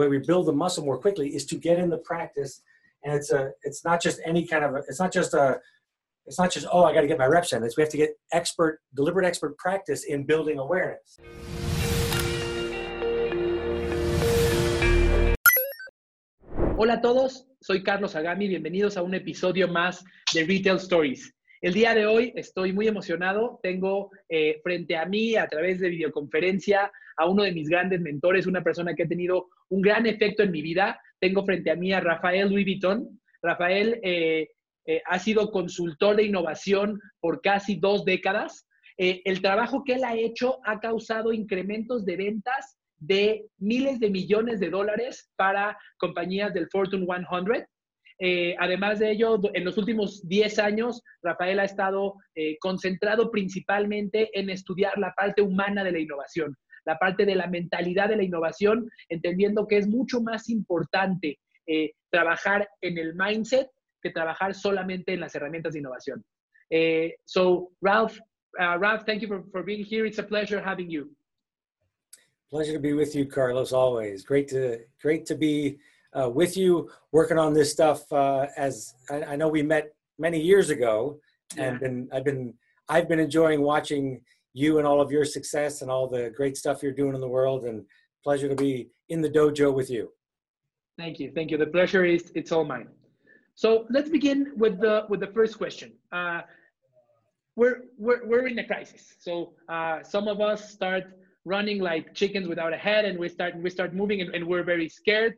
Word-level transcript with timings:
way 0.00 0.08
we 0.08 0.18
build 0.18 0.46
the 0.46 0.52
muscle 0.52 0.84
more 0.84 0.98
quickly 0.98 1.28
is 1.34 1.44
to 1.46 1.56
get 1.56 1.78
in 1.78 1.90
the 1.90 1.98
practice. 1.98 2.62
And 3.04 3.14
it's 3.14 3.30
a, 3.32 3.52
it's 3.62 3.84
not 3.84 4.02
just 4.02 4.20
any 4.24 4.46
kind 4.46 4.64
of, 4.64 4.74
a, 4.74 4.78
it's 4.88 4.98
not 4.98 5.12
just 5.12 5.34
a, 5.34 5.60
it's 6.26 6.38
not 6.38 6.50
just, 6.50 6.66
oh, 6.72 6.84
I 6.84 6.94
got 6.94 7.02
to 7.02 7.06
get 7.06 7.18
my 7.18 7.26
reps 7.26 7.52
in. 7.52 7.62
It's 7.62 7.76
we 7.76 7.82
have 7.82 7.90
to 7.90 7.96
get 7.96 8.18
expert, 8.32 8.80
deliberate 8.94 9.26
expert 9.26 9.56
practice 9.58 10.04
in 10.04 10.24
building 10.24 10.58
awareness. 10.58 11.18
Hola 16.76 16.94
a 16.94 17.00
todos, 17.02 17.46
soy 17.60 17.82
Carlos 17.82 18.16
Agami, 18.16 18.48
bienvenidos 18.48 18.96
a 18.96 19.02
un 19.02 19.12
episodio 19.12 19.68
más 19.68 20.02
de 20.32 20.44
Retail 20.44 20.76
Stories. 20.76 21.34
El 21.60 21.74
día 21.74 21.94
de 21.94 22.06
hoy 22.06 22.32
estoy 22.36 22.72
muy 22.72 22.88
emocionado, 22.88 23.60
tengo 23.62 24.10
eh, 24.30 24.60
frente 24.62 24.96
a 24.96 25.04
mí 25.04 25.36
a 25.36 25.46
través 25.46 25.78
de 25.78 25.90
videoconferencia 25.90 26.90
a 27.18 27.26
uno 27.28 27.42
de 27.42 27.52
mis 27.52 27.68
grandes 27.68 28.00
mentores, 28.00 28.46
una 28.46 28.64
persona 28.64 28.94
que 28.94 29.02
ha 29.02 29.08
tenido 29.08 29.48
un 29.70 29.80
gran 29.80 30.06
efecto 30.06 30.42
en 30.42 30.50
mi 30.50 30.62
vida. 30.62 31.00
Tengo 31.18 31.44
frente 31.44 31.70
a 31.70 31.76
mí 31.76 31.92
a 31.92 32.00
Rafael 32.00 32.48
Louis 32.48 32.64
Vuitton. 32.64 33.20
Rafael 33.42 33.98
eh, 34.02 34.48
eh, 34.86 35.02
ha 35.06 35.18
sido 35.18 35.50
consultor 35.50 36.16
de 36.16 36.24
innovación 36.24 37.00
por 37.20 37.40
casi 37.40 37.76
dos 37.76 38.04
décadas. 38.04 38.66
el 38.98 39.40
trabajo 39.40 39.82
que 39.82 39.94
él 39.94 40.04
ha 40.04 40.14
hecho 40.14 40.58
ha 40.66 40.78
causado 40.78 41.32
incrementos 41.32 42.04
de 42.04 42.16
ventas 42.16 42.76
de 43.00 43.46
miles 43.58 43.98
de 43.98 44.10
millones 44.10 44.60
de 44.60 44.70
dólares 44.70 45.30
para 45.36 45.76
compañías 45.98 46.52
del 46.52 46.68
Fortune 46.70 47.06
100. 47.06 47.66
Eh, 48.22 48.54
además 48.58 48.98
de 48.98 49.12
ello, 49.12 49.40
en 49.54 49.64
los 49.64 49.78
últimos 49.78 50.28
10 50.28 50.58
años, 50.58 51.02
Rafael 51.22 51.58
ha 51.58 51.64
estado 51.64 52.16
eh, 52.34 52.58
concentrado 52.60 53.30
principalmente 53.30 54.28
en 54.38 54.50
estudiar 54.50 54.98
la 54.98 55.14
parte 55.14 55.40
humana 55.40 55.82
de 55.82 55.92
la 55.92 55.98
innovación, 55.98 56.54
la 56.84 56.98
parte 56.98 57.24
de 57.24 57.34
la 57.34 57.46
mentalidad 57.46 58.08
de 58.08 58.16
la 58.16 58.22
innovación, 58.24 58.90
entendiendo 59.08 59.66
que 59.66 59.78
es 59.78 59.86
mucho 59.86 60.20
más 60.20 60.48
importante 60.48 61.38
eh, 61.66 61.92
trabajar 62.10 62.68
en 62.80 62.98
el 62.98 63.14
mindset 63.14 63.68
que 64.02 64.10
trabajar 64.10 64.54
solamente 64.54 65.12
en 65.12 65.20
las 65.20 65.34
herramientas 65.34 65.72
de 65.72 65.78
innovación. 65.80 66.24
so, 67.24 67.70
Ralph, 67.80 68.18
uh, 68.58 68.78
Ralph, 68.78 69.04
thank 69.04 69.20
you 69.20 69.28
for, 69.28 69.44
for 69.52 69.62
being 69.62 69.84
here. 69.84 70.06
It's 70.06 70.18
a 70.18 70.22
pleasure 70.22 70.60
having 70.60 70.90
you. 70.90 71.10
Pleasure 72.50 72.72
to 72.72 72.80
be 72.80 72.94
with 72.94 73.14
you, 73.14 73.26
Carlos. 73.26 73.72
Always 73.72 74.24
great 74.24 74.48
to 74.48 74.80
great 75.00 75.24
to 75.26 75.36
be 75.36 75.78
uh, 76.12 76.28
with 76.28 76.56
you 76.56 76.90
working 77.12 77.38
on 77.38 77.54
this 77.54 77.70
stuff. 77.70 78.10
Uh, 78.12 78.46
as 78.56 78.94
I, 79.08 79.22
I, 79.22 79.36
know 79.36 79.48
we 79.48 79.62
met 79.62 79.94
many 80.18 80.40
years 80.40 80.70
ago, 80.70 81.20
and 81.56 81.78
been 81.78 82.08
I've 82.12 82.24
been 82.24 82.54
I've 82.88 83.08
been 83.08 83.20
enjoying 83.20 83.62
watching 83.62 84.22
you 84.52 84.78
and 84.78 84.86
all 84.86 85.00
of 85.00 85.10
your 85.10 85.24
success 85.24 85.82
and 85.82 85.90
all 85.90 86.08
the 86.08 86.30
great 86.30 86.56
stuff 86.56 86.82
you're 86.82 86.92
doing 86.92 87.14
in 87.14 87.20
the 87.20 87.28
world. 87.28 87.64
And 87.64 87.84
pleasure 88.24 88.48
to 88.48 88.54
be 88.54 88.88
in 89.08 89.20
the 89.20 89.30
dojo 89.30 89.72
with 89.72 89.90
you. 89.90 90.12
Thank 90.98 91.18
you, 91.18 91.32
thank 91.34 91.50
you. 91.50 91.56
The 91.56 91.66
pleasure 91.66 92.04
is 92.04 92.30
it's 92.34 92.52
all 92.52 92.64
mine. 92.64 92.88
So 93.54 93.86
let's 93.90 94.10
begin 94.10 94.52
with 94.56 94.80
the 94.80 95.06
with 95.08 95.20
the 95.20 95.28
first 95.28 95.58
question. 95.58 95.92
Uh, 96.12 96.42
we're, 97.56 97.82
we're, 97.98 98.26
we're 98.26 98.46
in 98.46 98.58
a 98.58 98.64
crisis. 98.64 99.14
So 99.18 99.52
uh, 99.68 100.02
some 100.02 100.28
of 100.28 100.40
us 100.40 100.70
start 100.70 101.04
running 101.44 101.78
like 101.80 102.14
chickens 102.14 102.46
without 102.48 102.72
a 102.72 102.76
head 102.76 103.04
and 103.04 103.18
we 103.18 103.28
start 103.28 103.56
we 103.56 103.70
start 103.70 103.94
moving 103.94 104.20
and, 104.20 104.34
and 104.34 104.46
we're 104.46 104.62
very 104.62 104.88
scared 104.88 105.34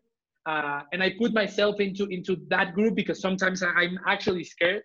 uh, 0.46 0.80
and 0.92 1.02
i 1.02 1.08
put 1.22 1.32
myself 1.32 1.78
into 1.78 2.06
into 2.06 2.36
that 2.48 2.74
group 2.74 2.94
because 2.94 3.20
sometimes 3.20 3.62
i'm 3.62 3.98
actually 4.06 4.42
scared 4.42 4.82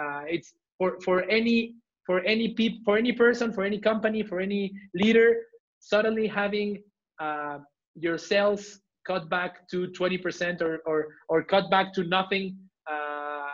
uh, 0.00 0.22
it's 0.26 0.54
for 0.78 0.98
for 1.00 1.22
any 1.30 1.74
for 2.06 2.20
any 2.20 2.54
people 2.54 2.80
for 2.84 2.96
any 2.96 3.12
person 3.12 3.52
for 3.52 3.64
any 3.64 3.78
company 3.78 4.22
for 4.22 4.40
any 4.40 4.72
leader 4.94 5.36
suddenly 5.80 6.26
having 6.26 6.82
uh, 7.20 7.58
your 7.94 8.18
sales 8.18 8.80
cut 9.06 9.28
back 9.28 9.68
to 9.68 9.88
20% 9.88 10.60
or 10.60 10.78
or, 10.86 11.06
or 11.28 11.42
cut 11.42 11.70
back 11.70 11.92
to 11.94 12.04
nothing 12.04 12.56
uh, 12.90 13.50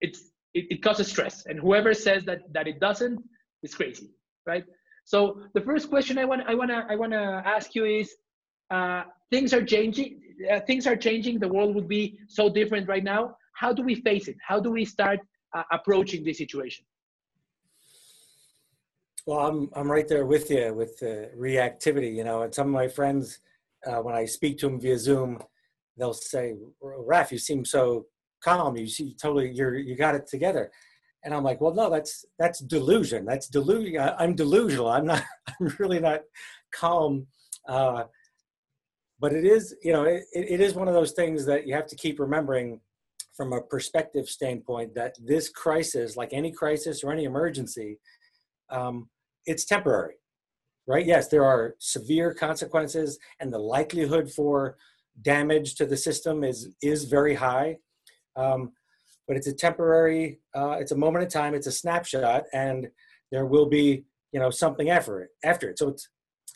it's 0.00 0.30
it, 0.54 0.66
it 0.70 0.82
causes 0.82 1.08
stress. 1.08 1.46
And 1.46 1.60
whoever 1.60 1.94
says 1.94 2.24
that 2.24 2.40
that 2.52 2.66
it 2.66 2.80
doesn't 2.80 3.22
is 3.62 3.74
crazy 3.74 4.10
right? 4.46 4.64
So 5.04 5.42
the 5.54 5.60
first 5.60 5.88
question 5.88 6.18
I 6.18 6.24
want 6.24 6.42
I 6.46 6.54
want 6.54 6.70
to 6.70 6.86
I 6.88 6.96
want 6.96 7.12
to 7.12 7.42
ask 7.44 7.74
you 7.74 7.84
is 7.84 8.14
uh, 8.70 9.02
things 9.30 9.52
are 9.52 9.64
changing 9.64 10.20
uh, 10.52 10.60
things 10.60 10.86
are 10.86 10.96
changing. 10.96 11.38
The 11.38 11.48
world 11.48 11.74
would 11.74 11.88
be 11.88 12.18
so 12.28 12.48
different 12.48 12.88
right 12.88 13.04
now. 13.04 13.36
How 13.54 13.72
do 13.72 13.82
we 13.82 13.94
face 13.96 14.28
it? 14.28 14.36
How 14.46 14.60
do 14.60 14.70
we 14.70 14.84
start 14.84 15.20
uh, 15.54 15.64
approaching 15.72 16.24
this 16.24 16.38
situation 16.38 16.84
well 19.30 19.46
i'm 19.46 19.70
i'm 19.74 19.90
right 19.90 20.08
there 20.08 20.26
with 20.26 20.50
you 20.50 20.74
with 20.74 20.98
the 20.98 21.30
reactivity 21.38 22.12
you 22.12 22.24
know 22.24 22.42
and 22.42 22.52
some 22.52 22.66
of 22.66 22.72
my 22.72 22.88
friends 22.88 23.38
uh, 23.86 24.00
when 24.02 24.14
i 24.14 24.24
speak 24.24 24.58
to 24.58 24.66
them 24.66 24.80
via 24.80 24.98
zoom 24.98 25.40
they'll 25.96 26.12
say 26.12 26.54
raf 26.82 27.30
you 27.30 27.38
seem 27.38 27.64
so 27.64 28.06
calm 28.42 28.76
you 28.76 28.88
see 28.88 29.14
totally 29.14 29.48
you're 29.50 29.76
you 29.76 29.94
got 29.94 30.16
it 30.16 30.26
together 30.26 30.70
and 31.22 31.34
I'm 31.34 31.44
like, 31.44 31.60
well, 31.60 31.74
no, 31.74 31.90
that's 31.90 32.24
that's 32.38 32.60
delusion. 32.60 33.26
That's 33.26 33.48
delusion. 33.48 34.00
I'm 34.18 34.34
delusional. 34.34 34.88
I'm 34.88 35.06
not. 35.06 35.22
I'm 35.60 35.74
really 35.78 36.00
not 36.00 36.22
calm. 36.72 37.26
Uh, 37.68 38.04
but 39.20 39.34
it 39.34 39.44
is, 39.44 39.76
you 39.82 39.92
know, 39.92 40.04
it, 40.04 40.24
it 40.32 40.60
is 40.62 40.74
one 40.74 40.88
of 40.88 40.94
those 40.94 41.12
things 41.12 41.44
that 41.44 41.66
you 41.66 41.74
have 41.74 41.86
to 41.88 41.96
keep 41.96 42.18
remembering 42.18 42.80
from 43.36 43.52
a 43.52 43.60
perspective 43.60 44.28
standpoint 44.28 44.94
that 44.94 45.14
this 45.22 45.50
crisis, 45.50 46.16
like 46.16 46.30
any 46.32 46.50
crisis 46.50 47.04
or 47.04 47.12
any 47.12 47.24
emergency, 47.24 47.98
um, 48.70 49.10
it's 49.46 49.64
temporary, 49.64 50.14
right? 50.86 51.06
Yes, 51.06 51.28
there 51.28 51.44
are 51.44 51.74
severe 51.78 52.34
consequences, 52.34 53.18
and 53.40 53.52
the 53.52 53.58
likelihood 53.58 54.30
for 54.30 54.76
damage 55.22 55.74
to 55.76 55.86
the 55.86 55.96
system 55.96 56.44
is 56.44 56.68
is 56.82 57.04
very 57.04 57.34
high. 57.34 57.76
Um, 58.36 58.72
but 59.26 59.36
it's 59.36 59.46
a 59.46 59.52
temporary, 59.52 60.40
uh, 60.56 60.76
it's 60.80 60.92
a 60.92 60.96
moment 60.96 61.22
in 61.22 61.30
time, 61.30 61.54
it's 61.54 61.68
a 61.68 61.72
snapshot, 61.72 62.44
and 62.52 62.88
there 63.30 63.46
will 63.46 63.66
be, 63.66 64.04
you 64.32 64.40
know, 64.40 64.50
something 64.50 64.90
after 64.90 65.20
it. 65.20 65.30
After 65.44 65.70
it, 65.70 65.78
so 65.78 65.88
it's 65.88 66.08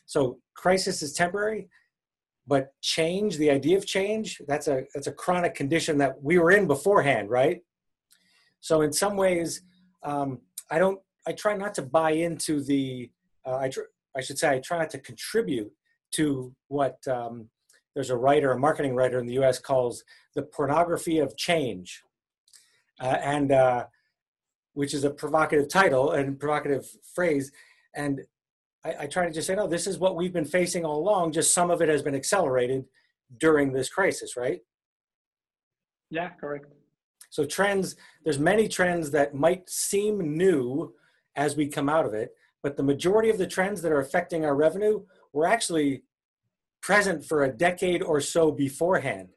so 0.07 0.39
crisis 0.57 1.03
is 1.03 1.13
temporary, 1.13 1.69
but 2.47 2.73
change, 2.83 3.37
the 3.37 3.51
idea 3.51 3.77
of 3.77 3.87
change, 3.87 4.41
that's 4.49 4.69
a 4.69 4.83
that's 4.95 5.07
a 5.07 5.13
chronic 5.13 5.55
condition 5.55 5.99
that 5.99 6.23
we 6.23 6.39
were 6.39 6.51
in 6.51 6.67
beforehand, 6.67 7.31
right? 7.31 7.61
So 8.61 8.81
in 8.81 8.93
some 8.93 9.17
ways, 9.17 9.63
um, 10.03 10.41
I 10.71 10.79
don't, 10.79 10.99
I 11.27 11.33
try 11.33 11.57
not 11.57 11.75
to 11.75 11.83
buy 11.83 12.13
into 12.13 12.63
the, 12.63 13.11
uh, 13.47 13.57
I 13.57 13.69
tr- 13.69 13.91
I 14.17 14.21
should 14.21 14.39
say, 14.39 14.51
I 14.51 14.59
try 14.61 14.79
not 14.79 14.91
to 14.91 14.99
contribute 14.99 15.73
to 16.13 16.55
what 16.69 16.99
um, 17.09 17.49
there's 17.95 18.11
a 18.11 18.17
writer, 18.17 18.53
a 18.53 18.59
marketing 18.59 18.95
writer 18.95 19.19
in 19.19 19.27
the 19.27 19.35
U.S. 19.35 19.59
calls 19.59 20.05
the 20.35 20.43
pornography 20.43 21.19
of 21.19 21.37
change 21.37 22.03
uh, 23.01 23.17
and 23.23 23.53
uh, 23.53 23.87
which 24.75 24.95
is 24.95 25.05
a 25.05 25.11
provocative 25.11 25.69
title 25.69 26.13
and 26.13 26.39
provocative 26.39 26.87
phrase. 27.15 27.51
And 27.95 28.21
I, 28.85 28.95
I 29.01 29.07
try 29.07 29.27
to 29.27 29.33
just 29.33 29.47
say, 29.47 29.55
no, 29.55 29.67
this 29.67 29.87
is 29.87 29.99
what 29.99 30.17
we've 30.17 30.33
been 30.33 30.45
facing 30.45 30.85
all 30.85 30.99
along. 30.99 31.33
Just 31.33 31.55
some 31.55 31.71
of 31.71 31.81
it 31.81 31.89
has 31.89 32.03
been 32.03 32.15
accelerated 32.15 32.85
during 33.39 33.73
this 33.73 33.89
crisis, 33.89 34.37
right? 34.37 34.61
Yeah, 36.11 36.31
correct. 36.31 36.67
So 37.31 37.45
trends, 37.45 37.97
there's 38.23 38.39
many 38.39 38.69
trends 38.69 39.11
that 39.13 39.35
might 39.35 39.69
seem 39.69 40.37
new 40.37 40.95
as 41.37 41.57
we 41.57 41.67
come 41.67 41.89
out 41.89 42.07
of 42.07 42.15
it, 42.15 42.35
but 42.63 42.77
the 42.77 42.83
majority 42.83 43.31
of 43.31 43.39
the 43.39 43.47
trends 43.47 43.83
that 43.83 43.93
are 43.93 44.01
affecting 44.01 44.45
our 44.45 44.55
revenue 44.55 45.03
were 45.33 45.47
actually 45.47 46.03
present 46.81 47.25
for 47.25 47.45
a 47.45 47.53
decade 47.53 48.03
or 48.03 48.21
so 48.21 48.51
beforehand. 48.51 49.29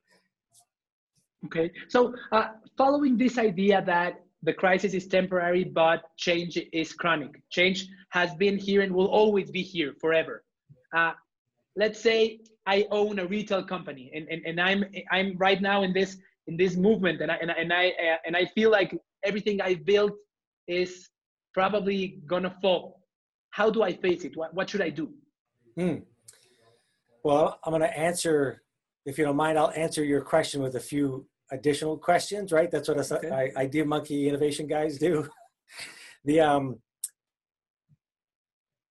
Okay, 1.45 1.71
so 1.87 2.13
uh, 2.31 2.47
following 2.77 3.17
this 3.17 3.37
idea 3.37 3.83
that 3.85 4.21
the 4.43 4.53
crisis 4.53 4.93
is 4.93 5.07
temporary, 5.07 5.63
but 5.63 6.03
change 6.17 6.59
is 6.71 6.93
chronic. 6.93 7.41
Change 7.49 7.87
has 8.09 8.33
been 8.35 8.57
here 8.57 8.81
and 8.81 8.93
will 8.93 9.07
always 9.07 9.49
be 9.51 9.61
here 9.61 9.93
forever. 9.99 10.43
Uh, 10.95 11.13
let's 11.75 11.99
say 11.99 12.39
I 12.65 12.85
own 12.91 13.19
a 13.19 13.25
retail 13.25 13.63
company, 13.63 14.11
and, 14.13 14.27
and, 14.29 14.45
and 14.45 14.59
I'm 14.59 14.83
I'm 15.11 15.37
right 15.37 15.61
now 15.61 15.83
in 15.83 15.93
this 15.93 16.17
in 16.47 16.57
this 16.57 16.75
movement, 16.75 17.21
and 17.21 17.31
I 17.31 17.35
and, 17.35 17.51
I 17.51 17.55
and 17.55 17.73
I 17.73 17.87
uh, 17.89 18.17
and 18.25 18.35
I 18.35 18.45
feel 18.55 18.71
like 18.71 18.97
everything 19.23 19.61
I 19.61 19.75
built 19.75 20.13
is 20.67 21.09
probably 21.57 22.19
gonna 22.27 22.55
fall. 22.61 23.01
How 23.49 23.71
do 23.71 23.81
I 23.81 23.91
face 23.91 24.23
it? 24.23 24.37
What 24.37 24.53
what 24.53 24.69
should 24.69 24.83
I 24.89 24.91
do? 25.01 25.05
Hmm. 25.75 25.97
Well, 27.23 27.59
I'm 27.63 27.71
gonna 27.71 27.85
answer 28.09 28.61
if 29.07 29.17
you 29.17 29.25
don't 29.25 29.37
mind, 29.37 29.57
I'll 29.57 29.71
answer 29.85 30.03
your 30.03 30.21
question 30.21 30.61
with 30.61 30.75
a 30.75 30.79
few 30.79 31.25
additional 31.51 31.97
questions, 31.97 32.51
right? 32.51 32.69
That's 32.69 32.87
what 32.89 32.99
okay. 33.11 33.31
I, 33.31 33.61
Idea 33.65 33.85
Monkey 33.85 34.27
innovation 34.29 34.67
guys 34.67 34.99
do. 34.99 35.27
the 36.25 36.41
um, 36.41 36.79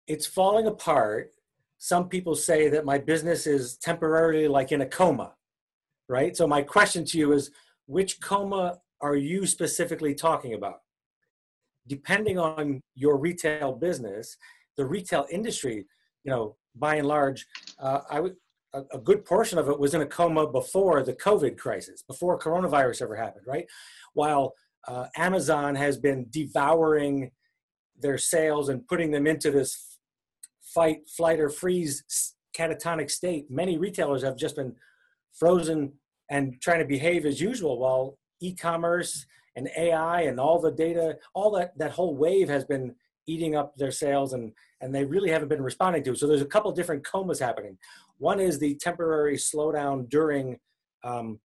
it's 0.09 0.27
falling 0.27 0.67
apart. 0.67 1.33
Some 1.79 2.09
people 2.09 2.35
say 2.35 2.69
that 2.71 2.85
my 2.85 2.99
business 2.99 3.47
is 3.47 3.77
temporarily 3.77 4.49
like 4.49 4.73
in 4.73 4.81
a 4.81 4.87
coma, 4.87 5.35
right? 6.09 6.37
So 6.37 6.49
my 6.49 6.63
question 6.63 7.05
to 7.05 7.19
you 7.19 7.33
is, 7.33 7.53
which 7.87 8.21
coma 8.21 8.81
are 9.01 9.15
you 9.15 9.47
specifically 9.47 10.15
talking 10.17 10.55
about? 10.55 10.81
Depending 11.89 12.39
on 12.39 12.81
your 12.95 13.17
retail 13.19 13.73
business, 13.73 14.37
the 14.77 14.85
retail 14.85 15.27
industry, 15.31 15.87
you 16.25 16.31
know, 16.31 16.57
by 16.75 16.97
and 16.97 17.09
large, 17.09 17.47
uh, 17.79 18.01
I 18.11 18.21
would 18.21 18.37
a, 18.75 18.83
a, 18.93 18.99
good 18.99 19.25
portion 19.25 19.59
of 19.59 19.69
it 19.69 19.79
was 19.79 19.95
in 19.95 20.03
a 20.03 20.07
coma 20.07 20.47
before 20.47 21.03
the 21.03 21.15
COVID 21.15 21.57
crisis, 21.57 22.03
before 22.03 22.39
coronavirus 22.39 23.03
ever 23.03 23.17
happened, 23.17 23.47
right? 23.47 23.67
While 24.13 24.55
uh, 24.87 25.07
Amazon 25.17 25.75
has 25.75 25.97
been 25.97 26.27
devouring 26.31 27.31
their 27.99 28.19
sales 28.19 28.69
and 28.69 28.87
putting 28.87 29.11
them 29.11 29.27
into 29.27 29.51
this 29.51 29.99
fight, 30.61 31.09
flight, 31.09 31.41
or 31.41 31.49
freeze 31.49 32.35
catatonic 32.57 33.11
state, 33.11 33.51
many 33.51 33.79
retailers 33.79 34.23
have 34.23 34.37
just 34.37 34.57
been 34.57 34.75
frozen 35.33 35.93
and 36.31 36.61
trying 36.61 36.81
to 36.81 36.85
behave 36.85 37.25
as 37.25 37.41
usual 37.41 37.79
while 37.79 38.19
e-commerce 38.41 39.27
and 39.57 39.69
AI 39.77 40.23
and 40.23 40.39
all 40.39 40.61
the 40.61 40.71
data, 40.71 41.19
all 41.35 41.51
that, 41.53 41.77
that 41.79 41.91
whole 41.91 42.15
wave 42.15 42.49
has 42.49 42.65
been 42.65 42.95
eating 43.27 43.57
up 43.57 43.77
their 43.77 43.91
sales 43.91 44.35
and, 44.35 44.53
and 44.81 44.95
they 44.95 45.05
really 45.05 45.31
haven't 45.31 45.49
been 45.49 45.63
responding 45.63 46.05
to. 46.05 46.15
So 46.15 46.27
there's 46.27 46.43
a 46.43 46.47
couple 46.47 46.71
different 46.73 47.05
comas 47.05 47.41
happening. 47.41 47.77
One 48.19 48.39
is 48.39 48.59
the 48.59 48.77
temporary 48.77 49.37
slowdown 49.37 50.09
during, 50.09 50.59
um, 51.03 51.41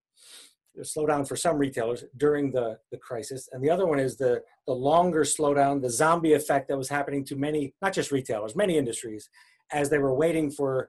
slowdown 0.80 1.26
for 1.26 1.36
some 1.36 1.58
retailers 1.58 2.04
during 2.16 2.52
the, 2.52 2.78
the 2.90 2.96
crisis. 2.98 3.48
And 3.52 3.62
the 3.62 3.70
other 3.70 3.86
one 3.86 3.98
is 3.98 4.16
the, 4.16 4.42
the 4.66 4.72
longer 4.72 5.22
slowdown, 5.22 5.82
the 5.82 5.90
zombie 5.90 6.32
effect 6.34 6.68
that 6.68 6.78
was 6.78 6.88
happening 6.88 7.24
to 7.26 7.36
many, 7.36 7.74
not 7.82 7.92
just 7.92 8.12
retailers, 8.12 8.56
many 8.56 8.78
industries, 8.78 9.28
as 9.70 9.90
they 9.90 9.98
were 9.98 10.14
waiting 10.14 10.50
for 10.50 10.88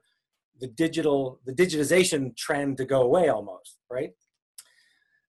the 0.60 0.68
digital, 0.68 1.40
the 1.44 1.52
digitization 1.52 2.36
trend 2.36 2.76
to 2.76 2.84
go 2.84 3.02
away 3.02 3.28
almost, 3.28 3.78
right? 3.90 4.12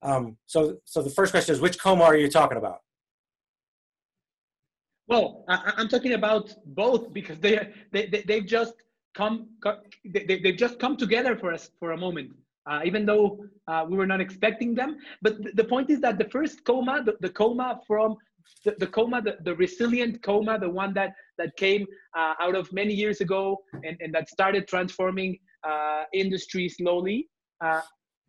Um, 0.05 0.37
so, 0.45 0.77
so 0.85 1.01
the 1.01 1.09
first 1.09 1.31
question 1.31 1.55
is, 1.55 1.59
which 1.59 1.79
coma 1.79 2.03
are 2.03 2.15
you 2.15 2.29
talking 2.29 2.59
about? 2.59 2.79
Well, 5.07 5.43
I, 5.49 5.73
am 5.77 5.87
talking 5.87 6.13
about 6.13 6.53
both 6.65 7.11
because 7.11 7.39
they, 7.39 7.73
they, 7.91 8.23
they 8.27 8.35
have 8.35 8.45
just 8.45 8.75
come, 9.15 9.49
they, 10.13 10.39
they've 10.43 10.57
just 10.57 10.79
come 10.79 10.95
together 10.95 11.35
for 11.35 11.51
us 11.51 11.71
for 11.79 11.91
a 11.91 11.97
moment. 11.97 12.31
Uh, 12.67 12.81
even 12.83 13.05
though 13.05 13.39
uh, 13.67 13.85
we 13.87 13.95
were 13.95 14.07
not 14.07 14.19
expecting 14.19 14.73
them. 14.73 14.97
But 15.21 15.39
th- 15.39 15.55
the 15.55 15.63
point 15.63 15.91
is 15.91 16.01
that 16.01 16.17
the 16.17 16.25
first 16.25 16.65
coma, 16.65 17.03
the, 17.05 17.15
the 17.21 17.29
coma 17.29 17.79
from 17.85 18.15
the, 18.63 18.75
the 18.79 18.87
coma, 18.87 19.21
the, 19.21 19.37
the, 19.43 19.55
resilient 19.55 20.23
coma, 20.23 20.57
the 20.57 20.69
one 20.69 20.91
that 20.95 21.13
that 21.37 21.55
came 21.57 21.85
uh, 22.17 22.33
out 22.41 22.55
of 22.55 22.71
many 22.73 22.91
years 22.91 23.21
ago 23.21 23.57
and, 23.83 23.97
and 23.99 24.11
that 24.15 24.29
started 24.29 24.67
transforming 24.67 25.37
uh, 25.63 26.03
industry 26.11 26.67
slowly. 26.67 27.27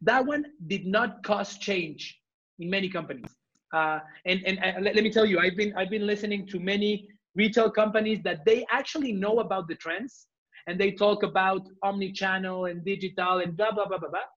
That 0.03 0.27
one 0.27 0.45
did 0.67 0.87
not 0.87 1.23
cause 1.23 1.59
change 1.59 2.19
in 2.59 2.71
many 2.71 2.89
companies. 2.89 3.31
Uh, 3.75 4.01
and 4.25 4.43
and 4.47 4.59
uh, 4.59 4.81
let, 4.81 4.95
let, 4.95 5.05
me 5.05 5.11
tell 5.11 5.27
you, 5.27 5.39
I've 5.39 5.57
been 5.57 5.75
I've 5.77 5.91
been 5.91 6.07
listening 6.07 6.47
to 6.49 6.61
many 6.61 7.09
retail 7.35 7.71
companies 7.71 8.21
that 8.25 8.45
they 8.45 8.65
actually 8.71 9.13
know 9.13 9.41
about 9.41 9.69
the 9.69 9.75
trends 9.75 10.27
and 10.67 10.81
they 10.81 10.91
talk 10.91 11.23
about 11.23 11.63
omni-channel 11.83 12.67
and 12.67 12.85
digital 12.85 13.39
and 13.39 13.57
blah 13.57 13.73
blah 13.73 13.87
blah 13.87 13.99
blah 13.99 14.09
blah, 14.09 14.29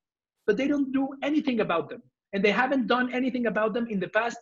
but 0.47 0.57
they 0.57 0.67
don't 0.67 0.91
do 0.91 1.09
anything 1.23 1.59
about 1.59 1.89
them, 1.89 2.01
and 2.33 2.43
they 2.43 2.51
haven't 2.51 2.87
done 2.87 3.13
anything 3.13 3.47
about 3.47 3.73
them 3.73 3.87
in 3.87 3.99
the 3.99 4.09
past 4.09 4.39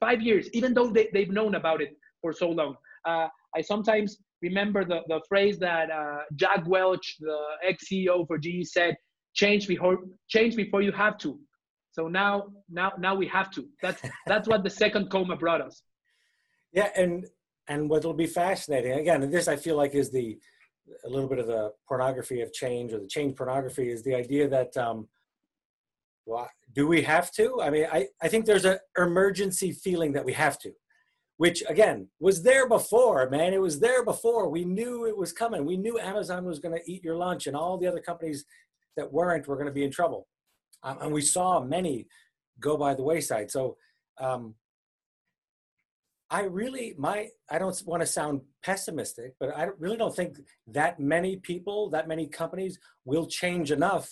five 0.00 0.22
years, 0.22 0.48
even 0.52 0.74
though 0.74 0.88
they, 0.88 1.08
they've 1.12 1.30
known 1.30 1.56
about 1.56 1.80
it 1.80 1.96
for 2.20 2.32
so 2.32 2.48
long. 2.48 2.76
Uh, 3.04 3.28
I 3.56 3.60
sometimes 3.62 4.18
remember 4.42 4.84
the, 4.84 5.00
the 5.08 5.20
phrase 5.28 5.58
that 5.58 5.90
uh, 5.90 6.20
Jack 6.36 6.66
Welch, 6.66 7.16
the 7.20 7.38
ex-CEO 7.64 8.26
for 8.26 8.38
GE 8.38 8.64
said, 8.64 8.96
change 9.38 9.68
before, 9.68 9.98
change 10.26 10.56
before 10.56 10.82
you 10.82 10.92
have 10.92 11.16
to. 11.18 11.38
So 11.92 12.08
now, 12.08 12.48
now, 12.68 12.92
now 12.98 13.14
we 13.14 13.26
have 13.28 13.50
to. 13.52 13.66
That's, 13.80 14.02
that's 14.26 14.48
what 14.48 14.64
the 14.64 14.70
second 14.70 15.10
coma 15.10 15.36
brought 15.36 15.60
us. 15.60 15.82
Yeah. 16.72 16.90
And, 16.96 17.24
and 17.68 17.88
what 17.88 18.04
will 18.04 18.14
be 18.14 18.26
fascinating, 18.26 18.92
again, 18.92 19.30
this 19.30 19.46
I 19.46 19.56
feel 19.56 19.76
like 19.76 19.94
is 19.94 20.10
the, 20.10 20.38
a 21.06 21.08
little 21.08 21.28
bit 21.28 21.38
of 21.38 21.46
the 21.46 21.72
pornography 21.86 22.40
of 22.40 22.52
change 22.52 22.92
or 22.92 22.98
the 22.98 23.06
change 23.06 23.36
pornography 23.36 23.88
is 23.90 24.02
the 24.02 24.14
idea 24.14 24.48
that, 24.48 24.76
um, 24.76 25.06
well, 26.26 26.50
do 26.74 26.86
we 26.88 27.02
have 27.02 27.30
to? 27.32 27.60
I 27.62 27.70
mean, 27.70 27.86
I, 27.90 28.08
I 28.20 28.28
think 28.28 28.44
there's 28.44 28.64
an 28.64 28.78
emergency 28.96 29.70
feeling 29.72 30.12
that 30.14 30.24
we 30.24 30.32
have 30.32 30.58
to 30.60 30.72
which 31.38 31.62
again 31.68 32.08
was 32.18 32.42
there 32.42 32.68
before, 32.68 33.30
man. 33.30 33.54
It 33.54 33.60
was 33.60 33.78
there 33.78 34.04
before. 34.04 34.48
We 34.48 34.64
knew 34.64 35.06
it 35.06 35.16
was 35.16 35.32
coming. 35.32 35.64
We 35.64 35.76
knew 35.76 35.96
Amazon 35.96 36.44
was 36.44 36.58
going 36.58 36.74
to 36.76 36.90
eat 36.90 37.04
your 37.04 37.16
lunch, 37.16 37.46
and 37.46 37.54
all 37.54 37.78
the 37.78 37.86
other 37.86 38.00
companies 38.00 38.44
that 38.98 39.12
weren't 39.12 39.48
were 39.48 39.56
going 39.56 39.66
to 39.66 39.72
be 39.72 39.84
in 39.84 39.90
trouble. 39.90 40.26
Um, 40.82 40.98
and 41.00 41.12
we 41.12 41.22
saw 41.22 41.60
many 41.60 42.06
go 42.60 42.76
by 42.76 42.94
the 42.94 43.02
wayside. 43.02 43.50
So 43.50 43.76
um, 44.20 44.54
I 46.30 46.42
really, 46.42 46.94
my, 46.98 47.28
I 47.50 47.58
don't 47.58 47.80
want 47.86 48.02
to 48.02 48.06
sound 48.06 48.42
pessimistic, 48.62 49.32
but 49.40 49.56
I 49.56 49.68
really 49.78 49.96
don't 49.96 50.14
think 50.14 50.38
that 50.66 51.00
many 51.00 51.36
people, 51.36 51.88
that 51.90 52.06
many 52.06 52.26
companies 52.26 52.78
will 53.04 53.26
change 53.26 53.72
enough 53.72 54.10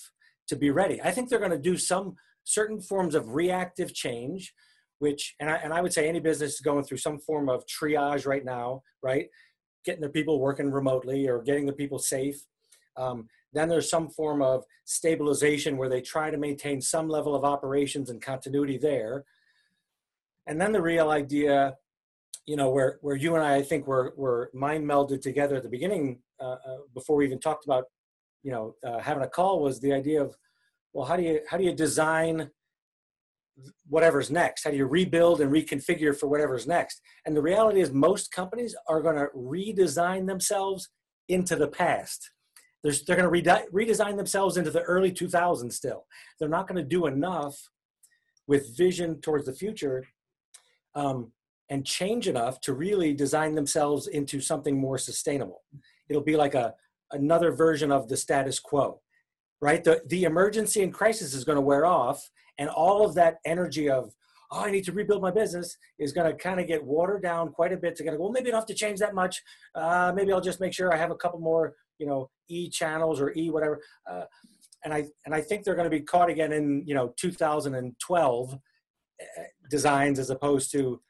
to 0.49 0.56
be 0.56 0.71
ready. 0.71 1.03
I 1.03 1.11
think 1.11 1.29
they're 1.29 1.38
going 1.38 1.50
to 1.50 1.59
do 1.59 1.77
some 1.77 2.15
certain 2.44 2.81
forms 2.81 3.15
of 3.15 3.35
reactive 3.35 3.93
change 3.93 4.55
which 4.99 5.35
and 5.41 5.50
I, 5.50 5.56
and 5.56 5.73
I 5.73 5.81
would 5.81 5.93
say 5.93 6.09
any 6.09 6.21
business 6.21 6.55
is 6.55 6.61
going 6.61 6.85
through 6.85 6.99
some 6.99 7.19
form 7.19 7.49
of 7.49 7.65
triage 7.67 8.27
right 8.27 8.44
now 8.44 8.83
right 9.03 9.27
getting 9.85 10.00
their 10.00 10.11
people 10.11 10.41
working 10.41 10.71
remotely 10.71 11.29
or 11.29 11.43
getting 11.43 11.67
the 11.67 11.73
people 11.73 11.99
safe 11.99 12.37
um, 12.97 13.29
then 13.56 13.69
there's 13.69 13.91
some 13.91 14.08
form 14.08 14.43
of 14.43 14.64
stabilization 14.85 15.76
where 15.76 15.88
they 15.88 16.00
try 16.00 16.31
to 16.31 16.37
maintain 16.37 16.81
some 16.81 17.08
level 17.08 17.35
of 17.35 17.44
operations 17.44 18.11
and 18.11 18.20
continuity 18.20 18.79
there 18.79 19.25
and 20.47 20.61
then 20.61 20.73
the 20.73 20.82
real 20.82 21.11
idea 21.11 21.75
you 22.47 22.56
know 22.56 22.70
where 22.70 22.99
where 23.00 23.17
you 23.17 23.35
and 23.35 23.44
i 23.44 23.56
i 23.56 23.62
think 23.62 23.87
were 23.87 24.12
were 24.17 24.50
mind 24.55 24.85
melded 24.85 25.20
together 25.20 25.56
at 25.56 25.62
the 25.62 25.69
beginning 25.69 26.19
uh, 26.41 26.56
uh, 26.67 26.79
before 26.94 27.17
we 27.17 27.25
even 27.25 27.41
talked 27.41 27.64
about 27.64 27.85
you 28.43 28.50
know 28.50 28.75
uh, 28.87 28.99
having 28.99 29.23
a 29.23 29.29
call 29.29 29.62
was 29.62 29.81
the 29.81 29.93
idea 29.93 30.20
of 30.20 30.37
well 30.93 31.06
how 31.06 31.17
do 31.17 31.23
you 31.23 31.41
how 31.49 31.56
do 31.56 31.64
you 31.64 31.73
design 31.73 32.50
whatever's 33.88 34.31
next? 34.31 34.64
How 34.64 34.70
do 34.70 34.76
you 34.76 34.87
rebuild 34.87 35.41
and 35.41 35.50
reconfigure 35.50 36.17
for 36.17 36.29
whatever's 36.29 36.67
next? 36.67 37.00
And 37.25 37.37
the 37.37 37.43
reality 37.43 37.81
is, 37.81 37.93
most 37.93 38.31
companies 38.31 38.75
are 38.88 39.00
going 39.00 39.17
to 39.17 39.29
redesign 39.35 40.26
themselves 40.26 40.88
into 41.29 41.56
the 41.56 41.69
past. 41.69 42.31
They're, 42.87 42.94
they're 43.05 43.17
going 43.17 43.25
to 43.25 43.50
rede- 43.50 43.67
redesign 43.73 44.17
themselves 44.17 44.56
into 44.56 44.71
the 44.71 44.83
early 44.83 45.11
2000s 45.11 45.73
still. 45.73 46.06
They're 46.38 46.49
not 46.49 46.69
going 46.69 46.83
to 46.83 46.88
do 46.88 47.06
enough 47.06 47.56
with 48.47 48.77
vision 48.77 49.21
towards 49.21 49.47
the 49.47 49.53
future 49.53 50.05
um, 50.94 51.33
and 51.69 51.85
change 51.85 52.29
enough 52.29 52.61
to 52.61 52.75
really 52.75 53.12
design 53.12 53.56
themselves 53.56 54.06
into 54.06 54.41
something 54.41 54.79
more 54.79 54.99
sustainable. 54.99 55.62
It'll 56.09 56.23
be 56.23 56.37
like 56.37 56.55
a 56.55 56.75
another 57.11 57.50
version 57.50 57.91
of 57.91 58.09
the 58.09 58.17
status 58.17 58.61
quo, 58.61 59.00
right? 59.61 59.83
The, 59.83 60.03
the 60.06 60.23
emergency 60.25 60.83
and 60.83 60.94
crisis 60.94 61.35
is 61.35 61.44
going 61.44 61.56
to 61.56 61.62
wear 61.62 61.87
off 61.87 62.31
and 62.59 62.69
all 62.69 63.05
of 63.05 63.14
that 63.14 63.38
energy 63.45 63.90
of 63.90 64.14
oh 64.52 64.61
i 64.61 64.71
need 64.71 64.85
to 64.85 64.93
rebuild 64.93 65.21
my 65.21 65.31
business 65.31 65.76
is 65.99 66.12
going 66.12 66.31
to 66.31 66.37
kind 66.37 66.61
of 66.61 66.66
get 66.66 66.83
watered 66.83 67.23
down 67.23 67.50
quite 67.50 67.73
a 67.73 67.76
bit 67.76 67.97
to 67.97 68.05
kind 68.05 68.14
of 68.14 68.19
go 68.19 68.25
well 68.25 68.33
maybe 68.33 68.49
i 68.49 68.50
don't 68.52 68.61
have 68.61 68.66
to 68.66 68.75
change 68.75 68.99
that 68.99 69.14
much 69.14 69.43
uh, 69.75 70.12
maybe 70.14 70.33
i'll 70.33 70.40
just 70.40 70.61
make 70.61 70.73
sure 70.73 70.93
i 70.93 70.97
have 70.97 71.11
a 71.11 71.16
couple 71.16 71.40
more 71.40 71.75
you 71.99 72.07
know 72.07 72.31
e 72.49 72.69
channels 72.69 73.21
or 73.21 73.33
e 73.37 73.50
whatever 73.50 73.81
uh, 74.11 74.25
and 74.85 74.93
i 74.93 75.05
and 75.25 75.35
i 75.35 75.41
think 75.41 75.65
they're 75.65 75.75
going 75.75 75.91
to 75.91 75.99
be 75.99 76.00
caught 76.00 76.31
again 76.31 76.53
in 76.53 76.83
you 76.87 76.95
know 76.95 77.12
2012 77.17 78.55
uh, 78.55 79.43
designs 79.71 80.19
as 80.19 80.31
opposed 80.31 80.71
to 80.71 81.00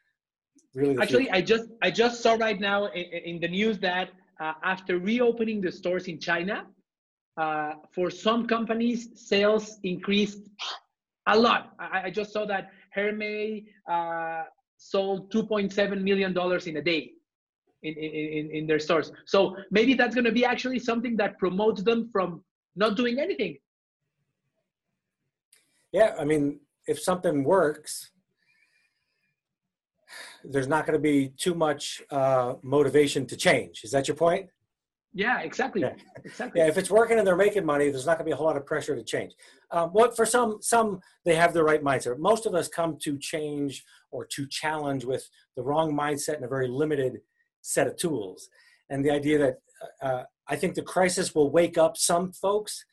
really 0.74 0.96
actually 0.98 1.24
future. 1.24 1.34
i 1.34 1.40
just 1.40 1.68
i 1.82 1.90
just 1.90 2.22
saw 2.22 2.34
right 2.34 2.60
now 2.60 2.86
in, 2.86 3.04
in 3.30 3.40
the 3.40 3.48
news 3.48 3.78
that 3.78 4.10
uh, 4.40 4.52
after 4.62 4.98
reopening 4.98 5.60
the 5.60 5.72
stores 5.72 6.06
in 6.08 6.18
china 6.18 6.66
uh, 7.38 7.74
for 7.92 8.10
some 8.10 8.46
companies 8.46 9.10
sales 9.14 9.78
increased 9.82 10.48
a 11.26 11.36
lot. 11.36 11.72
I, 11.78 12.02
I 12.04 12.10
just 12.10 12.32
saw 12.32 12.46
that 12.46 12.70
Hermes 12.94 13.64
uh, 13.90 14.44
sold 14.78 15.32
2.7 15.32 16.00
million 16.02 16.32
dollars 16.32 16.66
in 16.66 16.76
a 16.76 16.82
day 16.82 17.12
in, 17.86 17.94
in, 18.38 18.50
in 18.58 18.66
their 18.66 18.78
stores. 18.78 19.12
So 19.24 19.56
maybe 19.70 19.94
that's 19.94 20.14
going 20.14 20.24
to 20.24 20.32
be 20.32 20.44
actually 20.44 20.78
something 20.78 21.16
that 21.16 21.38
promotes 21.38 21.82
them 21.82 22.08
from 22.12 22.42
not 22.74 22.96
doing 22.96 23.18
anything. 23.18 23.56
Yeah, 25.92 26.14
I 26.18 26.24
mean, 26.24 26.60
if 26.86 27.00
something 27.00 27.44
works, 27.44 28.10
there's 30.44 30.68
not 30.68 30.86
going 30.86 30.98
to 30.98 31.02
be 31.02 31.32
too 31.36 31.54
much 31.54 32.02
uh, 32.10 32.54
motivation 32.62 33.26
to 33.26 33.36
change. 33.36 33.82
Is 33.84 33.90
that 33.92 34.08
your 34.08 34.16
point? 34.16 34.48
Yeah, 35.14 35.40
exactly. 35.40 35.80
Yeah. 35.80 35.94
Exactly. 36.24 36.60
Yeah, 36.60 36.68
if 36.68 36.76
it's 36.76 36.90
working 36.90 37.18
and 37.18 37.26
they're 37.26 37.36
making 37.36 37.64
money, 37.64 37.88
there's 37.88 38.04
not 38.04 38.18
going 38.18 38.26
to 38.26 38.30
be 38.30 38.32
a 38.32 38.36
whole 38.36 38.46
lot 38.46 38.58
of 38.58 38.66
pressure 38.66 38.94
to 38.94 39.02
change. 39.02 39.32
Um, 39.70 39.90
well, 39.94 40.10
for 40.10 40.26
some, 40.26 40.58
some 40.60 41.00
they 41.24 41.34
have 41.34 41.54
the 41.54 41.64
right 41.64 41.82
mindset. 41.82 42.18
Most 42.18 42.44
of 42.44 42.54
us 42.54 42.68
come 42.68 42.98
to 43.00 43.16
change 43.18 43.82
or 44.10 44.26
to 44.26 44.46
challenge 44.46 45.06
with 45.06 45.26
the 45.56 45.62
wrong 45.62 45.96
mindset 45.96 46.36
and 46.36 46.44
a 46.44 46.48
very 46.48 46.68
limited 46.68 47.20
set 47.66 47.86
of 47.86 47.96
tools. 47.96 48.48
And 48.90 49.04
the 49.04 49.10
idea 49.10 49.38
that 49.38 49.56
uh, 50.02 50.22
I 50.48 50.56
think 50.56 50.74
the 50.74 50.82
crisis 50.82 51.34
will 51.34 51.50
wake 51.50 51.76
up 51.76 51.96
some 51.96 52.32
folks 52.32 52.84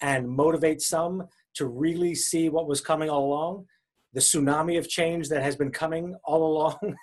and 0.00 0.28
motivate 0.28 0.80
some 0.80 1.28
to 1.54 1.66
really 1.66 2.14
see 2.14 2.48
what 2.48 2.66
was 2.66 2.80
coming 2.80 3.10
all 3.10 3.26
along, 3.26 3.66
the 4.12 4.20
tsunami 4.20 4.78
of 4.78 4.88
change 4.88 5.28
that 5.28 5.42
has 5.42 5.54
been 5.54 5.70
coming 5.70 6.16
all 6.24 6.44
along. 6.52 6.96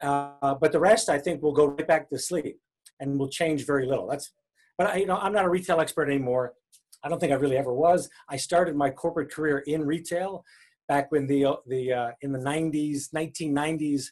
uh, 0.00 0.54
but 0.54 0.72
the 0.72 0.80
rest, 0.80 1.08
I 1.08 1.18
think, 1.18 1.42
will 1.42 1.52
go 1.52 1.66
right 1.66 1.86
back 1.86 2.08
to 2.10 2.18
sleep 2.18 2.58
and 3.00 3.18
will 3.18 3.28
change 3.28 3.66
very 3.66 3.86
little. 3.86 4.06
That's, 4.06 4.32
but 4.78 4.88
I, 4.88 4.96
you 4.96 5.06
know, 5.06 5.18
I'm 5.18 5.32
not 5.32 5.44
a 5.44 5.50
retail 5.50 5.80
expert 5.80 6.08
anymore. 6.08 6.54
I 7.02 7.08
don't 7.08 7.20
think 7.20 7.32
I 7.32 7.36
really 7.36 7.58
ever 7.58 7.74
was. 7.74 8.08
I 8.30 8.36
started 8.36 8.74
my 8.74 8.88
corporate 8.88 9.30
career 9.30 9.58
in 9.58 9.84
retail 9.84 10.44
back 10.88 11.12
when 11.12 11.26
the 11.26 11.44
uh, 11.44 11.56
the 11.66 11.92
uh, 11.92 12.10
in 12.22 12.32
the 12.32 12.38
90s, 12.38 13.10
1990s, 13.14 14.06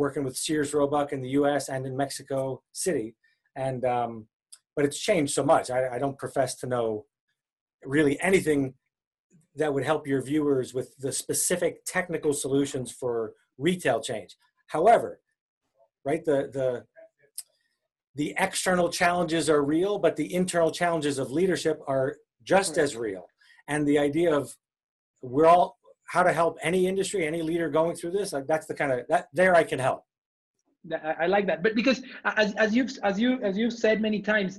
working 0.00 0.24
with 0.24 0.36
Sears 0.36 0.72
Roebuck 0.72 1.12
in 1.12 1.20
the 1.20 1.28
U.S. 1.40 1.68
and 1.68 1.84
in 1.84 1.94
Mexico 1.94 2.62
City, 2.72 3.14
and 3.54 3.84
um, 3.84 4.26
but 4.74 4.86
it's 4.86 4.98
changed 4.98 5.34
so 5.34 5.44
much. 5.44 5.70
I, 5.70 5.96
I 5.96 5.98
don't 5.98 6.18
profess 6.18 6.54
to 6.56 6.66
know 6.66 7.04
really 7.84 8.18
anything 8.20 8.74
that 9.56 9.72
would 9.74 9.84
help 9.84 10.06
your 10.06 10.22
viewers 10.22 10.72
with 10.72 10.96
the 10.96 11.12
specific 11.12 11.84
technical 11.84 12.32
solutions 12.32 12.90
for 12.90 13.34
retail 13.58 14.00
change. 14.00 14.36
However, 14.68 15.20
right, 16.04 16.24
the 16.24 16.50
the 16.50 16.84
the 18.14 18.34
external 18.38 18.88
challenges 18.88 19.50
are 19.50 19.62
real, 19.62 19.98
but 19.98 20.16
the 20.16 20.32
internal 20.34 20.72
challenges 20.72 21.18
of 21.18 21.30
leadership 21.30 21.78
are 21.86 22.16
just 22.42 22.78
as 22.78 22.96
real. 22.96 23.26
And 23.68 23.86
the 23.86 23.98
idea 23.98 24.34
of 24.34 24.56
we're 25.22 25.46
all 25.46 25.76
how 26.10 26.24
to 26.24 26.32
help 26.32 26.58
any 26.60 26.88
industry, 26.88 27.24
any 27.24 27.40
leader 27.40 27.68
going 27.70 27.94
through 27.94 28.10
this, 28.10 28.34
that's 28.48 28.66
the 28.66 28.74
kind 28.74 28.90
of 28.92 28.98
that 29.08 29.28
there 29.32 29.54
I 29.54 29.62
can 29.62 29.78
help. 29.78 30.00
I 31.22 31.26
like 31.26 31.46
that, 31.46 31.62
but 31.62 31.76
because 31.80 32.02
as, 32.24 32.52
as 32.54 32.74
you've 32.74 32.90
as 33.10 33.20
you 33.22 33.30
as 33.48 33.56
you've 33.56 33.76
said 33.84 34.00
many 34.00 34.20
times, 34.20 34.58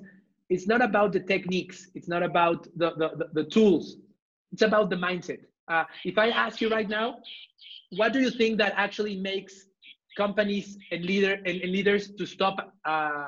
it's 0.49 0.65
not 0.65 0.81
about 0.89 1.11
the 1.11 1.19
techniques, 1.33 1.77
it's 1.93 2.07
not 2.07 2.23
about 2.31 2.59
the 2.81 2.89
the, 3.01 3.07
the 3.33 3.43
tools, 3.55 3.97
it's 4.53 4.61
about 4.61 4.89
the 4.89 4.95
mindset. 4.95 5.41
Uh, 5.73 5.83
if 6.05 6.17
I 6.17 6.27
ask 6.29 6.61
you 6.61 6.69
right 6.69 6.87
now, 6.87 7.07
what 7.99 8.13
do 8.13 8.19
you 8.25 8.31
think 8.31 8.57
that 8.59 8.73
actually 8.77 9.15
makes 9.31 9.53
companies 10.15 10.77
and 10.91 11.03
leader 11.03 11.33
and, 11.47 11.55
and 11.63 11.71
leaders 11.77 12.11
to 12.19 12.25
stop 12.25 12.55
uh, 12.85 13.27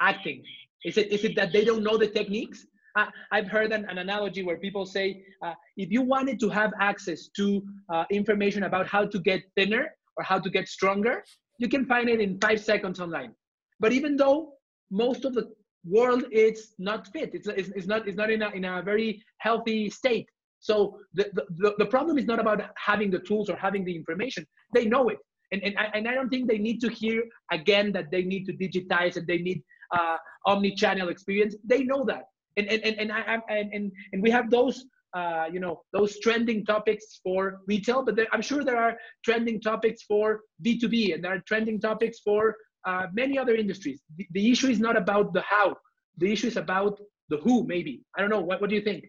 acting? 0.00 0.42
Is 0.84 0.96
it 0.98 1.12
is 1.12 1.22
it 1.28 1.36
that 1.36 1.52
they 1.52 1.64
don't 1.64 1.84
know 1.84 1.96
the 1.96 2.08
techniques? 2.08 2.66
Uh, 2.94 3.06
I've 3.30 3.48
heard 3.48 3.72
an, 3.72 3.86
an, 3.88 3.98
analogy 3.98 4.42
where 4.42 4.58
people 4.58 4.84
say, 4.84 5.24
uh, 5.44 5.54
if 5.76 5.90
you 5.90 6.02
wanted 6.02 6.38
to 6.40 6.48
have 6.50 6.72
access 6.78 7.28
to 7.36 7.62
uh, 7.92 8.04
information 8.10 8.64
about 8.64 8.86
how 8.86 9.06
to 9.06 9.18
get 9.18 9.42
thinner 9.56 9.86
or 10.16 10.24
how 10.24 10.38
to 10.38 10.50
get 10.50 10.68
stronger, 10.68 11.24
you 11.58 11.68
can 11.68 11.86
find 11.86 12.08
it 12.08 12.20
in 12.20 12.38
five 12.40 12.60
seconds 12.62 13.00
online. 13.00 13.32
But 13.80 13.92
even 13.92 14.16
though 14.16 14.54
most 14.90 15.24
of 15.24 15.34
the 15.34 15.50
world 15.84 16.24
is 16.30 16.74
not 16.78 17.08
fit, 17.08 17.30
it's, 17.34 17.48
it's, 17.48 17.70
it's 17.70 17.86
not, 17.86 18.06
it's 18.06 18.16
not 18.16 18.30
in, 18.30 18.42
a, 18.42 18.50
in 18.50 18.64
a 18.64 18.82
very 18.82 19.22
healthy 19.38 19.88
state. 19.88 20.28
So 20.60 20.98
the, 21.14 21.30
the, 21.56 21.74
the 21.78 21.86
problem 21.86 22.18
is 22.18 22.26
not 22.26 22.38
about 22.38 22.60
having 22.76 23.10
the 23.10 23.18
tools 23.20 23.48
or 23.48 23.56
having 23.56 23.84
the 23.84 23.96
information. 23.96 24.46
They 24.74 24.84
know 24.84 25.08
it. 25.08 25.18
And, 25.50 25.62
and, 25.64 25.76
I, 25.76 25.84
and 25.94 26.08
I 26.08 26.14
don't 26.14 26.28
think 26.28 26.48
they 26.48 26.58
need 26.58 26.80
to 26.82 26.88
hear 26.88 27.24
again 27.50 27.90
that 27.92 28.10
they 28.10 28.22
need 28.22 28.44
to 28.46 28.52
digitize 28.52 29.16
and 29.16 29.26
they 29.26 29.38
need 29.38 29.62
uh, 29.92 30.16
omni-channel 30.46 31.08
experience. 31.08 31.56
They 31.64 31.82
know 31.82 32.04
that 32.06 32.24
and 32.56 32.68
and 32.68 32.82
and 32.84 32.96
and, 33.00 33.12
I, 33.12 33.38
and, 33.48 33.72
and, 33.72 33.92
and 34.12 34.22
we 34.22 34.30
have 34.30 34.50
those 34.50 34.84
uh, 35.14 35.46
you 35.52 35.60
know 35.60 35.82
those 35.92 36.18
trending 36.20 36.64
topics 36.64 37.20
for 37.22 37.60
retail 37.66 38.02
but 38.02 38.16
there, 38.16 38.26
i'm 38.32 38.40
sure 38.40 38.64
there 38.64 38.78
are 38.78 38.96
trending 39.24 39.60
topics 39.60 40.02
for 40.04 40.40
b2b 40.64 41.14
and 41.14 41.22
there 41.22 41.34
are 41.34 41.42
trending 41.46 41.78
topics 41.78 42.20
for 42.20 42.56
uh, 42.84 43.06
many 43.12 43.38
other 43.38 43.54
industries. 43.54 44.00
The, 44.16 44.26
the 44.32 44.50
issue 44.50 44.68
is 44.68 44.80
not 44.80 44.96
about 44.96 45.32
the 45.32 45.42
how. 45.42 45.76
The 46.18 46.32
issue 46.32 46.48
is 46.48 46.56
about 46.56 46.98
the 47.28 47.38
who 47.38 47.64
maybe. 47.66 48.02
I 48.16 48.20
don't 48.20 48.30
know. 48.30 48.40
What, 48.40 48.60
what 48.60 48.70
do 48.70 48.76
you 48.76 48.82
think? 48.82 49.04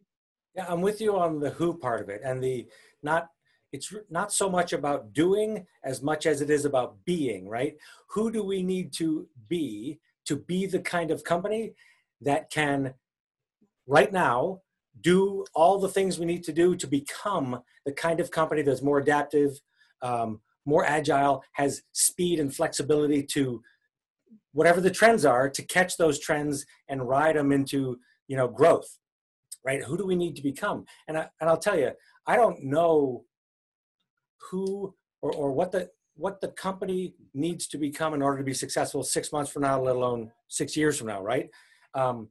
Yeah 0.55 0.65
i'm 0.69 0.81
with 0.81 1.01
you 1.01 1.17
on 1.17 1.39
the 1.39 1.50
who 1.50 1.75
part 1.77 2.01
of 2.01 2.09
it 2.09 2.21
and 2.23 2.43
the 2.43 2.67
not 3.01 3.29
it's 3.71 3.91
not 4.12 4.31
so 4.31 4.47
much 4.51 4.71
about 4.71 5.12
doing 5.12 5.65
as 5.83 6.03
much 6.03 6.27
as 6.27 6.41
it 6.41 6.51
is 6.51 6.63
about 6.63 7.03
being 7.05 7.50
right? 7.50 7.75
Who 8.12 8.31
do 8.31 8.43
we 8.43 8.62
need 8.62 8.93
to 8.93 9.27
be 9.50 10.00
to 10.25 10.35
be 10.35 10.67
the 10.67 10.79
kind 10.79 11.09
of 11.09 11.23
company 11.23 11.73
that 12.21 12.51
can 12.51 12.93
right 13.87 14.11
now 14.11 14.61
do 15.01 15.43
all 15.55 15.79
the 15.79 15.89
things 15.89 16.19
we 16.19 16.25
need 16.25 16.43
to 16.43 16.53
do 16.53 16.75
to 16.75 16.87
become 16.87 17.61
the 17.85 17.91
kind 17.91 18.19
of 18.19 18.31
company 18.31 18.61
that's 18.61 18.81
more 18.81 18.99
adaptive, 18.99 19.59
um, 20.01 20.39
more 20.65 20.85
agile, 20.85 21.43
has 21.53 21.81
speed 21.91 22.39
and 22.39 22.55
flexibility 22.55 23.23
to 23.23 23.61
whatever 24.53 24.79
the 24.79 24.91
trends 24.91 25.25
are 25.25 25.49
to 25.49 25.61
catch 25.63 25.97
those 25.97 26.19
trends 26.19 26.65
and 26.87 27.07
ride 27.07 27.35
them 27.35 27.51
into 27.51 27.97
you 28.27 28.37
know 28.37 28.47
growth 28.47 28.97
right? 29.65 29.81
Who 29.83 29.97
do 29.97 30.05
we 30.05 30.17
need 30.17 30.35
to 30.35 30.43
become? 30.43 30.85
And, 31.07 31.17
I, 31.17 31.29
and 31.39 31.49
i'll 31.49 31.57
tell 31.57 31.77
you 31.77 31.91
i 32.27 32.35
don't 32.35 32.63
know 32.63 33.25
who 34.49 34.93
or, 35.21 35.33
or 35.33 35.51
what 35.51 35.71
the 35.71 35.89
what 36.15 36.41
the 36.41 36.49
company 36.49 37.15
needs 37.33 37.67
to 37.67 37.77
become 37.77 38.13
in 38.13 38.21
order 38.21 38.37
to 38.37 38.43
be 38.43 38.53
successful 38.53 39.03
six 39.03 39.31
months 39.31 39.51
from 39.51 39.63
now 39.63 39.81
let 39.81 39.95
alone 39.95 40.31
six 40.47 40.77
years 40.77 40.97
from 40.97 41.07
now 41.07 41.21
right? 41.21 41.49
Um, 41.95 42.29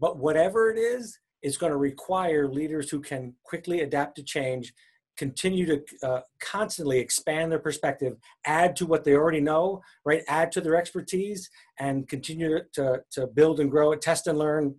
but 0.00 0.16
whatever 0.16 0.70
it 0.70 0.78
is, 0.78 1.18
it's 1.42 1.56
going 1.56 1.72
to 1.72 1.78
require 1.78 2.48
leaders 2.48 2.90
who 2.90 3.00
can 3.00 3.34
quickly 3.44 3.80
adapt 3.80 4.16
to 4.16 4.22
change, 4.22 4.72
continue 5.16 5.66
to 5.66 5.82
uh, 6.02 6.20
constantly 6.40 6.98
expand 6.98 7.52
their 7.52 7.58
perspective, 7.58 8.16
add 8.46 8.74
to 8.76 8.86
what 8.86 9.04
they 9.04 9.14
already 9.14 9.40
know, 9.40 9.80
right? 10.04 10.22
Add 10.28 10.52
to 10.52 10.60
their 10.60 10.76
expertise, 10.76 11.50
and 11.78 12.08
continue 12.08 12.60
to, 12.72 13.02
to 13.12 13.26
build 13.28 13.60
and 13.60 13.70
grow 13.70 13.94
test 13.94 14.26
and 14.26 14.38
learn, 14.38 14.74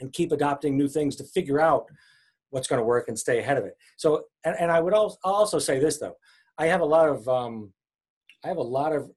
and 0.00 0.12
keep 0.12 0.32
adopting 0.32 0.76
new 0.76 0.88
things 0.88 1.16
to 1.16 1.24
figure 1.24 1.60
out 1.60 1.86
what's 2.50 2.68
going 2.68 2.80
to 2.80 2.84
work 2.84 3.08
and 3.08 3.18
stay 3.18 3.38
ahead 3.38 3.58
of 3.58 3.64
it. 3.64 3.76
So, 3.96 4.24
and, 4.44 4.54
and 4.58 4.70
I 4.70 4.80
would 4.80 4.94
also, 4.94 5.16
also 5.24 5.58
say 5.58 5.78
this 5.78 5.98
though, 5.98 6.16
I 6.58 6.66
have 6.66 6.80
a 6.80 6.84
lot 6.84 7.08
of 7.08 7.28
um, 7.28 7.72
I 8.44 8.48
have 8.48 8.56
a 8.58 8.62
lot 8.62 8.92
of 8.94 9.10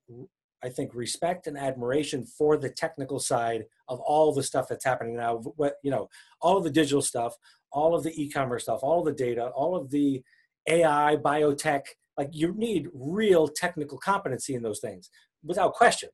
I 0.63 0.69
think, 0.69 0.93
respect 0.93 1.47
and 1.47 1.57
admiration 1.57 2.25
for 2.25 2.57
the 2.57 2.69
technical 2.69 3.19
side 3.19 3.65
of 3.87 3.99
all 4.01 4.33
the 4.33 4.43
stuff 4.43 4.67
that's 4.67 4.85
happening 4.85 5.15
now. 5.15 5.37
What 5.55 5.75
you 5.83 5.91
know, 5.91 6.09
all 6.41 6.57
of 6.57 6.63
the 6.63 6.69
digital 6.69 7.01
stuff, 7.01 7.35
all 7.71 7.95
of 7.95 8.03
the 8.03 8.21
e-commerce 8.21 8.63
stuff, 8.63 8.79
all 8.81 8.99
of 8.99 9.05
the 9.05 9.23
data, 9.23 9.47
all 9.47 9.75
of 9.75 9.89
the 9.89 10.21
AI, 10.67 11.17
biotech. 11.23 11.81
Like 12.17 12.29
you 12.31 12.53
need 12.53 12.89
real 12.93 13.47
technical 13.47 13.97
competency 13.97 14.55
in 14.55 14.61
those 14.61 14.79
things, 14.79 15.09
without 15.43 15.73
question. 15.73 16.09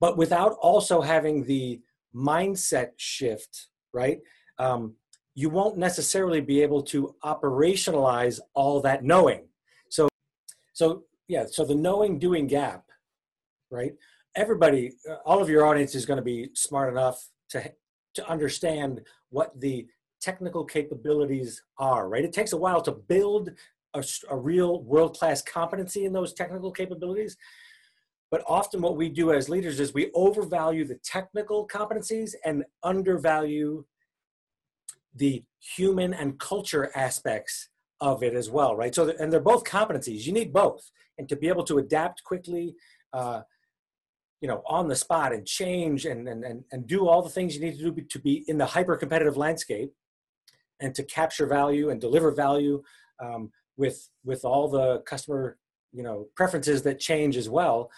But 0.00 0.16
without 0.16 0.52
also 0.60 1.00
having 1.00 1.44
the 1.44 1.80
mindset 2.14 2.90
shift, 2.96 3.68
right? 3.92 4.18
Um, 4.58 4.94
you 5.34 5.50
won't 5.50 5.76
necessarily 5.76 6.40
be 6.40 6.62
able 6.62 6.82
to 6.82 7.14
operationalize 7.24 8.38
all 8.54 8.80
that 8.82 9.02
knowing. 9.02 9.48
So, 9.88 10.08
so 10.72 11.04
yeah. 11.26 11.46
So 11.50 11.64
the 11.64 11.74
knowing 11.74 12.18
doing 12.18 12.46
gap 12.46 12.83
right? 13.74 13.92
Everybody, 14.36 14.92
uh, 15.10 15.16
all 15.26 15.42
of 15.42 15.48
your 15.48 15.66
audience 15.66 15.94
is 15.94 16.06
going 16.06 16.16
to 16.16 16.22
be 16.22 16.50
smart 16.54 16.92
enough 16.92 17.28
to 17.50 17.72
to 18.14 18.28
understand 18.28 19.00
what 19.30 19.60
the 19.60 19.86
technical 20.20 20.64
capabilities 20.64 21.62
are, 21.78 22.08
right? 22.08 22.24
It 22.24 22.32
takes 22.32 22.52
a 22.52 22.56
while 22.56 22.80
to 22.82 22.92
build 22.92 23.50
a, 23.92 24.04
a 24.30 24.36
real 24.36 24.82
world 24.82 25.18
class 25.18 25.42
competency 25.42 26.04
in 26.04 26.12
those 26.12 26.32
technical 26.32 26.70
capabilities. 26.70 27.36
But 28.30 28.42
often, 28.48 28.80
what 28.80 28.96
we 28.96 29.08
do 29.08 29.32
as 29.32 29.48
leaders 29.48 29.80
is 29.80 29.92
we 29.92 30.10
overvalue 30.14 30.84
the 30.84 30.98
technical 31.04 31.68
competencies 31.68 32.34
and 32.44 32.64
undervalue 32.82 33.84
the 35.14 35.44
human 35.76 36.14
and 36.14 36.38
culture 36.38 36.90
aspects 36.96 37.68
of 38.00 38.22
it 38.22 38.34
as 38.34 38.50
well, 38.50 38.74
right? 38.74 38.94
So, 38.94 39.14
and 39.20 39.32
they're 39.32 39.40
both 39.40 39.64
competencies. 39.64 40.26
You 40.26 40.32
need 40.32 40.52
both, 40.52 40.90
and 41.18 41.28
to 41.28 41.36
be 41.36 41.48
able 41.48 41.64
to 41.64 41.78
adapt 41.78 42.24
quickly, 42.24 42.74
uh, 43.12 43.42
you 44.44 44.48
know 44.48 44.62
on 44.66 44.88
the 44.88 44.94
spot 45.04 45.32
and 45.32 45.46
change 45.46 46.04
and 46.04 46.28
and 46.28 46.44
and, 46.44 46.64
and 46.70 46.86
do 46.86 47.08
all 47.08 47.22
the 47.22 47.30
things 47.30 47.54
you 47.54 47.62
need 47.64 47.78
to 47.78 47.90
do 47.90 48.02
to 48.02 48.18
be 48.18 48.44
in 48.46 48.58
the 48.58 48.66
hyper 48.66 48.94
competitive 48.94 49.38
landscape 49.38 49.90
and 50.80 50.94
to 50.94 51.02
capture 51.04 51.46
value 51.46 51.88
and 51.88 51.98
deliver 51.98 52.30
value 52.30 52.82
um, 53.24 53.50
with 53.78 54.10
with 54.22 54.44
all 54.44 54.68
the 54.68 54.98
customer 55.12 55.56
you 55.92 56.02
know 56.02 56.28
preferences 56.36 56.82
that 56.82 57.00
change 57.00 57.38
as 57.38 57.48
well 57.48 57.90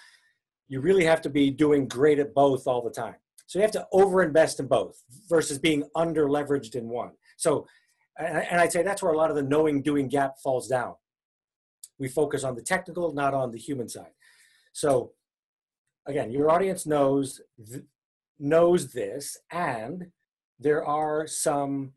you 0.68 0.80
really 0.80 1.04
have 1.04 1.20
to 1.22 1.30
be 1.30 1.50
doing 1.50 1.88
great 1.88 2.20
at 2.20 2.32
both 2.32 2.68
all 2.68 2.80
the 2.80 2.90
time. 2.90 3.16
So 3.48 3.58
you 3.58 3.62
have 3.62 3.72
to 3.72 3.86
over 3.90 4.22
invest 4.22 4.60
in 4.60 4.68
both 4.68 5.02
versus 5.28 5.58
being 5.58 5.82
under 5.96 6.28
leveraged 6.28 6.76
in 6.76 6.88
one. 6.88 7.10
So 7.36 7.66
and 8.18 8.60
i'd 8.62 8.72
say 8.72 8.82
that's 8.82 9.02
where 9.02 9.12
a 9.12 9.16
lot 9.16 9.30
of 9.30 9.36
the 9.36 9.42
knowing 9.42 9.82
doing 9.82 10.06
gap 10.06 10.38
falls 10.38 10.68
down. 10.68 10.94
We 11.98 12.08
focus 12.08 12.44
on 12.44 12.54
the 12.54 12.62
technical 12.62 13.12
not 13.12 13.34
on 13.34 13.50
the 13.50 13.58
human 13.58 13.88
side. 13.88 14.14
So 14.72 15.12
again, 16.06 16.30
your 16.30 16.50
audience 16.50 16.86
knows 16.86 17.40
th- 17.70 17.84
knows 18.38 18.92
this, 18.92 19.38
and 19.50 20.06
there 20.58 20.84
are 20.84 21.26
some, 21.26 21.92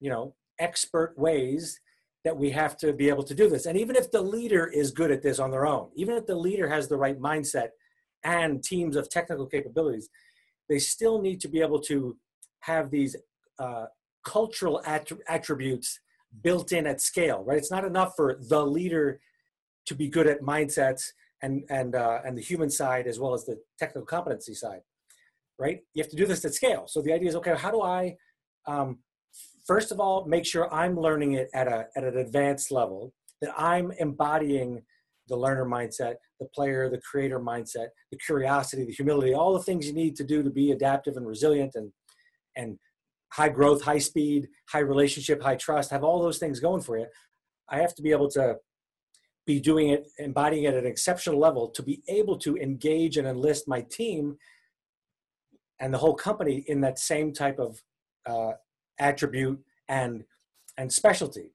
you 0.00 0.10
know, 0.10 0.34
expert 0.58 1.16
ways 1.16 1.80
that 2.24 2.36
we 2.36 2.50
have 2.50 2.76
to 2.76 2.92
be 2.92 3.08
able 3.08 3.22
to 3.22 3.34
do 3.34 3.48
this. 3.48 3.66
And 3.66 3.78
even 3.78 3.96
if 3.96 4.10
the 4.10 4.20
leader 4.20 4.66
is 4.66 4.90
good 4.90 5.10
at 5.10 5.22
this 5.22 5.38
on 5.38 5.50
their 5.50 5.66
own, 5.66 5.90
even 5.94 6.16
if 6.16 6.26
the 6.26 6.34
leader 6.34 6.68
has 6.68 6.88
the 6.88 6.96
right 6.96 7.18
mindset 7.18 7.68
and 8.24 8.62
teams 8.62 8.96
of 8.96 9.08
technical 9.08 9.46
capabilities, 9.46 10.08
they 10.68 10.78
still 10.78 11.22
need 11.22 11.40
to 11.40 11.48
be 11.48 11.60
able 11.60 11.80
to 11.82 12.16
have 12.60 12.90
these 12.90 13.16
uh, 13.58 13.86
cultural 14.24 14.82
att- 14.84 15.22
attributes 15.28 16.00
built 16.42 16.72
in 16.72 16.86
at 16.86 17.00
scale, 17.00 17.42
right? 17.44 17.56
It's 17.56 17.70
not 17.70 17.84
enough 17.84 18.14
for 18.16 18.38
the 18.48 18.64
leader 18.66 19.20
to 19.86 19.94
be 19.94 20.08
good 20.08 20.26
at 20.26 20.42
mindsets 20.42 21.12
and 21.42 21.62
and 21.70 21.94
uh, 21.94 22.20
and 22.24 22.36
the 22.36 22.42
human 22.42 22.70
side 22.70 23.06
as 23.06 23.18
well 23.18 23.34
as 23.34 23.44
the 23.44 23.58
technical 23.78 24.06
competency 24.06 24.54
side 24.54 24.80
right 25.58 25.80
you 25.94 26.02
have 26.02 26.10
to 26.10 26.16
do 26.16 26.26
this 26.26 26.44
at 26.44 26.54
scale 26.54 26.84
so 26.86 27.00
the 27.02 27.12
idea 27.12 27.28
is 27.28 27.36
okay 27.36 27.54
how 27.56 27.70
do 27.70 27.82
i 27.82 28.14
um, 28.66 28.98
first 29.68 29.92
of 29.92 30.00
all, 30.00 30.24
make 30.26 30.46
sure 30.46 30.72
I'm 30.72 30.98
learning 30.98 31.34
it 31.34 31.48
at, 31.54 31.68
a, 31.68 31.86
at 31.94 32.02
an 32.02 32.16
advanced 32.16 32.72
level, 32.72 33.12
that 33.42 33.52
I'm 33.56 33.92
embodying 33.98 34.82
the 35.28 35.36
learner 35.36 35.66
mindset, 35.66 36.14
the 36.40 36.48
player, 36.54 36.88
the 36.88 37.00
creator 37.08 37.38
mindset, 37.38 37.88
the 38.10 38.16
curiosity, 38.16 38.84
the 38.84 38.92
humility, 38.92 39.34
all 39.34 39.52
the 39.52 39.62
things 39.62 39.86
you 39.86 39.92
need 39.92 40.16
to 40.16 40.24
do 40.24 40.42
to 40.42 40.50
be 40.50 40.72
adaptive 40.72 41.16
and 41.16 41.26
resilient 41.26 41.72
and, 41.74 41.92
and 42.56 42.78
high 43.30 43.50
growth, 43.50 43.82
high 43.82 43.98
speed, 43.98 44.48
high 44.70 44.78
relationship, 44.78 45.42
high 45.42 45.56
trust, 45.56 45.90
have 45.90 46.02
all 46.02 46.22
those 46.22 46.38
things 46.38 46.60
going 46.60 46.80
for 46.80 46.98
you. 46.98 47.06
I 47.68 47.78
have 47.78 47.94
to 47.96 48.02
be 48.02 48.10
able 48.10 48.30
to 48.30 48.56
be 49.48 49.58
doing 49.58 49.88
it, 49.88 50.06
embodying 50.18 50.64
it 50.64 50.74
at 50.74 50.84
an 50.84 50.86
exceptional 50.86 51.40
level 51.40 51.68
to 51.68 51.82
be 51.82 52.02
able 52.06 52.36
to 52.36 52.58
engage 52.58 53.16
and 53.16 53.26
enlist 53.26 53.66
my 53.66 53.80
team 53.80 54.36
and 55.80 55.92
the 55.92 55.96
whole 55.96 56.14
company 56.14 56.64
in 56.68 56.82
that 56.82 56.98
same 56.98 57.32
type 57.32 57.58
of 57.58 57.82
uh, 58.26 58.52
attribute 59.00 59.58
and 59.88 60.22
and 60.76 60.92
specialty. 60.92 61.54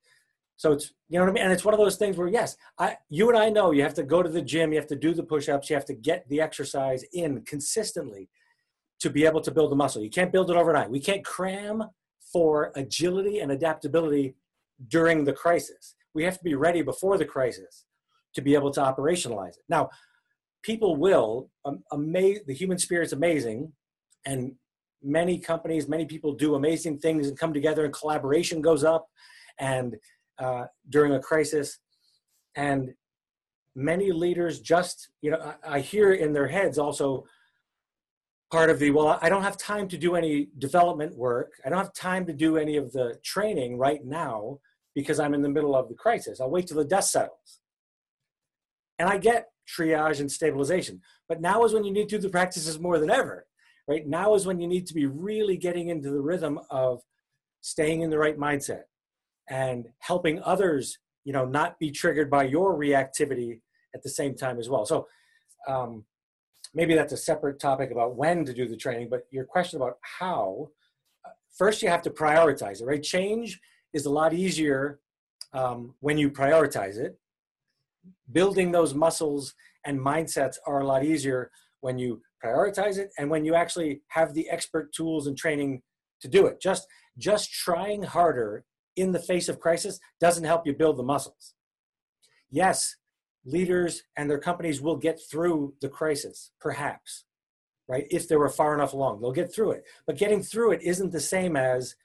So 0.55 0.71
it's 0.71 0.91
you 1.07 1.19
know 1.19 1.25
what 1.25 1.31
I 1.31 1.33
mean, 1.33 1.43
and 1.43 1.53
it's 1.53 1.63
one 1.63 1.75
of 1.75 1.79
those 1.79 1.97
things 1.97 2.17
where 2.17 2.27
yes, 2.27 2.57
I 2.79 2.97
you 3.09 3.29
and 3.29 3.37
I 3.37 3.49
know 3.49 3.69
you 3.69 3.83
have 3.83 3.93
to 3.93 4.03
go 4.03 4.23
to 4.23 4.29
the 4.29 4.41
gym, 4.41 4.73
you 4.73 4.79
have 4.79 4.87
to 4.87 4.95
do 4.95 5.13
the 5.13 5.23
push-ups, 5.23 5.69
you 5.69 5.75
have 5.75 5.85
to 5.85 5.93
get 5.93 6.27
the 6.29 6.41
exercise 6.41 7.03
in 7.13 7.41
consistently 7.43 8.27
to 9.01 9.11
be 9.11 9.23
able 9.23 9.41
to 9.41 9.51
build 9.51 9.71
the 9.71 9.75
muscle. 9.75 10.01
You 10.01 10.09
can't 10.09 10.31
build 10.31 10.49
it 10.49 10.57
overnight. 10.57 10.89
We 10.89 10.99
can't 10.99 11.23
cram 11.23 11.83
for 12.31 12.71
agility 12.75 13.39
and 13.39 13.51
adaptability 13.51 14.35
during 14.87 15.25
the 15.25 15.33
crisis. 15.33 15.95
We 16.13 16.23
have 16.23 16.37
to 16.37 16.43
be 16.43 16.55
ready 16.55 16.81
before 16.81 17.17
the 17.17 17.25
crisis 17.25 17.85
to 18.35 18.41
be 18.41 18.55
able 18.55 18.71
to 18.71 18.81
operationalize 18.81 19.49
it. 19.57 19.63
Now, 19.69 19.89
people 20.63 20.95
will 20.95 21.49
um, 21.65 21.83
the 21.91 22.53
human 22.53 22.77
spirit's 22.77 23.13
amazing 23.13 23.73
and 24.25 24.53
many 25.03 25.37
companies, 25.37 25.87
many 25.87 26.05
people 26.05 26.33
do 26.33 26.55
amazing 26.55 26.97
things 26.99 27.27
and 27.27 27.37
come 27.37 27.53
together 27.53 27.83
and 27.83 27.93
collaboration 27.93 28.61
goes 28.61 28.83
up 28.83 29.07
and 29.59 29.95
uh, 30.39 30.65
during 30.89 31.13
a 31.13 31.19
crisis. 31.19 31.79
And 32.55 32.93
many 33.75 34.11
leaders 34.11 34.61
just, 34.61 35.09
you 35.21 35.31
know, 35.31 35.53
I, 35.63 35.77
I 35.77 35.79
hear 35.81 36.13
in 36.13 36.33
their 36.33 36.47
heads 36.47 36.77
also 36.77 37.25
part 38.51 38.69
of 38.69 38.79
the, 38.79 38.91
well, 38.91 39.19
I 39.21 39.29
don't 39.29 39.43
have 39.43 39.57
time 39.57 39.87
to 39.89 39.97
do 39.97 40.15
any 40.15 40.47
development 40.57 41.15
work. 41.17 41.53
I 41.65 41.69
don't 41.69 41.79
have 41.79 41.93
time 41.93 42.25
to 42.27 42.33
do 42.33 42.57
any 42.57 42.77
of 42.77 42.91
the 42.93 43.19
training 43.23 43.77
right 43.77 44.03
now 44.05 44.59
because 44.95 45.19
I'm 45.19 45.33
in 45.33 45.41
the 45.41 45.49
middle 45.49 45.75
of 45.75 45.89
the 45.89 45.95
crisis. 45.95 46.39
I'll 46.39 46.49
wait 46.49 46.67
till 46.67 46.77
the 46.77 46.85
dust 46.85 47.11
settles. 47.11 47.59
And 48.99 49.09
I 49.09 49.17
get 49.17 49.47
triage 49.67 50.19
and 50.19 50.31
stabilization, 50.31 51.01
but 51.27 51.41
now 51.41 51.63
is 51.63 51.73
when 51.73 51.83
you 51.83 51.91
need 51.91 52.09
to 52.09 52.17
do 52.17 52.21
the 52.21 52.29
practices 52.29 52.79
more 52.79 52.99
than 52.99 53.09
ever 53.09 53.47
right 53.87 54.07
now 54.07 54.35
is 54.35 54.45
when 54.45 54.59
you 54.59 54.67
need 54.67 54.87
to 54.87 54.93
be 54.93 55.05
really 55.05 55.57
getting 55.57 55.89
into 55.89 56.09
the 56.09 56.21
rhythm 56.21 56.59
of 56.69 57.01
staying 57.61 58.01
in 58.01 58.09
the 58.09 58.17
right 58.17 58.37
mindset 58.37 58.83
and 59.49 59.87
helping 59.99 60.41
others 60.43 60.97
you 61.25 61.33
know 61.33 61.45
not 61.45 61.77
be 61.79 61.91
triggered 61.91 62.29
by 62.29 62.43
your 62.43 62.77
reactivity 62.77 63.59
at 63.95 64.03
the 64.03 64.09
same 64.09 64.35
time 64.35 64.59
as 64.59 64.69
well 64.69 64.85
so 64.85 65.07
um, 65.67 66.03
maybe 66.73 66.95
that's 66.95 67.13
a 67.13 67.17
separate 67.17 67.59
topic 67.59 67.91
about 67.91 68.15
when 68.15 68.45
to 68.45 68.53
do 68.53 68.67
the 68.67 68.77
training 68.77 69.07
but 69.09 69.27
your 69.31 69.45
question 69.45 69.77
about 69.77 69.97
how 70.19 70.69
uh, 71.25 71.29
first 71.57 71.81
you 71.81 71.89
have 71.89 72.01
to 72.01 72.09
prioritize 72.09 72.81
it 72.81 72.85
right 72.85 73.03
change 73.03 73.59
is 73.93 74.05
a 74.05 74.09
lot 74.09 74.33
easier 74.33 74.99
um, 75.53 75.93
when 75.99 76.17
you 76.17 76.29
prioritize 76.29 76.97
it. 76.97 77.17
Building 78.31 78.71
those 78.71 78.93
muscles 78.93 79.53
and 79.85 79.99
mindsets 79.99 80.55
are 80.65 80.81
a 80.81 80.87
lot 80.87 81.03
easier 81.03 81.51
when 81.81 81.97
you 81.97 82.21
prioritize 82.43 82.97
it 82.97 83.11
and 83.17 83.29
when 83.29 83.45
you 83.45 83.55
actually 83.55 84.01
have 84.09 84.33
the 84.33 84.49
expert 84.49 84.93
tools 84.93 85.27
and 85.27 85.37
training 85.37 85.81
to 86.21 86.27
do 86.27 86.45
it. 86.47 86.61
Just 86.61 86.87
just 87.17 87.51
trying 87.51 88.01
harder 88.01 88.65
in 88.95 89.11
the 89.11 89.19
face 89.19 89.47
of 89.47 89.59
crisis 89.59 89.99
doesn't 90.19 90.45
help 90.45 90.65
you 90.65 90.73
build 90.73 90.97
the 90.97 91.03
muscles. 91.03 91.53
Yes 92.49 92.95
leaders 93.45 94.03
and 94.15 94.29
their 94.29 94.39
companies 94.39 94.81
will 94.81 94.95
get 94.95 95.19
through 95.29 95.73
the 95.81 95.89
crisis 95.89 96.51
perhaps 96.59 97.25
right 97.87 98.07
if 98.09 98.27
they 98.27 98.37
were 98.37 98.49
far 98.49 98.73
enough 98.73 98.93
along. 98.93 99.19
They'll 99.19 99.33
get 99.33 99.53
through 99.53 99.71
it. 99.71 99.83
But 100.07 100.17
getting 100.17 100.41
through 100.41 100.71
it 100.71 100.81
isn't 100.81 101.11
the 101.11 101.19
same 101.19 101.57
as 101.57 101.95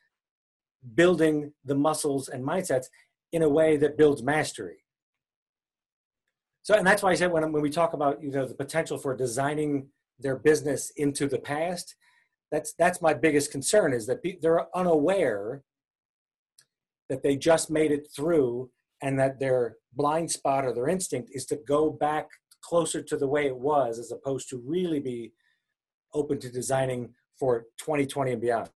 building 0.95 1.53
the 1.65 1.75
muscles 1.75 2.29
and 2.29 2.45
mindsets 2.45 2.87
in 3.33 3.43
a 3.43 3.49
way 3.49 3.77
that 3.77 3.99
builds 3.99 4.23
mastery. 4.23 4.85
So 6.63 6.75
and 6.75 6.87
that's 6.87 7.03
why 7.03 7.13
i 7.13 7.15
said 7.15 7.33
when, 7.33 7.51
when 7.51 7.63
we 7.63 7.71
talk 7.71 7.95
about 7.95 8.23
you 8.23 8.31
know 8.31 8.47
the 8.47 8.55
potential 8.55 8.99
for 8.99 9.17
designing 9.17 9.89
their 10.19 10.37
business 10.37 10.93
into 10.97 11.27
the 11.27 11.39
past 11.39 11.95
that's 12.51 12.75
that's 12.75 13.01
my 13.01 13.15
biggest 13.15 13.51
concern 13.51 13.95
is 13.95 14.07
that 14.07 14.19
they're 14.43 14.77
unaware 14.77 15.63
that 17.09 17.23
they 17.23 17.37
just 17.37 17.71
made 17.71 17.91
it 17.91 18.09
through 18.15 18.71
and 19.01 19.19
that 19.19 19.41
their 19.41 19.77
blind 19.95 20.31
spot 20.31 20.65
or 20.65 20.75
their 20.75 20.89
instinct 20.89 21.31
is 21.33 21.47
to 21.47 21.57
go 21.57 21.89
back 21.91 22.29
closer 22.61 23.03
to 23.03 23.17
the 23.17 23.27
way 23.27 23.47
it 23.47 23.57
was 23.57 23.99
as 23.99 24.13
opposed 24.13 24.49
to 24.51 24.63
really 24.67 25.01
be 25.01 25.33
open 26.13 26.39
to 26.39 26.51
designing 26.51 27.15
for 27.39 27.67
2020 27.79 28.33
and 28.33 28.41
beyond 28.43 28.69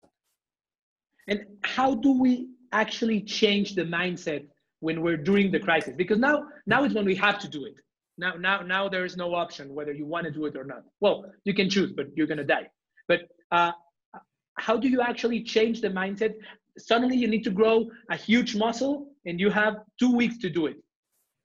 and 1.28 1.46
how 1.64 1.96
do 1.96 2.12
we 2.12 2.50
actually 2.72 3.22
change 3.22 3.76
the 3.76 3.84
mindset 3.84 4.46
when 4.80 5.02
we're 5.02 5.18
during 5.18 5.52
the 5.52 5.60
crisis 5.60 5.94
because 5.96 6.18
now 6.18 6.44
now 6.66 6.84
is 6.84 6.94
when 6.94 7.06
we 7.06 7.16
have 7.16 7.38
to 7.40 7.48
do 7.48 7.66
it 7.66 7.76
now, 8.22 8.34
now, 8.38 8.62
now 8.62 8.88
there 8.88 9.06
is 9.06 9.18
no 9.18 9.34
option 9.34 9.74
whether 9.74 9.92
you 9.92 10.06
want 10.06 10.26
to 10.26 10.32
do 10.32 10.46
it 10.46 10.56
or 10.56 10.64
not. 10.64 10.84
Well, 11.00 11.26
you 11.44 11.54
can 11.54 11.70
choose, 11.70 11.92
but 11.92 12.08
you're 12.16 12.28
gonna 12.28 12.44
die. 12.44 12.68
But 13.08 13.22
uh, 13.52 13.72
how 14.60 14.78
do 14.78 14.88
you 14.88 15.02
actually 15.02 15.44
change 15.44 15.82
the 15.82 15.90
mindset? 15.90 16.36
Suddenly, 16.78 17.18
you 17.18 17.28
need 17.28 17.44
to 17.46 17.50
grow 17.50 17.90
a 18.10 18.16
huge 18.16 18.56
muscle, 18.56 19.08
and 19.26 19.40
you 19.40 19.50
have 19.50 19.78
two 20.00 20.16
weeks 20.16 20.38
to 20.40 20.50
do 20.50 20.68
it, 20.68 20.78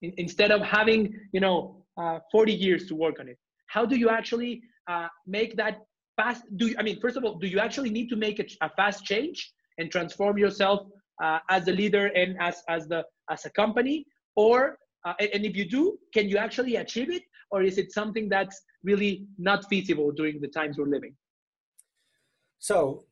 in, 0.03 0.13
instead 0.19 0.51
of 0.51 0.61
having 0.61 1.19
you 1.33 1.41
know 1.41 1.85
uh, 1.97 2.19
40 2.31 2.53
years 2.53 2.87
to 2.89 2.95
work 2.95 3.21
on 3.21 3.29
it. 3.29 3.39
How 3.69 3.87
do 3.87 3.97
you 3.97 4.11
actually 4.11 4.63
uh, 4.87 5.09
make 5.27 5.57
that 5.57 5.79
fast? 6.17 6.43
Do 6.57 6.67
you, 6.69 6.77
I 6.79 6.83
mean, 6.83 7.01
first 7.01 7.17
of 7.17 7.25
all, 7.25 7.37
do 7.37 7.47
you 7.47 7.59
actually 7.59 7.91
need 7.91 8.09
to 8.11 8.17
make 8.17 8.39
a, 8.39 8.47
a 8.61 8.71
fast 8.77 9.05
change 9.05 9.53
and 9.79 9.91
transform 9.91 10.39
yourself 10.39 10.87
uh, 11.23 11.39
as 11.51 11.69
a 11.69 11.73
leader 11.73 12.07
and 12.07 12.37
as 12.41 12.63
as 12.69 12.87
the 12.89 13.05
as 13.31 13.45
a 13.45 13.51
company, 13.51 14.07
or 14.35 14.79
uh, 15.07 15.15
and 15.21 15.45
if 15.45 15.57
you 15.57 15.69
do, 15.69 15.99
can 16.13 16.29
you 16.29 16.37
actually 16.37 16.77
achieve 16.77 17.11
it? 17.11 17.23
Or 17.53 17.63
is 17.63 17.79
it 17.79 17.93
something 17.93 18.29
that's 18.29 18.61
really 18.83 19.27
not 19.39 19.69
feasible 19.69 20.11
during 20.11 20.41
the 20.41 20.49
times 20.49 20.79
we're 20.79 20.87
living? 20.87 21.15
So 22.59 23.05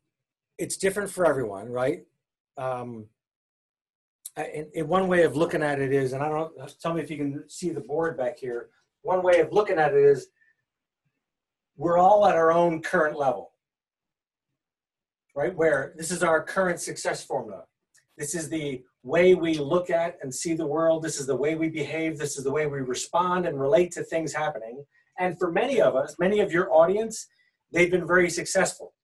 it's 0.58 0.76
different 0.76 1.10
for 1.10 1.24
everyone, 1.24 1.68
right? 1.68 2.04
Um, 2.56 3.06
in, 4.36 4.68
in 4.74 4.88
one 4.88 5.06
way 5.06 5.22
of 5.22 5.36
looking 5.36 5.62
at 5.62 5.80
it 5.80 5.92
is, 5.92 6.12
and 6.12 6.22
I 6.22 6.28
don't 6.28 6.52
tell 6.80 6.94
me 6.94 7.00
if 7.00 7.10
you 7.10 7.16
can 7.16 7.44
see 7.48 7.70
the 7.70 7.80
board 7.80 8.16
back 8.16 8.38
here. 8.38 8.70
One 9.02 9.22
way 9.22 9.38
of 9.40 9.52
looking 9.52 9.78
at 9.78 9.92
it 9.94 10.02
is 10.02 10.28
we're 11.76 11.98
all 11.98 12.26
at 12.26 12.34
our 12.34 12.52
own 12.52 12.82
current 12.82 13.16
level, 13.16 13.52
right? 15.34 15.54
Where 15.54 15.94
this 15.96 16.10
is 16.10 16.22
our 16.22 16.42
current 16.42 16.80
success 16.80 17.24
formula. 17.24 17.64
This 18.16 18.34
is 18.34 18.48
the 18.48 18.82
way 19.02 19.34
we 19.34 19.58
look 19.58 19.90
at 19.90 20.18
and 20.22 20.34
see 20.34 20.54
the 20.54 20.66
world. 20.66 21.02
This 21.02 21.18
is 21.18 21.26
the 21.26 21.36
way 21.36 21.56
we 21.56 21.68
behave. 21.68 22.18
This 22.18 22.38
is 22.38 22.44
the 22.44 22.52
way 22.52 22.66
we 22.66 22.80
respond 22.80 23.46
and 23.46 23.60
relate 23.60 23.90
to 23.92 24.04
things 24.04 24.32
happening. 24.32 24.84
And 25.18 25.38
for 25.38 25.50
many 25.50 25.80
of 25.80 25.94
us, 25.94 26.16
many 26.18 26.40
of 26.40 26.52
your 26.52 26.72
audience, 26.72 27.26
they've 27.72 27.90
been 27.90 28.06
very 28.06 28.30
successful. 28.30 28.94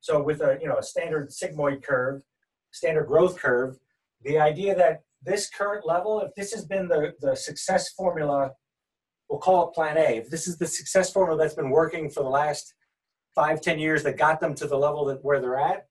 So 0.00 0.22
with 0.22 0.40
a 0.40 0.58
you 0.60 0.68
know 0.68 0.78
a 0.78 0.82
standard 0.82 1.30
sigmoid 1.30 1.82
curve, 1.82 2.22
standard 2.70 3.06
growth 3.06 3.38
curve, 3.38 3.78
the 4.24 4.38
idea 4.38 4.74
that 4.74 5.02
this 5.24 5.48
current 5.48 5.86
level, 5.86 6.20
if 6.20 6.34
this 6.34 6.52
has 6.52 6.64
been 6.64 6.88
the, 6.88 7.14
the 7.20 7.36
success 7.36 7.90
formula, 7.90 8.50
we'll 9.28 9.38
call 9.38 9.68
it 9.68 9.74
plan 9.74 9.96
A. 9.96 10.18
If 10.18 10.30
this 10.30 10.48
is 10.48 10.58
the 10.58 10.66
success 10.66 11.12
formula 11.12 11.38
that's 11.38 11.54
been 11.54 11.70
working 11.70 12.10
for 12.10 12.22
the 12.22 12.28
last 12.28 12.74
five, 13.34 13.60
ten 13.60 13.78
years 13.78 14.02
that 14.02 14.16
got 14.16 14.40
them 14.40 14.54
to 14.54 14.66
the 14.66 14.76
level 14.76 15.04
that 15.06 15.24
where 15.24 15.40
they're 15.40 15.58
at, 15.58 15.86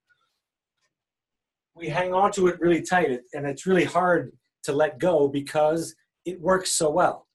we 1.75 1.89
hang 1.89 2.13
on 2.13 2.31
to 2.33 2.47
it 2.47 2.59
really 2.59 2.81
tight 2.81 3.21
and 3.33 3.45
it's 3.45 3.65
really 3.65 3.85
hard 3.85 4.31
to 4.63 4.73
let 4.73 4.99
go 4.99 5.27
because 5.27 5.95
it 6.25 6.39
works 6.39 6.71
so 6.71 6.89
well. 6.89 7.27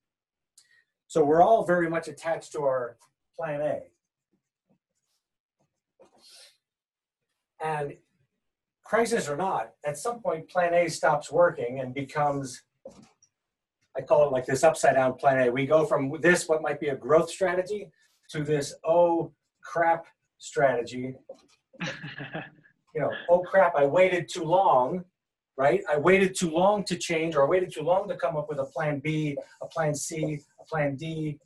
So 1.08 1.24
we're 1.24 1.42
all 1.42 1.64
very 1.64 1.88
much 1.88 2.08
attached 2.08 2.52
to 2.52 2.60
our 2.60 2.96
plan 3.36 3.60
A. 3.60 3.80
And 7.64 7.94
crisis 8.84 9.28
or 9.28 9.36
not, 9.36 9.70
at 9.84 9.98
some 9.98 10.20
point 10.20 10.48
plan 10.48 10.74
A 10.74 10.88
stops 10.88 11.32
working 11.32 11.80
and 11.80 11.94
becomes, 11.94 12.62
I 13.96 14.02
call 14.02 14.26
it 14.26 14.32
like 14.32 14.46
this 14.46 14.62
upside 14.62 14.94
down 14.94 15.14
plan 15.14 15.48
A. 15.48 15.50
We 15.50 15.66
go 15.66 15.84
from 15.84 16.12
this, 16.20 16.48
what 16.48 16.62
might 16.62 16.80
be 16.80 16.88
a 16.88 16.96
growth 16.96 17.30
strategy, 17.30 17.90
to 18.30 18.44
this, 18.44 18.74
oh 18.84 19.32
crap 19.72 20.06
strategy. 20.38 21.14
you 22.94 23.00
know, 23.00 23.10
oh 23.28 23.40
crap, 23.40 23.74
I 23.76 23.84
waited 23.84 24.28
too 24.28 24.44
long, 24.44 25.04
right? 25.56 25.82
I 25.90 25.98
waited 25.98 26.34
too 26.34 26.50
long 26.50 26.84
to 26.84 26.96
change, 26.96 27.36
or 27.36 27.44
I 27.44 27.48
waited 27.48 27.72
too 27.72 27.82
long 27.82 28.08
to 28.08 28.16
come 28.16 28.36
up 28.36 28.48
with 28.48 28.58
a 28.58 28.64
plan 28.64 29.00
B, 29.00 29.36
a 29.62 29.66
plan 29.66 29.94
C, 29.94 30.40
a 30.60 30.64
plan 30.64 30.96
D. 30.96 31.38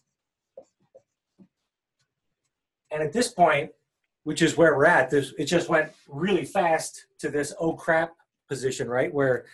And 2.92 3.02
at 3.02 3.12
this 3.12 3.28
point, 3.28 3.70
which 4.24 4.42
is 4.42 4.56
where 4.56 4.76
we're 4.76 4.86
at. 4.86 5.10
This 5.10 5.32
it 5.38 5.46
just 5.46 5.68
went 5.68 5.90
really 6.08 6.44
fast 6.44 7.06
to 7.20 7.30
this 7.30 7.54
oh 7.58 7.72
crap 7.72 8.12
position, 8.48 8.88
right? 8.88 9.12
Where 9.12 9.46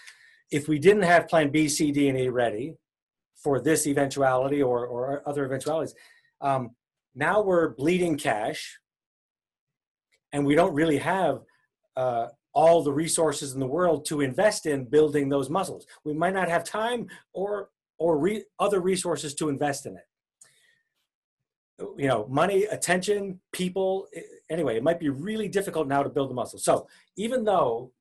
if 0.51 0.69
we 0.69 0.79
didn't 0.79 1.03
have 1.03 1.29
plan 1.29 1.51
B, 1.51 1.69
C, 1.69 1.93
D, 1.93 2.09
and 2.09 2.19
E 2.19 2.29
ready 2.29 2.75
for 3.35 3.61
this 3.61 3.87
eventuality 3.87 4.63
or, 4.63 4.87
or 4.87 5.23
other 5.27 5.45
eventualities, 5.45 5.95
um, 6.41 6.71
now 7.17 7.41
we're 7.43 7.71
bleeding 7.71 8.17
cash 8.17 8.79
and 10.33 10.45
we 10.45 10.55
don't 10.55 10.75
really 10.75 10.99
have 10.99 11.41
uh, 11.97 12.27
all 12.53 12.83
the 12.83 12.93
resources 12.93 13.55
in 13.55 13.61
the 13.61 13.67
world 13.67 14.05
to 14.05 14.21
invest 14.21 14.67
in 14.67 14.85
building 14.85 15.29
those 15.29 15.49
muscles. 15.49 15.87
We 16.05 16.13
might 16.13 16.35
not 16.35 16.49
have 16.49 16.63
time 16.63 17.09
or 17.33 17.71
or 17.99 18.19
re- 18.19 18.45
other 18.59 18.81
resources 18.81 19.35
to 19.35 19.49
invest 19.49 19.87
in 19.87 19.97
it. 19.97 20.05
You 21.97 22.09
know, 22.09 22.27
money, 22.29 22.65
attention, 22.65 23.41
people. 23.53 24.07
Anyway, 24.51 24.77
it 24.77 24.83
might 24.83 25.01
be 25.01 25.09
really 25.09 25.49
difficult 25.49 25.89
now 25.89 26.03
to 26.03 26.11
build 26.11 26.29
the 26.29 26.35
muscle. 26.35 26.59
So 26.59 26.87
even 27.17 27.45
though 27.45 27.93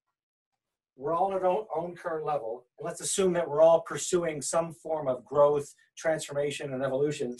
we're 0.97 1.13
all 1.13 1.33
at 1.33 1.43
our 1.43 1.65
own 1.75 1.95
current 1.95 2.25
level, 2.25 2.65
and 2.77 2.85
let's 2.85 3.01
assume 3.01 3.33
that 3.33 3.49
we're 3.49 3.61
all 3.61 3.81
pursuing 3.81 4.41
some 4.41 4.73
form 4.73 5.07
of 5.07 5.25
growth, 5.25 5.73
transformation, 5.97 6.73
and 6.73 6.83
evolution 6.83 7.35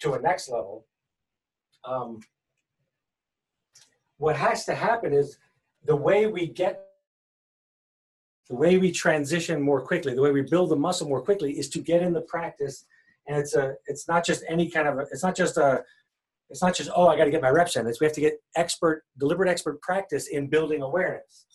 to 0.00 0.14
a 0.14 0.20
next 0.20 0.48
level. 0.48 0.86
Um, 1.86 2.20
what 4.18 4.36
has 4.36 4.64
to 4.64 4.74
happen 4.74 5.12
is 5.12 5.38
the 5.84 5.96
way 5.96 6.26
we 6.26 6.46
get 6.46 6.82
the 8.48 8.56
way 8.56 8.78
we 8.78 8.92
transition 8.92 9.60
more 9.60 9.80
quickly 9.80 10.14
the 10.14 10.22
way 10.22 10.30
we 10.30 10.42
build 10.42 10.70
the 10.70 10.76
muscle 10.76 11.08
more 11.08 11.20
quickly 11.20 11.58
is 11.58 11.68
to 11.70 11.80
get 11.80 12.02
in 12.02 12.12
the 12.12 12.20
practice. 12.20 12.84
And 13.26 13.36
it's 13.38 13.54
a 13.54 13.74
it's 13.86 14.06
not 14.08 14.24
just 14.24 14.44
any 14.48 14.70
kind 14.70 14.88
of 14.88 14.98
a, 14.98 15.00
it's 15.12 15.22
not 15.22 15.36
just 15.36 15.56
a 15.56 15.82
it's 16.48 16.62
not 16.62 16.76
just 16.76 16.90
oh 16.94 17.08
i 17.08 17.16
got 17.16 17.24
to 17.24 17.30
get 17.30 17.42
my 17.42 17.50
reps 17.50 17.76
in. 17.76 17.86
It's 17.86 18.00
we 18.00 18.06
have 18.06 18.14
to 18.14 18.20
get 18.20 18.40
expert 18.56 19.04
deliberate 19.18 19.48
expert 19.48 19.80
practice 19.82 20.28
in 20.28 20.48
building 20.48 20.82
awareness. 20.82 21.46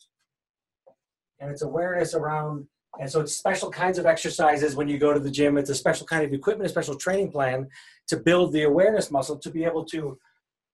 And 1.40 1.50
it's 1.50 1.64
awareness 1.64 2.14
around 2.14 2.68
and 3.00 3.10
so 3.10 3.22
it's 3.22 3.38
special 3.38 3.72
kinds 3.72 3.98
of 3.98 4.06
exercises 4.06 4.76
when 4.76 4.88
you 4.88 4.98
go 4.98 5.14
to 5.14 5.20
the 5.20 5.32
gym 5.32 5.58
it's 5.58 5.70
a 5.70 5.76
special 5.76 6.06
kind 6.06 6.26
of 6.26 6.34
equipment 6.34 6.66
a 6.66 6.70
special 6.70 6.96
training 6.96 7.32
plan 7.32 7.68
to 8.08 8.18
build 8.18 8.52
the 8.52 8.64
awareness 8.64 9.12
muscle 9.12 9.38
to 9.38 9.50
be 9.50 9.64
able 9.64 9.86
to 9.86 10.18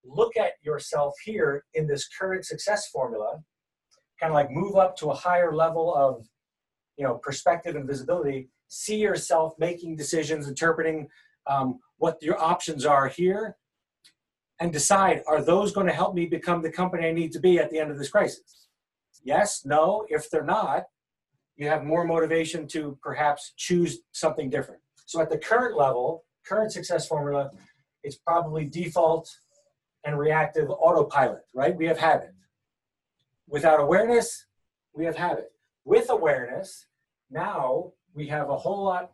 look 0.07 0.37
at 0.37 0.53
yourself 0.63 1.13
here 1.23 1.65
in 1.73 1.87
this 1.87 2.07
current 2.07 2.45
success 2.45 2.87
formula, 2.87 3.39
kind 4.19 4.31
of 4.31 4.35
like 4.35 4.51
move 4.51 4.75
up 4.75 4.95
to 4.97 5.07
a 5.07 5.15
higher 5.15 5.53
level 5.53 5.93
of, 5.95 6.25
you 6.97 7.05
know, 7.05 7.15
perspective 7.15 7.75
and 7.75 7.87
visibility, 7.87 8.49
see 8.67 8.97
yourself 8.97 9.53
making 9.59 9.95
decisions, 9.95 10.47
interpreting 10.47 11.07
um, 11.45 11.79
what 11.97 12.21
your 12.21 12.39
options 12.41 12.85
are 12.85 13.07
here, 13.07 13.55
and 14.59 14.73
decide, 14.73 15.21
are 15.27 15.43
those 15.43 15.71
going 15.71 15.87
to 15.87 15.93
help 15.93 16.15
me 16.15 16.25
become 16.25 16.61
the 16.61 16.71
company 16.71 17.07
I 17.07 17.11
need 17.11 17.31
to 17.33 17.39
be 17.39 17.59
at 17.59 17.69
the 17.69 17.79
end 17.79 17.91
of 17.91 17.97
this 17.97 18.09
crisis? 18.09 18.67
Yes, 19.23 19.63
no. 19.65 20.05
If 20.09 20.29
they're 20.29 20.43
not, 20.43 20.83
you 21.57 21.67
have 21.67 21.83
more 21.83 22.05
motivation 22.05 22.67
to 22.67 22.97
perhaps 23.01 23.53
choose 23.57 23.99
something 24.11 24.49
different. 24.49 24.79
So 25.05 25.21
at 25.21 25.29
the 25.29 25.37
current 25.37 25.75
level, 25.75 26.23
current 26.45 26.71
success 26.71 27.07
formula, 27.07 27.51
it's 28.03 28.15
probably 28.15 28.65
default 28.65 29.29
and 30.05 30.17
reactive 30.17 30.69
autopilot, 30.69 31.41
right? 31.53 31.75
We 31.75 31.87
have 31.87 31.97
habit. 31.97 32.33
Without 33.49 33.79
awareness, 33.79 34.45
we 34.93 35.05
have 35.05 35.15
habit. 35.15 35.51
With 35.83 36.09
awareness, 36.09 36.85
now 37.31 37.93
we 38.13 38.27
have 38.27 38.49
a 38.49 38.57
whole 38.57 38.83
lot 38.83 39.11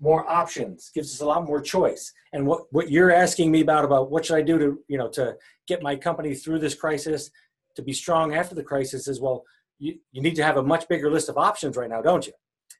more 0.00 0.30
options, 0.30 0.90
gives 0.94 1.12
us 1.12 1.20
a 1.20 1.26
lot 1.26 1.44
more 1.44 1.60
choice. 1.60 2.12
And 2.32 2.46
what, 2.46 2.62
what 2.70 2.90
you're 2.90 3.10
asking 3.10 3.50
me 3.50 3.62
about, 3.62 3.84
about 3.84 4.10
what 4.10 4.24
should 4.24 4.36
I 4.36 4.42
do 4.42 4.58
to, 4.58 4.78
you 4.86 4.96
know, 4.96 5.08
to 5.10 5.36
get 5.66 5.82
my 5.82 5.96
company 5.96 6.34
through 6.34 6.60
this 6.60 6.74
crisis, 6.74 7.30
to 7.74 7.82
be 7.82 7.92
strong 7.92 8.34
after 8.34 8.54
the 8.54 8.62
crisis 8.62 9.08
is, 9.08 9.20
well, 9.20 9.44
you, 9.78 9.98
you 10.12 10.22
need 10.22 10.36
to 10.36 10.44
have 10.44 10.56
a 10.56 10.62
much 10.62 10.88
bigger 10.88 11.10
list 11.10 11.28
of 11.28 11.38
options 11.38 11.76
right 11.76 11.90
now, 11.90 12.02
don't 12.02 12.26
you? 12.26 12.32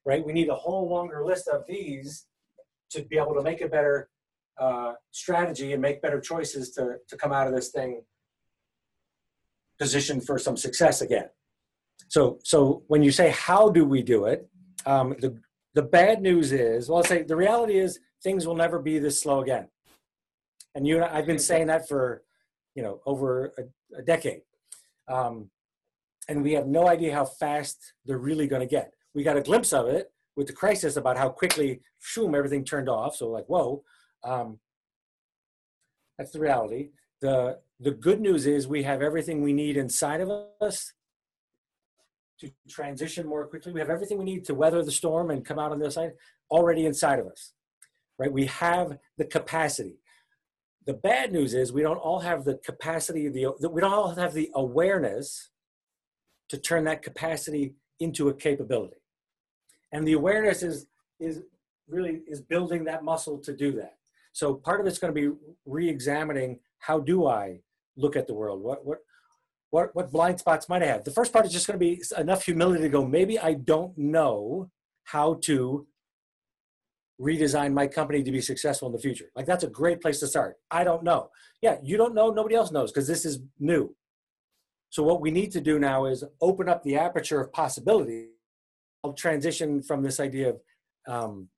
Right? 0.05 0.25
We 0.25 0.33
need 0.33 0.49
a 0.49 0.55
whole 0.55 0.89
longer 0.89 1.25
list 1.25 1.49
of 1.49 1.65
these 1.69 2.27
to 2.91 3.03
be 3.03 3.19
able 3.19 3.35
to 3.35 3.43
make 3.43 3.61
a 3.61 3.69
better 3.69 4.09
uh, 4.59 4.95
strategy 5.11 5.73
and 5.73 5.83
make 5.83 6.03
better 6.03 6.21
choices 6.21 6.71
to, 6.71 6.97
to 7.09 7.17
come 7.17 7.33
out 7.33 7.47
of 7.47 7.55
this 7.55 7.71
thing 7.71 8.03
positioned 9.79 10.27
for 10.27 10.39
some 10.39 10.57
success 10.57 11.03
again. 11.03 11.29
So, 12.09 12.39
so 12.43 12.83
when 12.89 13.03
you 13.03 13.13
say 13.13 13.31
how 13.31 13.69
do 13.69 13.85
we 13.85 14.03
do 14.03 14.25
it, 14.25 14.49
um, 14.87 15.15
the 15.21 15.39
the 15.75 15.83
bad 15.83 16.23
news 16.23 16.51
is, 16.51 16.89
well, 16.89 16.99
I'll 16.99 17.05
say 17.05 17.23
the 17.23 17.37
reality 17.37 17.79
is 17.79 18.01
things 18.23 18.47
will 18.47 18.57
never 18.57 18.81
be 18.81 18.99
this 18.99 19.21
slow 19.21 19.43
again. 19.43 19.69
And 20.75 20.87
you, 20.87 20.97
and 20.97 21.05
I've 21.05 21.27
been 21.27 21.39
saying 21.39 21.69
that 21.69 21.87
for, 21.87 22.25
you 22.75 22.83
know, 22.83 23.01
over 23.07 23.53
a, 23.59 23.99
a 23.99 24.03
decade, 24.03 24.41
um, 25.07 25.51
and 26.29 26.43
we 26.43 26.53
have 26.53 26.67
no 26.67 26.89
idea 26.89 27.15
how 27.15 27.25
fast 27.25 27.95
they're 28.05 28.19
really 28.19 28.47
going 28.47 28.61
to 28.61 28.67
get. 28.67 28.93
We 29.15 29.23
got 29.23 29.37
a 29.37 29.43
glimpse 29.43 29.73
of 29.73 29.89
it 29.89 30.13
with 30.37 30.47
the 30.47 30.53
crisis 30.53 30.97
about 30.97 31.17
how 31.17 31.31
quickly, 31.31 31.81
shoom, 32.01 32.35
everything 32.35 32.65
turned 32.65 32.89
off. 32.89 33.17
So 33.17 33.29
like, 33.29 33.47
whoa, 33.47 33.83
um, 34.23 34.59
that's 36.19 36.31
the 36.31 36.41
reality. 36.41 36.91
The, 37.21 37.59
the 37.81 37.91
good 37.91 38.21
news 38.21 38.47
is 38.47 38.69
we 38.69 38.83
have 38.83 39.03
everything 39.03 39.43
we 39.43 39.53
need 39.53 39.77
inside 39.77 40.21
of 40.21 40.31
us 40.61 40.93
to 42.41 42.51
transition 42.69 43.27
more 43.27 43.47
quickly. 43.47 43.73
We 43.73 43.81
have 43.81 43.91
everything 43.91 44.19
we 44.19 44.25
need 44.25 44.45
to 44.45 44.55
weather 44.55 44.85
the 44.85 44.93
storm 44.93 45.31
and 45.31 45.45
come 45.45 45.59
out 45.59 45.73
on 45.73 45.79
the 45.79 45.87
other 45.87 45.93
side 45.93 46.13
already 46.51 46.87
inside 46.87 47.19
of 47.19 47.27
us, 47.27 47.53
right? 48.19 48.33
We 48.33 48.47
have 48.47 48.99
the 49.17 49.25
capacity. 49.25 49.99
The 50.87 50.95
bad 50.95 51.33
news 51.33 51.55
is 51.55 51.73
we 51.73 51.83
don't 51.83 51.97
all 51.97 52.21
have 52.21 52.45
the 52.45 52.55
capacity, 52.65 53.29
the, 53.29 53.49
we 53.69 53.81
don't 53.81 53.93
all 53.93 54.15
have 54.15 54.35
the 54.35 54.51
awareness 54.55 55.51
to 56.49 56.59
turn 56.59 56.85
that 56.85 57.03
capacity 57.03 57.75
into 58.01 58.29
a 58.29 58.35
capability. 58.35 59.03
And 59.93 60.07
the 60.07 60.13
awareness 60.13 60.63
is, 60.63 60.87
is 61.19 61.43
really 61.89 62.23
is 62.29 62.41
building 62.41 62.85
that 62.85 63.05
muscle 63.05 63.39
to 63.39 63.53
do 63.53 63.73
that. 63.73 63.97
So 64.33 64.55
part 64.55 64.81
of 64.81 64.87
it's 64.87 64.99
going 64.99 65.15
to 65.15 65.21
be 65.21 65.37
re-examining 65.67 66.61
how 66.79 67.01
do 67.01 67.27
I 67.27 67.61
look 67.97 68.17
at 68.17 68.27
the 68.27 68.35
world? 68.35 68.63
What 68.63 68.85
what 68.85 68.99
what 69.71 69.95
what 69.95 70.13
blind 70.13 70.39
spots 70.39 70.69
might 70.69 70.83
I 70.83 70.87
have? 70.87 71.05
The 71.05 71.11
first 71.11 71.33
part 71.33 71.47
is 71.47 71.53
just 71.53 71.67
going 71.67 71.79
to 71.79 71.85
be 71.85 72.03
enough 72.17 72.45
humility 72.45 72.83
to 72.83 72.89
go. 72.89 73.05
Maybe 73.05 73.39
I 73.39 73.55
don't 73.55 73.97
know 73.99 74.71
how 75.05 75.35
to 75.43 75.87
redesign 77.21 77.73
my 77.73 77.87
company 77.87 78.23
to 78.23 78.31
be 78.31 78.41
successful 78.41 78.87
in 78.89 78.93
the 78.93 79.01
future. 79.01 79.27
Like 79.35 79.47
that's 79.47 79.65
a 79.65 79.69
great 79.69 80.01
place 80.01 80.21
to 80.21 80.29
start. 80.29 80.57
I 80.71 80.85
don't 80.85 81.03
know. 81.03 81.31
Yeah, 81.61 81.79
you 81.83 81.97
don't 81.97 82.15
know. 82.15 82.31
Nobody 82.31 82.55
else 82.55 82.71
knows 82.71 82.93
because 82.93 83.09
this 83.09 83.25
is 83.25 83.41
new. 83.59 83.95
So 84.91 85.03
what 85.03 85.21
we 85.21 85.31
need 85.31 85.53
to 85.53 85.61
do 85.61 85.79
now 85.79 86.07
is 86.07 86.25
open 86.41 86.69
up 86.69 86.83
the 86.83 86.97
aperture 86.97 87.41
of 87.41 87.53
possibility. 87.53 88.29
I'll 89.05 89.13
transition 89.13 89.83
from 89.83 90.03
this 90.03 90.19
idea 90.19 90.51
of 90.51 90.61
um, 91.07 91.49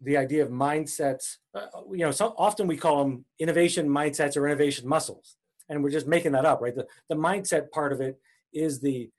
the 0.00 0.16
idea 0.16 0.42
of 0.42 0.50
mindsets. 0.50 1.36
Uh, 1.54 1.66
you 1.90 1.98
know, 1.98 2.10
so 2.10 2.34
often 2.36 2.66
we 2.66 2.76
call 2.76 3.04
them 3.04 3.24
innovation 3.38 3.88
mindsets 3.88 4.36
or 4.36 4.46
innovation 4.46 4.88
muscles, 4.88 5.36
and 5.68 5.82
we're 5.82 5.90
just 5.90 6.06
making 6.06 6.32
that 6.32 6.44
up, 6.44 6.60
right? 6.60 6.74
The 6.74 6.86
the 7.08 7.16
mindset 7.16 7.70
part 7.70 7.92
of 7.92 8.00
it 8.00 8.18
is 8.52 8.80
the 8.80 9.10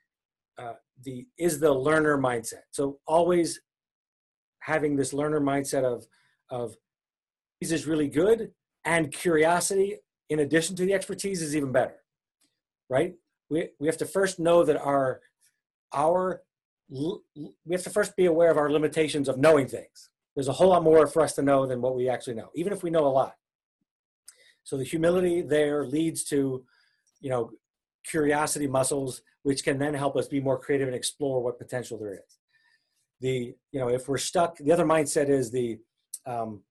uh, 0.57 0.73
the 1.03 1.27
is 1.37 1.59
the 1.59 1.73
learner 1.73 2.17
mindset. 2.17 2.63
So 2.71 2.99
always 3.07 3.61
having 4.59 4.95
this 4.95 5.13
learner 5.13 5.41
mindset 5.41 5.83
of 5.83 6.05
of 6.49 6.75
this 7.61 7.71
is 7.71 7.87
really 7.87 8.07
good, 8.07 8.51
and 8.85 9.11
curiosity 9.11 9.97
in 10.29 10.39
addition 10.39 10.75
to 10.75 10.85
the 10.85 10.93
expertise 10.93 11.41
is 11.41 11.55
even 11.55 11.71
better, 11.71 11.97
right? 12.89 13.15
We 13.49 13.69
we 13.79 13.87
have 13.87 13.97
to 13.97 14.05
first 14.05 14.39
know 14.39 14.63
that 14.63 14.77
our 14.77 15.21
our 15.93 16.41
we 16.89 17.71
have 17.71 17.83
to 17.83 17.89
first 17.89 18.15
be 18.15 18.25
aware 18.25 18.49
of 18.49 18.57
our 18.57 18.71
limitations 18.71 19.29
of 19.29 19.37
knowing 19.37 19.67
things 19.67 20.09
there's 20.39 20.47
a 20.47 20.53
whole 20.53 20.69
lot 20.69 20.83
more 20.83 21.05
for 21.05 21.21
us 21.21 21.33
to 21.33 21.41
know 21.41 21.65
than 21.65 21.81
what 21.81 21.95
we 21.95 22.07
actually 22.07 22.35
know, 22.35 22.49
even 22.55 22.71
if 22.71 22.81
we 22.81 22.89
know 22.89 23.05
a 23.05 23.09
lot. 23.09 23.35
So 24.63 24.77
the 24.77 24.85
humility 24.85 25.41
there 25.41 25.85
leads 25.85 26.23
to, 26.25 26.63
you 27.19 27.29
know, 27.29 27.51
curiosity 28.05 28.65
muscles, 28.65 29.21
which 29.43 29.65
can 29.65 29.77
then 29.79 29.93
help 29.93 30.15
us 30.15 30.29
be 30.29 30.39
more 30.39 30.57
creative 30.57 30.87
and 30.87 30.95
explore 30.95 31.43
what 31.43 31.57
potential 31.57 31.97
there 31.97 32.13
is. 32.13 32.37
The, 33.19 33.53
you 33.73 33.79
know, 33.81 33.89
if 33.89 34.07
we're 34.07 34.17
stuck, 34.17 34.57
the 34.57 34.71
other 34.71 34.85
mindset 34.85 35.27
is 35.27 35.51
the, 35.51 35.79
um, 36.25 36.61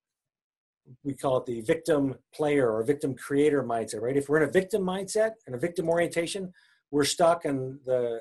we 1.04 1.14
call 1.14 1.38
it 1.38 1.46
the 1.46 1.60
victim 1.62 2.14
player 2.34 2.70
or 2.70 2.82
victim 2.82 3.14
creator 3.14 3.62
mindset, 3.62 4.00
right? 4.00 4.16
If 4.16 4.28
we're 4.28 4.42
in 4.42 4.48
a 4.48 4.52
victim 4.52 4.82
mindset 4.82 5.32
and 5.46 5.54
a 5.54 5.58
victim 5.58 5.88
orientation, 5.88 6.52
we're 6.90 7.04
stuck 7.04 7.44
and 7.44 7.78
the 7.84 8.20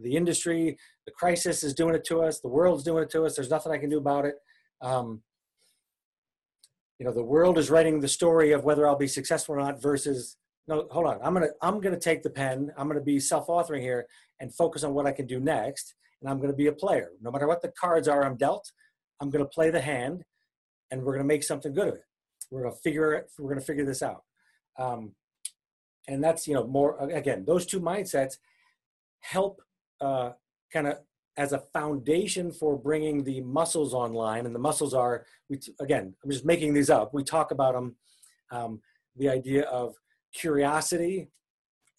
the 0.00 0.14
industry, 0.14 0.78
the 1.06 1.12
crisis 1.12 1.64
is 1.64 1.74
doing 1.74 1.94
it 1.94 2.04
to 2.04 2.22
us, 2.22 2.40
the 2.40 2.48
world's 2.48 2.84
doing 2.84 3.02
it 3.02 3.10
to 3.10 3.24
us, 3.24 3.34
there's 3.34 3.50
nothing 3.50 3.72
I 3.72 3.78
can 3.78 3.90
do 3.90 3.98
about 3.98 4.24
it. 4.26 4.36
Um, 4.80 5.22
you 6.98 7.06
know 7.06 7.12
the 7.12 7.22
world 7.22 7.58
is 7.58 7.70
writing 7.70 8.00
the 8.00 8.08
story 8.08 8.52
of 8.52 8.64
whether 8.64 8.86
i'll 8.86 8.96
be 8.96 9.08
successful 9.08 9.54
or 9.54 9.58
not 9.58 9.80
versus 9.80 10.36
no 10.66 10.86
hold 10.90 11.06
on 11.06 11.18
i'm 11.22 11.32
gonna 11.32 11.48
i'm 11.62 11.80
gonna 11.80 11.98
take 11.98 12.22
the 12.22 12.30
pen 12.30 12.70
i'm 12.76 12.88
gonna 12.88 13.00
be 13.00 13.20
self-authoring 13.20 13.80
here 13.80 14.06
and 14.40 14.54
focus 14.54 14.84
on 14.84 14.94
what 14.94 15.06
i 15.06 15.12
can 15.12 15.26
do 15.26 15.40
next 15.40 15.94
and 16.20 16.30
i'm 16.30 16.40
gonna 16.40 16.52
be 16.52 16.66
a 16.66 16.72
player. 16.72 17.10
No 17.20 17.30
matter 17.30 17.46
what 17.46 17.62
the 17.62 17.72
cards 17.80 18.08
are 18.08 18.24
i'm 18.24 18.36
dealt 18.36 18.70
i'm 19.20 19.30
gonna 19.30 19.46
play 19.46 19.70
the 19.70 19.80
hand 19.80 20.24
and 20.90 21.02
we're 21.02 21.12
gonna 21.12 21.24
make 21.24 21.44
something 21.44 21.72
good 21.72 21.88
of 21.88 21.94
it 21.94 22.04
we're 22.50 22.62
gonna 22.62 22.74
figure 22.74 23.12
it 23.12 23.30
we're 23.38 23.48
gonna 23.50 23.60
figure 23.60 23.84
this 23.84 24.02
out. 24.02 24.24
Um, 24.78 25.12
and 26.08 26.22
that's 26.22 26.46
you 26.46 26.54
know 26.54 26.66
more 26.66 26.98
again 27.10 27.44
those 27.46 27.66
two 27.66 27.80
mindsets 27.80 28.38
help 29.20 29.60
uh, 30.00 30.30
kind 30.72 30.86
of 30.86 30.98
as 31.36 31.52
a 31.52 31.58
foundation 31.72 32.50
for 32.50 32.76
bringing 32.76 33.22
the 33.22 33.40
muscles 33.42 33.94
online 33.94 34.46
and 34.46 34.54
the 34.54 34.58
muscles 34.58 34.92
are 34.92 35.24
we 35.48 35.60
again 35.80 36.12
i'm 36.24 36.30
just 36.30 36.44
making 36.44 36.74
these 36.74 36.90
up. 36.90 37.14
We 37.14 37.24
talk 37.24 37.50
about 37.50 37.74
them 37.74 37.96
um, 38.50 38.80
the 39.16 39.28
idea 39.28 39.64
of 39.64 39.94
curiosity 40.32 41.28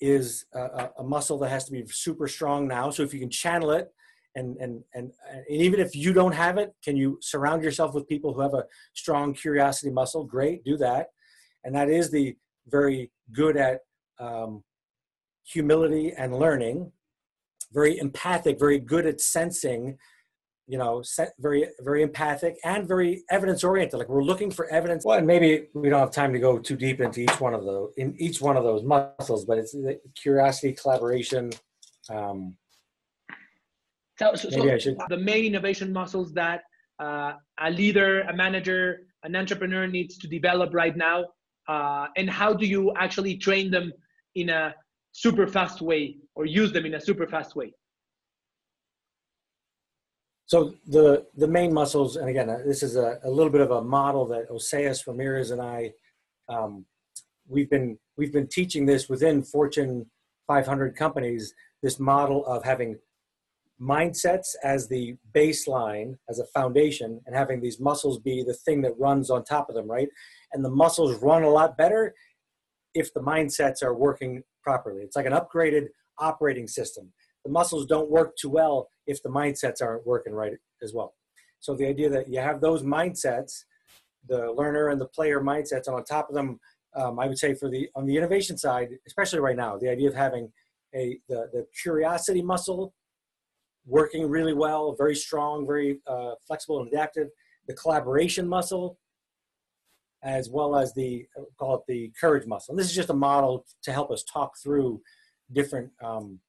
is 0.01 0.45
a, 0.53 0.89
a, 0.99 1.03
muscle 1.03 1.37
that 1.39 1.49
has 1.49 1.65
to 1.65 1.71
be 1.71 1.85
super 1.87 2.27
strong 2.27 2.67
now. 2.67 2.89
So 2.89 3.03
if 3.03 3.13
you 3.13 3.19
can 3.19 3.29
channel 3.29 3.71
it 3.71 3.91
and, 4.39 4.57
and 4.57 4.83
and 4.95 5.11
and 5.33 5.43
even 5.49 5.79
if 5.79 5.95
you 5.95 6.11
don't 6.13 6.33
have 6.33 6.57
it 6.57 6.69
can 6.83 6.95
you 6.95 7.17
surround 7.21 7.63
yourself 7.63 7.93
with 7.93 8.07
people 8.07 8.33
who 8.33 8.41
have 8.41 8.53
a 8.53 8.63
strong 8.93 9.33
curiosity 9.33 9.91
muscle 9.91 10.23
great 10.23 10.63
do 10.63 10.75
that 10.77 11.07
and 11.63 11.75
that 11.75 11.89
is 11.89 12.09
the 12.09 12.35
very 12.67 13.11
good 13.31 13.57
at 13.57 13.79
um, 14.19 14.63
humility 15.43 16.13
and 16.17 16.37
learning, 16.37 16.91
very 17.71 17.97
empathic, 17.97 18.59
very 18.59 18.79
good 18.79 19.05
at 19.05 19.21
sensing, 19.21 19.97
you 20.67 20.77
know, 20.77 21.03
very 21.39 21.67
very 21.81 22.03
empathic 22.03 22.55
and 22.63 22.87
very 22.87 23.23
evidence 23.31 23.63
oriented. 23.63 23.99
Like 23.99 24.09
we're 24.09 24.23
looking 24.23 24.51
for 24.51 24.69
evidence. 24.71 25.03
Well, 25.05 25.17
and 25.17 25.27
maybe 25.27 25.67
we 25.73 25.89
don't 25.89 25.99
have 25.99 26.11
time 26.11 26.31
to 26.33 26.39
go 26.39 26.59
too 26.59 26.75
deep 26.75 27.01
into 27.01 27.21
each 27.21 27.39
one 27.39 27.53
of 27.53 27.63
those 27.65 27.91
in 27.97 28.15
each 28.19 28.41
one 28.41 28.57
of 28.57 28.63
those 28.63 28.83
muscles, 28.83 29.45
but 29.45 29.57
it's 29.57 29.75
curiosity, 30.21 30.73
collaboration. 30.73 31.51
Um, 32.09 32.55
so, 34.19 34.35
so, 34.35 34.49
so 34.49 34.95
the 35.09 35.17
main 35.17 35.45
innovation 35.45 35.93
muscles 35.93 36.33
that 36.33 36.61
uh, 36.99 37.33
a 37.59 37.71
leader, 37.71 38.21
a 38.21 38.35
manager, 38.35 39.01
an 39.23 39.35
entrepreneur 39.35 39.87
needs 39.87 40.17
to 40.17 40.27
develop 40.27 40.73
right 40.73 40.95
now, 40.95 41.25
uh, 41.67 42.07
and 42.17 42.29
how 42.29 42.53
do 42.53 42.65
you 42.65 42.93
actually 42.97 43.37
train 43.37 43.71
them 43.71 43.91
in 44.35 44.49
a 44.49 44.75
super 45.11 45.47
fast 45.47 45.81
way 45.81 46.17
or 46.35 46.45
use 46.45 46.71
them 46.71 46.85
in 46.85 46.95
a 46.95 47.01
super 47.01 47.27
fast 47.27 47.55
way? 47.55 47.71
So 50.47 50.73
the 50.87 51.27
the 51.37 51.47
main 51.47 51.71
muscles, 51.71 52.15
and 52.15 52.27
again, 52.27 52.49
uh, 52.49 52.57
this 52.65 52.81
is 52.81 52.95
a, 52.95 53.19
a 53.23 53.29
little 53.29 53.51
bit 53.51 53.61
of 53.61 53.71
a 53.71 53.83
model 53.83 54.25
that 54.27 54.49
Oseas 54.49 55.05
Ramirez 55.05 55.51
and 55.51 55.61
I, 55.61 55.93
um, 56.49 56.85
we've 57.47 57.69
been 57.69 57.99
we've 58.17 58.33
been 58.33 58.47
teaching 58.47 58.85
this 58.85 59.07
within 59.07 59.43
Fortune 59.43 60.07
500 60.47 60.95
companies. 60.95 61.53
This 61.83 61.99
model 61.99 62.45
of 62.47 62.63
having 62.63 62.97
mindsets 63.81 64.55
as 64.63 64.87
the 64.87 65.15
baseline, 65.33 66.17
as 66.29 66.39
a 66.39 66.45
foundation, 66.47 67.21
and 67.25 67.35
having 67.35 67.61
these 67.61 67.79
muscles 67.79 68.19
be 68.19 68.43
the 68.43 68.53
thing 68.53 68.81
that 68.81 68.99
runs 68.99 69.29
on 69.29 69.43
top 69.43 69.69
of 69.69 69.75
them, 69.75 69.89
right? 69.89 70.09
And 70.53 70.63
the 70.63 70.69
muscles 70.69 71.21
run 71.21 71.43
a 71.43 71.49
lot 71.49 71.77
better 71.77 72.13
if 72.93 73.13
the 73.13 73.21
mindsets 73.21 73.81
are 73.83 73.93
working 73.93 74.43
properly. 74.63 75.01
It's 75.03 75.15
like 75.15 75.25
an 75.25 75.33
upgraded 75.33 75.87
operating 76.19 76.67
system. 76.67 77.11
The 77.45 77.51
muscles 77.51 77.85
don't 77.85 78.09
work 78.09 78.35
too 78.35 78.49
well 78.49 78.89
if 79.07 79.23
the 79.23 79.29
mindsets 79.29 79.81
aren't 79.81 80.05
working 80.05 80.33
right 80.33 80.53
as 80.83 80.93
well. 80.93 81.13
So 81.59 81.75
the 81.75 81.87
idea 81.87 82.09
that 82.09 82.27
you 82.27 82.39
have 82.39 82.61
those 82.61 82.83
mindsets, 82.83 83.63
the 84.27 84.51
learner 84.51 84.89
and 84.89 84.99
the 84.99 85.07
player 85.07 85.39
mindsets, 85.39 85.87
and 85.87 85.95
on 85.95 86.03
top 86.03 86.29
of 86.29 86.35
them, 86.35 86.59
um, 86.95 87.19
I 87.19 87.27
would 87.27 87.37
say 87.37 87.53
for 87.53 87.69
the 87.69 87.87
on 87.95 88.05
the 88.05 88.17
innovation 88.17 88.57
side, 88.57 88.89
especially 89.07 89.39
right 89.39 89.55
now, 89.55 89.77
the 89.77 89.89
idea 89.89 90.09
of 90.09 90.15
having 90.15 90.51
a 90.95 91.19
the, 91.29 91.49
the 91.53 91.67
curiosity 91.81 92.41
muscle 92.41 92.93
working 93.89 94.29
really 94.29 94.53
well, 94.53 94.95
very 94.97 95.15
strong, 95.15 95.65
very 95.65 95.99
uh, 96.07 96.31
flexible 96.45 96.79
and 96.79 96.87
adaptive. 96.87 97.27
The 97.67 97.73
collaboration 97.73 98.47
muscle 98.47 98.97
as 100.23 100.49
well 100.49 100.75
as 100.75 100.93
the 100.93 101.25
call 101.57 101.75
it 101.75 101.81
the 101.87 102.11
courage 102.19 102.45
muscle. 102.45 102.73
And 102.73 102.79
this 102.79 102.87
is 102.87 102.95
just 102.95 103.09
a 103.09 103.13
model 103.13 103.65
to 103.83 103.91
help 103.91 104.11
us 104.11 104.23
talk 104.23 104.53
through 104.61 105.01
different 105.53 105.91
um, 106.03 106.39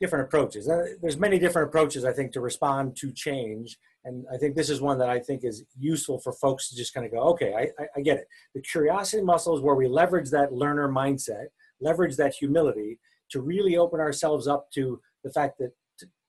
different 0.00 0.26
approaches. 0.26 0.70
There's 1.00 1.18
many 1.18 1.38
different 1.38 1.68
approaches 1.68 2.04
I 2.04 2.12
think 2.12 2.32
to 2.32 2.40
respond 2.40 2.96
to 2.96 3.10
change, 3.12 3.78
and 4.04 4.24
I 4.32 4.36
think 4.36 4.54
this 4.54 4.70
is 4.70 4.80
one 4.80 4.98
that 4.98 5.08
I 5.08 5.18
think 5.18 5.42
is 5.42 5.64
useful 5.78 6.20
for 6.20 6.32
folks 6.32 6.68
to 6.68 6.76
just 6.76 6.94
kind 6.94 7.06
of 7.06 7.12
go, 7.12 7.20
okay, 7.30 7.54
I, 7.54 7.82
I, 7.82 7.86
I 7.96 8.00
get 8.00 8.18
it. 8.18 8.28
The 8.54 8.60
curiosity 8.60 9.22
muscle 9.22 9.56
is 9.56 9.62
where 9.62 9.74
we 9.74 9.88
leverage 9.88 10.30
that 10.30 10.52
learner 10.52 10.88
mindset, 10.88 11.46
leverage 11.80 12.16
that 12.16 12.34
humility 12.34 13.00
to 13.30 13.40
really 13.40 13.76
open 13.76 13.98
ourselves 13.98 14.46
up 14.46 14.70
to 14.74 15.00
the 15.24 15.30
fact 15.30 15.58
that 15.58 15.72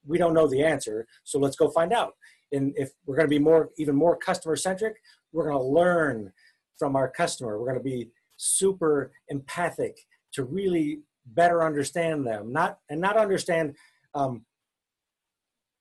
we 0.07 0.17
don't 0.17 0.33
know 0.33 0.47
the 0.47 0.63
answer, 0.63 1.07
so 1.23 1.39
let's 1.39 1.55
go 1.55 1.69
find 1.69 1.93
out. 1.93 2.13
And 2.51 2.73
if 2.77 2.91
we're 3.05 3.15
going 3.15 3.27
to 3.27 3.35
be 3.35 3.39
more, 3.39 3.69
even 3.77 3.95
more 3.95 4.17
customer 4.17 4.55
centric, 4.55 4.95
we're 5.33 5.49
going 5.49 5.57
to 5.57 5.63
learn 5.63 6.31
from 6.77 6.95
our 6.95 7.09
customer. 7.09 7.59
We're 7.59 7.67
going 7.67 7.79
to 7.79 7.83
be 7.83 8.09
super 8.37 9.11
empathic 9.29 9.97
to 10.33 10.43
really 10.43 11.01
better 11.25 11.63
understand 11.63 12.25
them, 12.25 12.53
not 12.53 12.77
and 12.89 13.01
not 13.01 13.17
understand 13.17 13.75
um, 14.13 14.45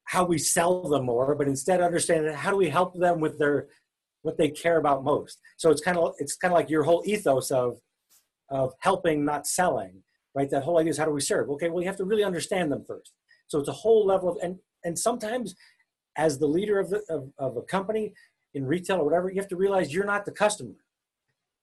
how 0.05 0.25
we 0.25 0.39
sell 0.39 0.83
them 0.83 1.05
more, 1.05 1.35
but 1.35 1.49
instead 1.49 1.81
understand 1.81 2.35
how 2.35 2.51
do 2.51 2.57
we 2.57 2.69
help 2.69 2.95
them 2.95 3.21
with 3.21 3.39
their 3.39 3.69
what 4.23 4.39
they 4.39 4.49
care 4.49 4.79
about 4.79 5.05
most. 5.05 5.39
So 5.57 5.71
it's 5.71 5.81
kind 5.81 5.99
of 5.99 6.15
it's 6.19 6.37
kind 6.37 6.53
of 6.53 6.57
like 6.57 6.71
your 6.71 6.83
whole 6.83 7.03
ethos 7.07 7.51
of 7.51 7.79
of 8.51 8.73
helping, 8.81 9.25
not 9.25 9.47
selling, 9.47 10.03
right? 10.35 10.49
That 10.51 10.63
whole 10.63 10.79
idea 10.79 10.91
is 10.91 10.99
how 10.99 11.05
do 11.05 11.11
we 11.11 11.21
serve? 11.21 11.51
Okay, 11.51 11.69
well 11.69 11.81
you 11.81 11.89
have 11.89 11.97
to 11.99 12.05
really 12.05 12.25
understand 12.25 12.73
them 12.73 12.85
first. 12.87 13.13
So 13.49 13.59
it's 13.59 13.69
a 13.69 13.73
whole 13.73 14.07
level 14.07 14.31
of 14.31 14.39
and 14.43 14.59
and 14.85 14.99
sometimes 14.99 15.55
as 16.17 16.39
the 16.39 16.47
leader 16.47 16.79
of, 16.79 16.91
the, 16.91 17.03
of, 17.11 17.31
of 17.39 17.57
a 17.57 17.63
company, 17.63 18.15
in 18.55 18.65
retail 18.65 18.97
or 18.97 19.05
whatever, 19.05 19.29
you 19.31 19.39
have 19.39 19.49
to 19.49 19.57
realize 19.57 19.93
you're 19.93 20.07
not 20.07 20.25
the 20.25 20.33
customer. 20.33 20.75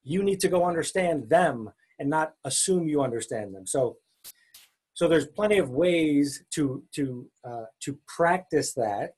You 0.03 0.21
need 0.21 0.39
to 0.41 0.47
go 0.47 0.63
understand 0.63 1.27
them 1.29 1.71
and 1.99 2.09
not 2.09 2.33
assume 2.43 2.87
you 2.87 3.01
understand 3.01 3.55
them. 3.55 3.65
So, 3.65 3.97
so 4.93 5.07
there's 5.07 5.25
plenty 5.25 5.57
of 5.57 5.71
ways 5.71 6.43
to 6.51 6.83
to 6.93 7.27
uh, 7.43 7.65
to 7.81 7.97
practice 8.07 8.73
that, 8.73 9.15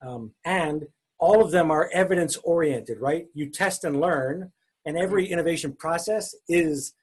um, 0.00 0.32
and 0.44 0.86
all 1.18 1.44
of 1.44 1.50
them 1.50 1.70
are 1.70 1.90
evidence 1.92 2.36
oriented, 2.38 2.98
right? 2.98 3.26
You 3.34 3.50
test 3.50 3.84
and 3.84 4.00
learn, 4.00 4.52
and 4.86 4.96
every 4.96 5.26
innovation 5.26 5.74
process 5.74 6.34
is 6.48 6.94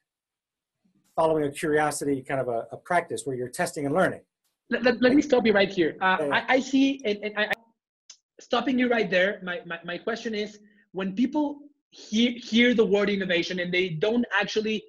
following 1.15 1.43
a 1.43 1.51
curiosity 1.51 2.23
kind 2.27 2.41
of 2.41 2.47
a, 2.47 2.67
a 2.71 2.77
practice 2.77 3.23
where 3.25 3.35
you're 3.35 3.49
testing 3.49 3.85
and 3.85 3.93
learning. 3.93 4.21
Let, 4.71 4.83
let, 4.83 5.01
let 5.01 5.13
me 5.13 5.21
stop 5.21 5.45
you 5.45 5.51
right 5.51 5.69
here. 5.69 5.97
Uh, 6.01 6.17
I, 6.31 6.45
I, 6.47 6.59
see, 6.61 7.01
and, 7.03 7.17
and 7.23 7.37
I, 7.37 7.51
stopping 8.39 8.79
you 8.79 8.87
right 8.89 9.11
there, 9.11 9.39
my, 9.43 9.59
my, 9.65 9.79
my 9.83 9.97
question 9.97 10.33
is 10.33 10.59
when 10.93 11.13
people 11.13 11.59
hear, 11.89 12.31
hear 12.31 12.73
the 12.73 12.85
word 12.85 13.09
innovation 13.09 13.59
and 13.59 13.71
they 13.71 13.89
don't 13.89 14.25
actually 14.39 14.81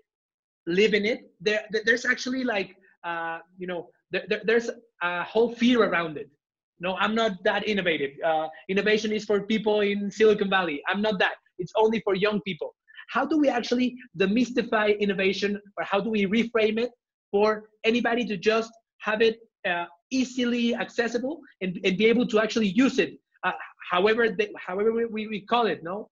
live 0.69 0.95
in 0.95 1.05
it, 1.05 1.33
there, 1.41 1.65
there's 1.85 2.07
actually 2.07 2.45
like, 2.45 2.77
uh, 3.03 3.41
you 3.59 3.67
know, 3.67 3.89
there, 4.13 4.41
there's 4.45 4.71
a 5.03 5.25
whole 5.25 5.53
fear 5.53 5.83
around 5.83 6.17
it. 6.17 6.31
No, 6.79 6.95
I'm 6.97 7.15
not 7.15 7.43
that 7.43 7.67
innovative. 7.67 8.13
Uh, 8.25 8.49
innovation 8.69 9.13
is 9.13 9.25
for 9.25 9.43
people 9.43 9.81
in 9.81 10.11
Silicon 10.11 10.49
Valley. 10.49 10.81
I'm 10.89 11.03
not 11.03 11.19
that. 11.19 11.35
It's 11.59 11.73
only 11.77 12.01
for 12.01 12.15
young 12.15 12.41
people. 12.43 12.75
How 13.09 13.27
do 13.27 13.37
we 13.37 13.49
actually 13.49 13.97
demystify 14.19 14.99
innovation 15.01 15.61
or 15.77 15.85
how 15.85 16.01
do 16.01 16.11
we 16.11 16.27
reframe 16.27 16.79
it 16.79 16.91
for 17.33 17.65
anybody 17.85 18.25
to 18.27 18.37
just 18.37 18.71
have 19.01 19.23
it 19.23 19.39
uh, 19.69 19.87
easily 20.11 20.75
accessible 20.75 21.41
and, 21.61 21.79
and 21.85 21.97
be 21.97 22.07
able 22.07 22.27
to 22.27 22.41
actually 22.41 22.69
use 22.69 22.99
it. 22.99 23.19
Uh, 23.45 23.53
however 23.91 24.29
they, 24.29 24.51
however 24.57 24.93
we, 24.93 25.27
we 25.27 25.41
call 25.41 25.67
it 25.67 25.83
no? 25.83 26.09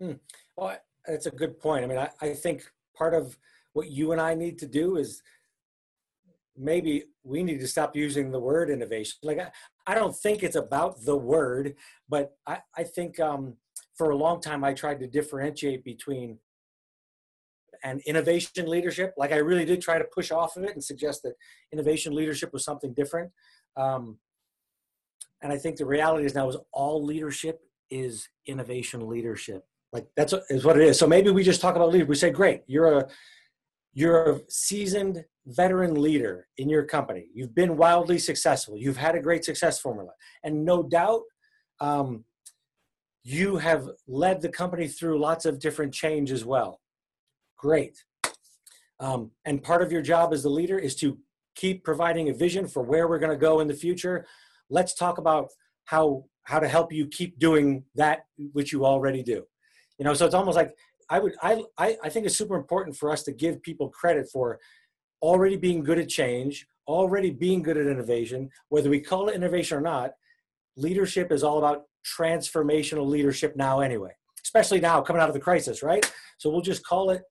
Hmm. 0.00 0.12
well 0.56 0.76
that's 1.06 1.26
a 1.26 1.30
good 1.30 1.58
point. 1.60 1.84
I 1.84 1.86
mean 1.86 1.98
I, 1.98 2.10
I 2.20 2.34
think 2.34 2.62
part 2.96 3.14
of 3.14 3.36
what 3.72 3.90
you 3.90 4.12
and 4.12 4.20
i 4.20 4.34
need 4.34 4.58
to 4.58 4.66
do 4.66 4.96
is 4.96 5.22
maybe 6.56 7.04
we 7.22 7.42
need 7.42 7.60
to 7.60 7.68
stop 7.68 7.96
using 7.96 8.30
the 8.30 8.40
word 8.40 8.70
innovation. 8.70 9.18
Like 9.22 9.38
i, 9.38 9.50
I 9.86 9.94
don't 9.94 10.16
think 10.16 10.42
it's 10.42 10.56
about 10.56 11.04
the 11.04 11.16
word 11.16 11.74
but 12.08 12.32
i, 12.46 12.58
I 12.76 12.84
think 12.84 13.20
um, 13.20 13.54
for 13.96 14.10
a 14.10 14.16
long 14.16 14.40
time 14.40 14.64
i 14.64 14.72
tried 14.74 15.00
to 15.00 15.06
differentiate 15.06 15.84
between 15.84 16.38
and 17.82 18.00
innovation 18.06 18.68
leadership 18.68 19.14
like 19.16 19.32
i 19.32 19.36
really 19.36 19.64
did 19.64 19.80
try 19.80 19.98
to 19.98 20.04
push 20.14 20.30
off 20.30 20.56
of 20.56 20.64
it 20.64 20.72
and 20.72 20.82
suggest 20.82 21.22
that 21.22 21.34
innovation 21.72 22.14
leadership 22.14 22.52
was 22.52 22.64
something 22.64 22.92
different 22.94 23.30
um, 23.76 24.18
and 25.42 25.52
I 25.52 25.58
think 25.58 25.76
the 25.76 25.86
reality 25.86 26.24
is 26.24 26.34
now 26.34 26.48
is 26.48 26.56
all 26.72 27.04
leadership 27.04 27.60
is 27.90 28.28
innovation 28.46 29.08
leadership. 29.08 29.64
Like 29.92 30.06
that's 30.16 30.34
is 30.50 30.64
what 30.64 30.76
it 30.76 30.86
is. 30.86 30.98
So 30.98 31.06
maybe 31.06 31.30
we 31.30 31.42
just 31.42 31.60
talk 31.60 31.76
about 31.76 31.88
leadership. 31.88 32.08
We 32.08 32.14
say, 32.14 32.30
great, 32.30 32.62
you're 32.66 32.98
a 32.98 33.08
you're 33.92 34.32
a 34.32 34.40
seasoned 34.48 35.24
veteran 35.46 36.00
leader 36.00 36.46
in 36.58 36.68
your 36.68 36.84
company. 36.84 37.26
You've 37.34 37.54
been 37.54 37.76
wildly 37.76 38.18
successful. 38.18 38.76
You've 38.76 38.98
had 38.98 39.16
a 39.16 39.20
great 39.20 39.44
success 39.44 39.80
formula, 39.80 40.10
and 40.44 40.64
no 40.64 40.84
doubt, 40.84 41.22
um, 41.80 42.24
you 43.24 43.56
have 43.56 43.88
led 44.06 44.42
the 44.42 44.48
company 44.48 44.86
through 44.86 45.18
lots 45.18 45.44
of 45.44 45.58
different 45.58 45.92
change 45.92 46.30
as 46.30 46.44
well. 46.44 46.80
Great. 47.60 48.02
Um, 49.00 49.30
and 49.44 49.62
part 49.62 49.82
of 49.82 49.92
your 49.92 50.02
job 50.02 50.32
as 50.32 50.42
the 50.42 50.48
leader 50.48 50.78
is 50.78 50.96
to 50.96 51.18
keep 51.54 51.84
providing 51.84 52.30
a 52.30 52.34
vision 52.34 52.66
for 52.66 52.82
where 52.82 53.06
we're 53.06 53.18
going 53.18 53.30
to 53.30 53.36
go 53.36 53.60
in 53.60 53.68
the 53.68 53.74
future 53.74 54.24
let's 54.70 54.94
talk 54.94 55.18
about 55.18 55.48
how 55.84 56.24
how 56.44 56.60
to 56.60 56.68
help 56.68 56.92
you 56.92 57.06
keep 57.08 57.38
doing 57.38 57.82
that 57.96 58.20
which 58.52 58.72
you 58.72 58.86
already 58.86 59.22
do 59.22 59.42
you 59.98 60.04
know 60.04 60.14
so 60.14 60.24
it's 60.24 60.34
almost 60.34 60.56
like 60.56 60.72
I 61.10 61.18
would 61.18 61.34
I, 61.42 61.64
I 61.76 61.96
I 62.04 62.08
think 62.08 62.24
it's 62.24 62.36
super 62.36 62.56
important 62.56 62.96
for 62.96 63.10
us 63.10 63.24
to 63.24 63.32
give 63.32 63.60
people 63.62 63.88
credit 63.88 64.28
for 64.32 64.60
already 65.20 65.56
being 65.56 65.82
good 65.82 65.98
at 65.98 66.08
change, 66.08 66.66
already 66.86 67.30
being 67.30 67.62
good 67.62 67.76
at 67.76 67.86
innovation, 67.86 68.48
whether 68.68 68.88
we 68.88 69.00
call 69.00 69.28
it 69.28 69.34
innovation 69.34 69.76
or 69.76 69.82
not. 69.82 70.12
Leadership 70.76 71.30
is 71.32 71.42
all 71.42 71.58
about 71.58 71.82
transformational 72.16 73.06
leadership 73.06 73.56
now 73.56 73.80
anyway, 73.80 74.12
especially 74.42 74.80
now 74.80 75.02
coming 75.02 75.20
out 75.20 75.28
of 75.28 75.34
the 75.34 75.40
crisis, 75.40 75.82
right? 75.82 76.10
So 76.38 76.48
we'll 76.48 76.62
just 76.62 76.86
call 76.86 77.10
it 77.10 77.22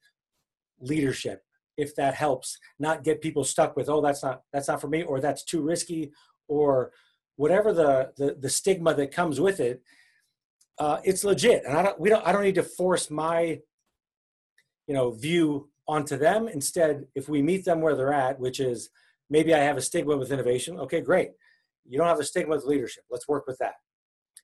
leadership 0.82 1.44
if 1.78 1.96
that 1.96 2.14
helps 2.14 2.58
not 2.78 3.04
get 3.04 3.22
people 3.22 3.44
stuck 3.44 3.76
with 3.76 3.90
oh 3.90 4.02
that's 4.02 4.22
not 4.24 4.42
that's 4.52 4.68
not 4.68 4.82
for 4.82 4.88
me 4.88 5.04
or 5.04 5.20
that's 5.20 5.44
too 5.44 5.62
risky 5.62 6.12
or 6.48 6.92
whatever 7.38 7.72
the 7.74 8.12
the, 8.18 8.36
the 8.40 8.50
stigma 8.50 8.94
that 8.94 9.12
comes 9.12 9.40
with 9.40 9.60
it 9.60 9.82
uh, 10.80 11.00
it's 11.04 11.24
legit. 11.24 11.64
And 11.66 11.78
i 11.78 11.82
don't 11.82 12.00
we 12.00 12.10
don't 12.10 12.26
i 12.26 12.32
don't 12.32 12.44
need 12.44 12.56
to 12.56 12.64
force 12.64 13.10
my 13.10 13.60
you 14.88 14.94
know 14.94 15.12
view 15.12 15.70
onto 15.88 16.18
them. 16.18 16.48
Instead 16.48 17.06
if 17.16 17.28
we 17.30 17.42
meet 17.42 17.66
them 17.66 17.82
where 17.82 17.96
they're 17.96 18.14
at 18.14 18.40
which 18.40 18.60
is 18.60 18.90
maybe 19.30 19.54
i 19.54 19.60
have 19.60 19.78
a 19.78 19.82
stigma 19.82 20.18
with 20.18 20.32
innovation 20.32 20.78
okay 20.80 21.02
great. 21.02 21.32
You 21.88 21.98
don't 21.98 22.08
have 22.08 22.20
a 22.20 22.24
stigma 22.24 22.56
with 22.56 22.66
leadership. 22.66 23.04
Let's 23.10 23.28
work 23.28 23.48
with 23.48 23.58
that. 23.60 23.76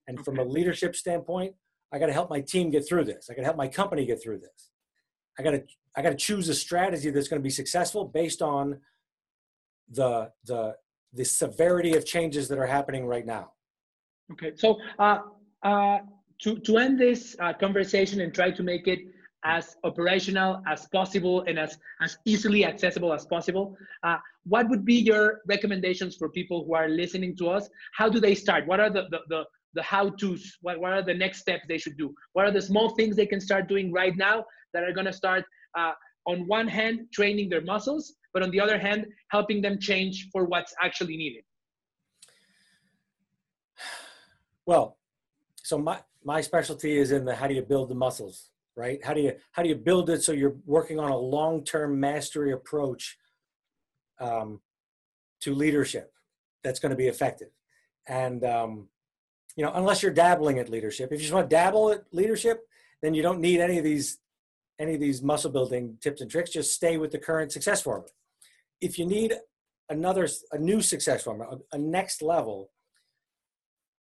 And 0.08 0.24
from 0.24 0.40
a 0.40 0.44
leadership 0.44 0.96
standpoint 0.96 1.56
i 1.94 2.00
got 2.00 2.08
to 2.08 2.14
help 2.14 2.30
my 2.30 2.42
team 2.42 2.70
get 2.70 2.88
through 2.88 3.06
this. 3.06 3.30
I 3.30 3.34
got 3.34 3.42
to 3.42 3.46
help 3.46 3.58
my 3.58 3.68
company 3.68 4.06
get 4.06 4.22
through 4.22 4.40
this. 4.40 4.72
I 5.38 5.44
got 5.44 5.52
to 5.52 5.64
I 5.96 6.02
got 6.02 6.10
to 6.10 6.16
choose 6.16 6.50
a 6.50 6.54
strategy 6.54 7.10
that's 7.10 7.28
going 7.28 7.42
to 7.42 7.44
be 7.44 7.50
successful 7.50 8.06
based 8.06 8.42
on 8.42 8.80
the 9.90 10.32
the 10.46 10.76
the 11.14 11.26
severity 11.26 11.96
of 11.96 12.06
changes 12.06 12.48
that 12.50 12.58
are 12.58 12.66
happening 12.66 13.06
right 13.06 13.26
now. 13.26 13.52
Okay, 14.34 14.52
so 14.56 14.78
uh, 15.00 15.20
uh, 15.64 16.00
to 16.42 16.60
to 16.60 16.78
end 16.78 17.00
this 17.00 17.36
uh, 17.40 17.54
conversation 17.54 18.22
and 18.22 18.34
try 18.34 18.52
to 18.52 18.64
make 18.64 18.88
it 18.88 19.00
as 19.46 19.78
operational 19.84 20.62
as 20.68 20.88
possible 20.88 21.44
and 21.48 21.60
as 21.60 21.78
as 22.02 22.18
easily 22.26 22.66
accessible 22.66 23.14
as 23.14 23.26
possible, 23.26 23.78
uh, 24.04 24.18
what 24.46 24.68
would 24.70 24.84
be 24.84 24.96
your 24.96 25.42
recommendations 25.48 26.16
for 26.16 26.30
people 26.30 26.66
who 26.66 26.74
are 26.74 26.90
listening 26.90 27.38
to 27.38 27.48
us? 27.50 27.70
How 27.94 28.10
do 28.10 28.20
they 28.20 28.36
start? 28.36 28.68
What 28.68 28.80
are 28.80 28.90
the 28.90 29.04
the, 29.12 29.20
the 29.30 29.46
the 29.76 29.84
how 29.84 30.10
to's 30.10 30.58
what, 30.62 30.80
what 30.80 30.94
are 30.94 31.04
the 31.04 31.14
next 31.14 31.40
steps 31.40 31.66
they 31.68 31.78
should 31.78 31.98
do 31.98 32.16
what 32.34 32.46
are 32.46 32.52
the 32.52 32.62
small 32.62 32.90
things 32.96 33.16
they 33.16 33.26
can 33.26 33.42
start 33.42 33.68
doing 33.68 33.92
right 33.92 34.16
now 34.16 34.46
that 34.74 34.84
are 34.84 34.94
going 34.94 35.06
to 35.06 35.14
start 35.14 35.44
uh, 35.78 35.94
on 36.26 36.48
one 36.48 36.68
hand 36.68 37.08
training 37.14 37.50
their 37.50 37.62
muscles 37.62 38.16
but 38.34 38.44
on 38.44 38.52
the 38.52 38.60
other 38.60 38.78
hand 38.78 39.06
helping 39.30 39.62
them 39.62 39.80
change 39.80 40.30
for 40.32 40.46
what's 40.46 40.74
actually 40.82 41.18
needed. 41.18 41.44
Well 44.66 44.98
so 45.64 45.78
my 45.78 46.00
my 46.24 46.42
specialty 46.42 46.98
is 46.98 47.12
in 47.12 47.26
the 47.26 47.36
how 47.36 47.48
do 47.48 47.54
you 47.54 47.62
build 47.62 47.90
the 47.90 47.96
muscles 47.96 48.50
right? 48.76 49.04
How 49.06 49.14
do 49.14 49.22
you 49.22 49.34
how 49.52 49.64
do 49.64 49.70
you 49.70 49.76
build 49.76 50.10
it 50.10 50.24
so 50.24 50.32
you're 50.32 50.56
working 50.66 51.00
on 51.00 51.12
a 51.12 51.18
long-term 51.18 51.98
mastery 52.00 52.52
approach 52.52 53.18
um, 54.20 54.60
to 55.42 55.54
leadership 55.54 56.12
that's 56.64 56.80
going 56.80 56.90
to 56.90 56.96
be 56.96 57.08
effective? 57.08 57.52
And 58.08 58.44
um, 58.44 58.90
you 59.56 59.64
know 59.64 59.72
unless 59.74 60.04
you're 60.04 60.14
dabbling 60.14 60.60
at 60.60 60.70
leadership 60.70 61.12
if 61.12 61.20
you 61.20 61.24
just 61.24 61.34
want 61.34 61.50
to 61.50 61.56
dabble 61.56 61.92
at 61.92 62.04
leadership 62.12 62.68
then 63.02 63.14
you 63.14 63.22
don't 63.22 63.40
need 63.40 63.60
any 63.60 63.78
of 63.78 63.84
these 63.84 64.20
any 64.80 64.96
of 64.96 65.00
these 65.00 65.22
muscle 65.22 65.52
building 65.52 65.98
tips 66.02 66.22
and 66.22 66.30
tricks, 66.30 66.52
just 66.52 66.74
stay 66.74 66.98
with 66.98 67.12
the 67.12 67.18
current 67.18 67.52
success 67.52 67.82
formula. 67.82 68.10
If 68.82 69.00
you 69.00 69.06
need 69.06 69.34
another, 69.90 70.28
a 70.52 70.58
new 70.58 70.82
success 70.82 71.24
formula, 71.24 71.60
a, 71.72 71.76
a 71.76 71.80
next 71.80 72.22
level, 72.22 72.72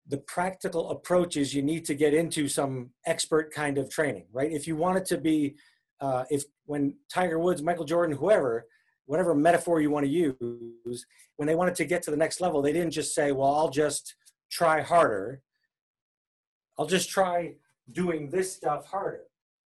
the 0.07 0.17
practical 0.17 0.89
approach 0.91 1.37
is 1.37 1.53
you 1.53 1.61
need 1.61 1.85
to 1.85 1.95
get 1.95 2.13
into 2.13 2.47
some 2.47 2.89
expert 3.05 3.53
kind 3.53 3.77
of 3.77 3.89
training, 3.89 4.25
right? 4.33 4.51
If 4.51 4.67
you 4.67 4.75
want 4.75 4.97
it 4.97 5.05
to 5.07 5.17
be, 5.17 5.55
uh, 6.01 6.25
if 6.29 6.43
when 6.65 6.95
Tiger 7.09 7.39
Woods, 7.39 7.61
Michael 7.61 7.85
Jordan, 7.85 8.17
whoever, 8.17 8.65
whatever 9.05 9.33
metaphor 9.33 9.79
you 9.79 9.91
want 9.91 10.05
to 10.05 10.11
use, 10.11 11.05
when 11.37 11.47
they 11.47 11.55
wanted 11.55 11.75
to 11.75 11.85
get 11.85 12.03
to 12.03 12.11
the 12.11 12.17
next 12.17 12.41
level, 12.41 12.61
they 12.61 12.73
didn't 12.73 12.91
just 12.91 13.15
say, 13.15 13.31
well, 13.31 13.53
I'll 13.53 13.69
just 13.69 14.15
try 14.51 14.81
harder. 14.81 15.41
I'll 16.77 16.85
just 16.85 17.09
try 17.09 17.55
doing 17.91 18.29
this 18.29 18.51
stuff 18.51 18.85
harder 18.85 19.23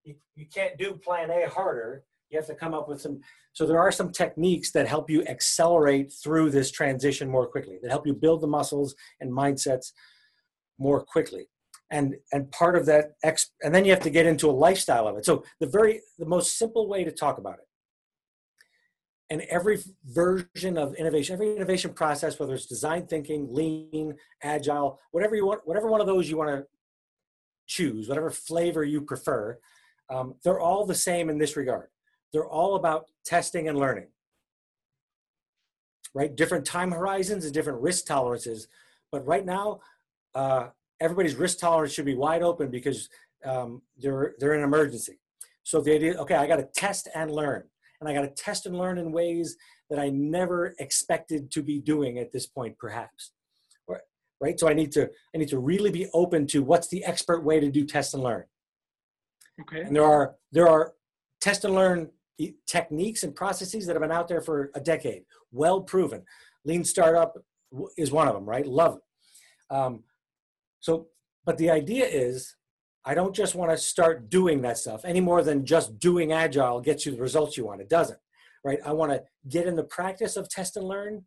you, 0.07 0.15
you 0.35 0.45
can't 0.45 0.77
do 0.77 0.93
plan 0.93 1.29
A 1.29 1.49
harder. 1.49 2.03
You 2.29 2.37
have 2.39 2.47
to 2.47 2.55
come 2.55 2.73
up 2.73 2.87
with 2.89 3.01
some. 3.01 3.19
So 3.53 3.65
there 3.65 3.79
are 3.79 3.91
some 3.91 4.11
techniques 4.11 4.71
that 4.71 4.87
help 4.87 5.09
you 5.09 5.23
accelerate 5.23 6.11
through 6.11 6.51
this 6.51 6.71
transition 6.71 7.29
more 7.29 7.47
quickly, 7.47 7.77
that 7.81 7.91
help 7.91 8.07
you 8.07 8.13
build 8.13 8.41
the 8.41 8.47
muscles 8.47 8.95
and 9.19 9.31
mindsets 9.31 9.91
more 10.79 11.03
quickly. 11.03 11.47
And 11.91 12.15
and 12.31 12.51
part 12.51 12.75
of 12.75 12.85
that 12.87 13.13
ex, 13.23 13.51
and 13.61 13.73
then 13.73 13.85
you 13.85 13.91
have 13.91 14.03
to 14.03 14.09
get 14.09 14.25
into 14.25 14.49
a 14.49 14.51
lifestyle 14.51 15.07
of 15.07 15.17
it. 15.17 15.25
So 15.25 15.43
the 15.59 15.67
very 15.67 16.01
the 16.17 16.25
most 16.25 16.57
simple 16.57 16.87
way 16.87 17.03
to 17.03 17.11
talk 17.11 17.37
about 17.37 17.59
it 17.59 17.67
and 19.29 19.41
every 19.49 19.79
version 20.05 20.77
of 20.77 20.93
innovation 20.95 21.33
every 21.33 21.53
innovation 21.55 21.93
process 21.93 22.39
whether 22.39 22.53
it's 22.53 22.65
design 22.65 23.05
thinking 23.05 23.47
lean 23.51 24.15
agile 24.41 24.99
whatever 25.11 25.35
you 25.35 25.45
want 25.45 25.59
whatever 25.65 25.89
one 25.89 25.99
of 25.99 26.07
those 26.07 26.29
you 26.29 26.37
want 26.37 26.49
to 26.49 26.65
choose 27.65 28.07
whatever 28.07 28.29
flavor 28.29 28.83
you 28.85 29.01
prefer 29.01 29.57
um, 30.09 30.35
they're 30.43 30.59
all 30.59 30.85
the 30.85 30.95
same 30.95 31.29
in 31.29 31.37
this 31.37 31.55
regard. 31.55 31.87
They're 32.33 32.47
all 32.47 32.75
about 32.75 33.05
testing 33.25 33.67
and 33.67 33.77
learning, 33.77 34.07
right? 36.13 36.35
Different 36.35 36.65
time 36.65 36.91
horizons 36.91 37.45
and 37.45 37.53
different 37.53 37.81
risk 37.81 38.05
tolerances. 38.05 38.67
But 39.11 39.25
right 39.25 39.45
now, 39.45 39.79
uh, 40.35 40.67
everybody's 40.99 41.35
risk 41.35 41.59
tolerance 41.59 41.93
should 41.93 42.05
be 42.05 42.15
wide 42.15 42.43
open 42.43 42.69
because 42.69 43.09
um, 43.45 43.81
they're, 43.97 44.35
they're 44.39 44.53
in 44.53 44.59
an 44.59 44.65
emergency. 44.65 45.19
So 45.63 45.81
the 45.81 45.93
idea, 45.93 46.15
okay, 46.15 46.35
I 46.35 46.47
got 46.47 46.57
to 46.57 46.67
test 46.75 47.07
and 47.15 47.31
learn. 47.31 47.63
And 47.99 48.09
I 48.09 48.13
got 48.13 48.21
to 48.21 48.43
test 48.43 48.65
and 48.65 48.77
learn 48.77 48.97
in 48.97 49.11
ways 49.11 49.57
that 49.89 49.99
I 49.99 50.09
never 50.09 50.75
expected 50.79 51.49
to 51.51 51.63
be 51.63 51.79
doing 51.79 52.19
at 52.19 52.31
this 52.31 52.45
point, 52.45 52.77
perhaps. 52.77 53.31
Right? 54.39 54.59
So 54.59 54.67
I 54.67 54.73
need 54.73 54.91
to 54.91 55.09
I 55.33 55.39
need 55.39 55.49
to 55.49 55.57
really 55.57 55.89
be 55.89 56.07
open 56.13 56.45
to 56.47 56.61
what's 56.61 56.89
the 56.89 57.03
expert 57.03 57.43
way 57.43 57.59
to 57.59 57.71
do 57.71 57.85
test 57.85 58.13
and 58.13 58.21
learn 58.21 58.43
Okay. 59.61 59.81
And 59.81 59.95
there 59.95 60.03
are 60.03 60.35
there 60.51 60.67
are 60.67 60.93
test 61.41 61.65
and 61.65 61.73
learn 61.73 62.09
techniques 62.67 63.23
and 63.23 63.35
processes 63.35 63.85
that 63.85 63.93
have 63.93 64.01
been 64.01 64.11
out 64.11 64.27
there 64.27 64.41
for 64.41 64.69
a 64.75 64.79
decade, 64.79 65.23
well 65.51 65.81
proven. 65.81 66.23
Lean 66.65 66.83
startup 66.83 67.37
is 67.97 68.11
one 68.11 68.27
of 68.27 68.33
them, 68.33 68.45
right? 68.45 68.65
Love 68.65 68.97
it. 68.97 69.75
Um, 69.75 70.03
so, 70.79 71.07
but 71.45 71.57
the 71.57 71.69
idea 71.69 72.05
is, 72.05 72.55
I 73.05 73.13
don't 73.13 73.33
just 73.33 73.55
want 73.55 73.71
to 73.71 73.77
start 73.77 74.29
doing 74.29 74.61
that 74.61 74.77
stuff 74.77 75.05
any 75.05 75.21
more 75.21 75.41
than 75.41 75.65
just 75.65 75.97
doing 75.97 76.33
agile 76.33 76.81
gets 76.81 77.05
you 77.05 77.13
the 77.13 77.21
results 77.21 77.57
you 77.57 77.65
want. 77.65 77.81
It 77.81 77.89
doesn't, 77.89 78.19
right? 78.63 78.79
I 78.85 78.91
want 78.91 79.11
to 79.13 79.23
get 79.49 79.65
in 79.65 79.75
the 79.75 79.83
practice 79.83 80.35
of 80.35 80.49
test 80.49 80.77
and 80.77 80.87
learn, 80.87 81.25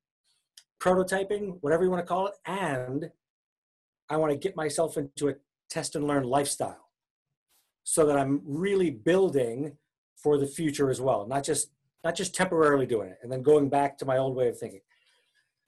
prototyping, 0.80 1.56
whatever 1.62 1.84
you 1.84 1.90
want 1.90 2.02
to 2.02 2.06
call 2.06 2.26
it, 2.26 2.34
and 2.46 3.10
I 4.08 4.16
want 4.16 4.32
to 4.32 4.38
get 4.38 4.56
myself 4.56 4.96
into 4.96 5.28
a 5.28 5.34
test 5.70 5.96
and 5.96 6.06
learn 6.06 6.24
lifestyle 6.24 6.89
so 7.90 8.07
that 8.07 8.16
I'm 8.16 8.40
really 8.44 8.88
building 8.88 9.76
for 10.14 10.38
the 10.38 10.46
future 10.46 10.90
as 10.90 11.00
well, 11.00 11.26
not 11.26 11.42
just 11.42 11.70
not 12.05 12.14
just 12.14 12.33
temporarily 12.33 12.87
doing 12.87 13.09
it 13.09 13.18
and 13.22 13.33
then 13.33 13.42
going 13.42 13.68
back 13.68 13.98
to 13.98 14.05
my 14.07 14.16
old 14.16 14.37
way 14.37 14.46
of 14.46 14.57
thinking. 14.57 14.81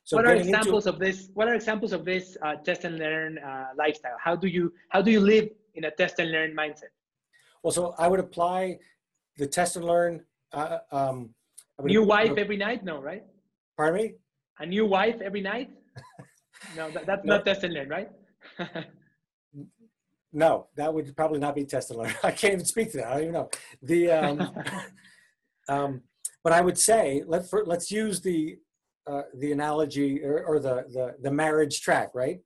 So 0.04 0.18
what 0.18 0.26
are 0.26 0.36
examples 0.36 0.86
into, 0.86 0.94
of 0.94 1.00
this? 1.00 1.30
What 1.34 1.48
are 1.48 1.54
examples 1.54 1.92
of 1.92 2.04
this 2.04 2.36
uh, 2.40 2.54
test 2.66 2.84
and 2.84 2.96
learn 2.96 3.38
uh, 3.38 3.70
lifestyle? 3.76 4.16
How 4.22 4.36
do 4.36 4.46
you 4.46 4.72
how 4.90 5.02
do 5.02 5.10
you 5.10 5.18
live 5.18 5.48
in 5.74 5.82
a 5.86 5.90
test 5.90 6.20
and 6.20 6.30
learn 6.30 6.54
mindset? 6.54 6.92
Well, 7.64 7.72
so 7.72 7.92
I 7.98 8.06
would 8.06 8.20
apply 8.20 8.78
the 9.36 9.48
test 9.48 9.74
and 9.74 9.84
learn. 9.84 10.22
Uh, 10.52 10.78
um, 10.92 11.30
new 11.82 12.04
wife 12.04 12.34
every 12.38 12.56
night? 12.56 12.84
No, 12.84 13.02
right? 13.02 13.24
Pardon 13.76 14.00
me? 14.00 14.14
A 14.60 14.66
new 14.66 14.86
wife 14.86 15.20
every 15.20 15.40
night? 15.40 15.70
no, 16.76 16.88
that, 16.92 17.04
that's 17.04 17.24
no. 17.24 17.36
not 17.36 17.44
test 17.44 17.64
and 17.64 17.74
learn, 17.74 17.88
right? 17.88 18.10
No, 20.32 20.68
that 20.76 20.92
would 20.92 21.14
probably 21.14 21.38
not 21.38 21.54
be 21.54 21.64
test 21.64 21.90
and 21.90 21.98
learn. 21.98 22.14
I 22.22 22.30
can't 22.30 22.54
even 22.54 22.64
speak 22.64 22.92
to 22.92 22.98
that. 22.98 23.08
I 23.08 23.10
don't 23.12 23.22
even 23.22 23.32
know. 23.34 23.50
The, 23.82 24.10
um, 24.10 24.54
um, 25.68 26.02
but 26.42 26.52
I 26.52 26.60
would 26.60 26.78
say 26.78 27.22
let 27.26 27.48
for, 27.48 27.64
let's 27.64 27.90
use 27.90 28.20
the 28.20 28.58
uh, 29.06 29.22
the 29.34 29.50
analogy 29.50 30.22
or, 30.24 30.44
or 30.44 30.60
the, 30.60 30.84
the 30.92 31.16
the 31.20 31.30
marriage 31.30 31.80
track, 31.80 32.10
right? 32.14 32.40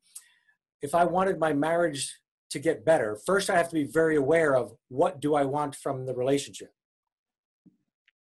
If 0.83 0.95
I 0.95 1.05
wanted 1.05 1.39
my 1.39 1.53
marriage 1.53 2.15
to 2.51 2.59
get 2.59 2.85
better, 2.85 3.19
first 3.27 3.51
I 3.51 3.57
have 3.57 3.69
to 3.69 3.75
be 3.75 3.85
very 3.85 4.17
aware 4.17 4.55
of 4.55 4.73
what 4.89 5.21
do 5.21 5.35
I 5.35 5.45
want 5.45 5.77
from 5.77 6.07
the 6.07 6.15
relationship. 6.15 6.73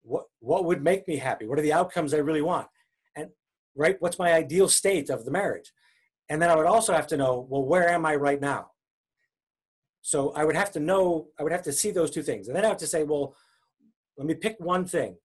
What 0.03 0.25
what 0.39 0.65
would 0.65 0.83
make 0.83 1.07
me 1.07 1.17
happy? 1.17 1.47
What 1.47 1.59
are 1.59 1.63
the 1.63 1.73
outcomes 1.73 2.13
I 2.13 2.17
really 2.17 2.41
want? 2.41 2.67
And 3.15 3.29
right, 3.75 3.97
what's 3.99 4.19
my 4.19 4.33
ideal 4.33 4.69
state 4.69 5.09
of 5.09 5.25
the 5.25 5.31
marriage? 5.31 5.71
And 6.29 6.41
then 6.41 6.49
I 6.49 6.55
would 6.55 6.65
also 6.65 6.93
have 6.93 7.07
to 7.07 7.17
know, 7.17 7.45
well, 7.49 7.63
where 7.63 7.87
am 7.89 8.05
I 8.05 8.15
right 8.15 8.41
now? 8.41 8.71
So 10.05 10.31
I 10.33 10.45
would 10.45 10.55
have 10.55 10.71
to 10.73 10.79
know, 10.79 11.29
I 11.39 11.43
would 11.43 11.51
have 11.51 11.63
to 11.63 11.73
see 11.73 11.89
those 11.89 12.11
two 12.11 12.21
things. 12.21 12.47
And 12.47 12.55
then 12.55 12.63
I 12.63 12.67
have 12.67 12.77
to 12.77 12.87
say, 12.87 13.03
well, 13.03 13.35
let 14.17 14.27
me 14.27 14.35
pick 14.35 14.55
one 14.59 14.85
thing. 14.85 15.17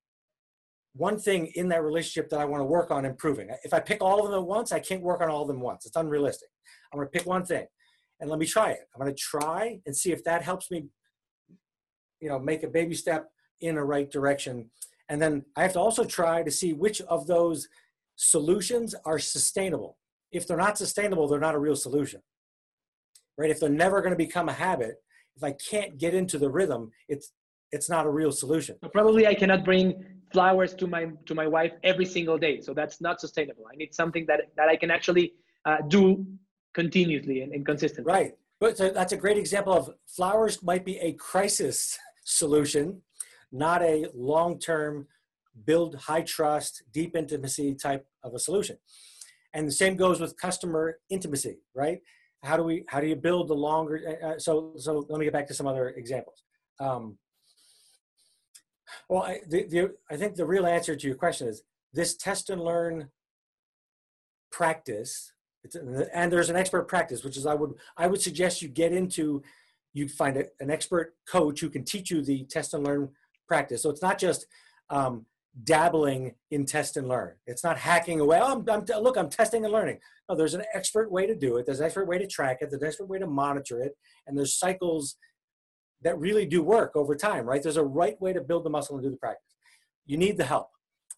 One 0.94 1.18
thing 1.18 1.52
in 1.54 1.68
that 1.68 1.84
relationship 1.84 2.30
that 2.30 2.40
I 2.40 2.46
want 2.46 2.62
to 2.62 2.64
work 2.64 2.90
on 2.90 3.04
improving. 3.04 3.50
If 3.62 3.74
I 3.74 3.80
pick 3.80 4.02
all 4.02 4.24
of 4.24 4.30
them 4.30 4.40
at 4.40 4.46
once, 4.46 4.72
I 4.72 4.80
can't 4.80 5.02
work 5.02 5.20
on 5.20 5.28
all 5.28 5.42
of 5.42 5.48
them 5.48 5.60
once. 5.60 5.84
It's 5.84 5.96
unrealistic. 5.96 6.48
I'm 6.92 6.98
going 6.98 7.08
to 7.08 7.12
pick 7.12 7.26
one 7.26 7.44
thing 7.44 7.66
and 8.20 8.30
let 8.30 8.38
me 8.38 8.46
try 8.46 8.70
it. 8.70 8.80
I'm 8.94 9.02
going 9.02 9.14
to 9.14 9.20
try 9.20 9.80
and 9.84 9.94
see 9.94 10.12
if 10.12 10.24
that 10.24 10.42
helps 10.42 10.70
me 10.70 10.86
you 12.20 12.28
know 12.28 12.38
make 12.38 12.62
a 12.62 12.68
baby 12.68 12.94
step 12.94 13.30
in 13.60 13.76
a 13.76 13.84
right 13.84 14.10
direction 14.10 14.70
and 15.08 15.20
then 15.20 15.44
i 15.56 15.62
have 15.62 15.72
to 15.72 15.80
also 15.80 16.04
try 16.04 16.42
to 16.42 16.50
see 16.50 16.72
which 16.72 17.00
of 17.02 17.26
those 17.26 17.68
solutions 18.16 18.94
are 19.04 19.18
sustainable 19.18 19.98
if 20.32 20.46
they're 20.46 20.56
not 20.56 20.78
sustainable 20.78 21.26
they're 21.26 21.40
not 21.40 21.54
a 21.54 21.58
real 21.58 21.76
solution 21.76 22.20
right? 23.40 23.50
If 23.50 23.58
they're 23.60 23.70
never 23.70 24.00
going 24.02 24.12
to 24.12 24.24
become 24.28 24.48
a 24.48 24.52
habit 24.52 24.96
if 25.36 25.44
i 25.44 25.52
can't 25.52 25.98
get 25.98 26.12
into 26.14 26.38
the 26.38 26.50
rhythm 26.50 26.90
it's 27.08 27.32
it's 27.72 27.88
not 27.88 28.04
a 28.04 28.10
real 28.10 28.32
solution. 28.32 28.76
Probably 28.92 29.26
i 29.26 29.34
cannot 29.34 29.64
bring 29.64 30.04
flowers 30.32 30.74
to 30.74 30.86
my 30.86 31.02
to 31.26 31.34
my 31.34 31.46
wife 31.46 31.72
every 31.84 32.04
single 32.04 32.38
day. 32.46 32.60
So 32.60 32.74
that's 32.74 33.00
not 33.00 33.20
sustainable. 33.20 33.64
I 33.72 33.76
need 33.76 33.94
something 33.94 34.24
that 34.26 34.40
that 34.56 34.68
i 34.68 34.76
can 34.76 34.90
actually 34.90 35.26
uh, 35.64 35.78
do 35.88 36.26
continuously 36.74 37.42
and, 37.42 37.52
and 37.52 37.64
consistently. 37.64 38.12
Right. 38.12 38.32
But 38.60 38.76
so 38.76 38.90
that's 38.90 39.12
a 39.12 39.16
great 39.16 39.38
example 39.38 39.72
of 39.72 39.90
flowers 40.16 40.62
might 40.62 40.84
be 40.84 40.96
a 40.98 41.12
crisis 41.14 41.98
solution, 42.24 43.02
not 43.52 43.82
a 43.82 44.06
long-term 44.14 45.06
build 45.64 45.94
high 46.08 46.22
trust, 46.22 46.82
deep 46.92 47.16
intimacy 47.16 47.74
type 47.74 48.04
of 48.22 48.34
a 48.34 48.38
solution. 48.38 48.76
And 49.54 49.66
the 49.66 49.72
same 49.82 49.96
goes 49.96 50.20
with 50.20 50.36
customer 50.36 50.98
intimacy, 51.08 51.56
right? 51.74 51.98
How 52.42 52.56
do 52.56 52.62
we 52.62 52.84
how 52.88 53.00
do 53.00 53.06
you 53.06 53.16
build 53.16 53.48
the 53.48 53.54
longer? 53.54 54.00
Uh, 54.22 54.26
uh 54.26 54.38
so 54.38 54.72
so 54.76 55.06
let 55.08 55.18
me 55.18 55.26
get 55.26 55.32
back 55.32 55.46
to 55.48 55.54
some 55.54 55.66
other 55.66 55.90
examples. 55.90 56.42
Um, 56.78 57.18
well, 59.08 59.22
I, 59.22 59.40
the, 59.48 59.64
the, 59.64 59.94
I 60.10 60.16
think 60.16 60.34
the 60.34 60.46
real 60.46 60.66
answer 60.66 60.96
to 60.96 61.06
your 61.06 61.16
question 61.16 61.46
is 61.46 61.62
this 61.92 62.16
test 62.16 62.50
and 62.50 62.62
learn 62.62 63.10
practice 64.50 65.32
it's, 65.62 65.76
and 65.76 66.32
there's 66.32 66.50
an 66.50 66.56
expert 66.56 66.88
practice, 66.88 67.22
which 67.24 67.36
is 67.36 67.46
I 67.46 67.54
would 67.54 67.74
I 67.96 68.06
would 68.06 68.20
suggest 68.20 68.62
you 68.62 68.68
get 68.68 68.92
into. 68.92 69.42
You 69.92 70.08
find 70.08 70.36
a, 70.36 70.44
an 70.60 70.70
expert 70.70 71.14
coach 71.28 71.60
who 71.60 71.68
can 71.68 71.84
teach 71.84 72.10
you 72.10 72.22
the 72.22 72.44
test 72.44 72.74
and 72.74 72.84
learn 72.84 73.10
practice. 73.48 73.82
So 73.82 73.90
it's 73.90 74.02
not 74.02 74.18
just 74.18 74.46
um, 74.88 75.26
dabbling 75.64 76.34
in 76.50 76.64
test 76.64 76.96
and 76.96 77.08
learn. 77.08 77.34
It's 77.46 77.64
not 77.64 77.78
hacking 77.78 78.20
away. 78.20 78.38
Oh, 78.40 78.52
I'm, 78.52 78.70
I'm, 78.70 79.02
look, 79.02 79.16
I'm 79.16 79.28
testing 79.28 79.64
and 79.64 79.72
learning. 79.72 79.98
No, 80.28 80.36
there's 80.36 80.54
an 80.54 80.64
expert 80.74 81.10
way 81.10 81.26
to 81.26 81.34
do 81.34 81.56
it. 81.56 81.66
There's 81.66 81.80
an 81.80 81.86
expert 81.86 82.06
way 82.06 82.18
to 82.18 82.26
track 82.26 82.58
it. 82.60 82.70
There's 82.70 82.82
an 82.82 82.88
expert 82.88 83.08
way 83.08 83.18
to 83.18 83.26
monitor 83.26 83.82
it. 83.82 83.96
And 84.26 84.38
there's 84.38 84.58
cycles 84.58 85.16
that 86.02 86.18
really 86.18 86.46
do 86.46 86.62
work 86.62 86.92
over 86.94 87.14
time, 87.14 87.46
right? 87.46 87.62
There's 87.62 87.76
a 87.76 87.84
right 87.84 88.20
way 88.20 88.32
to 88.32 88.40
build 88.40 88.64
the 88.64 88.70
muscle 88.70 88.96
and 88.96 89.04
do 89.04 89.10
the 89.10 89.16
practice. 89.16 89.54
You 90.06 90.16
need 90.16 90.36
the 90.36 90.44
help. 90.44 90.68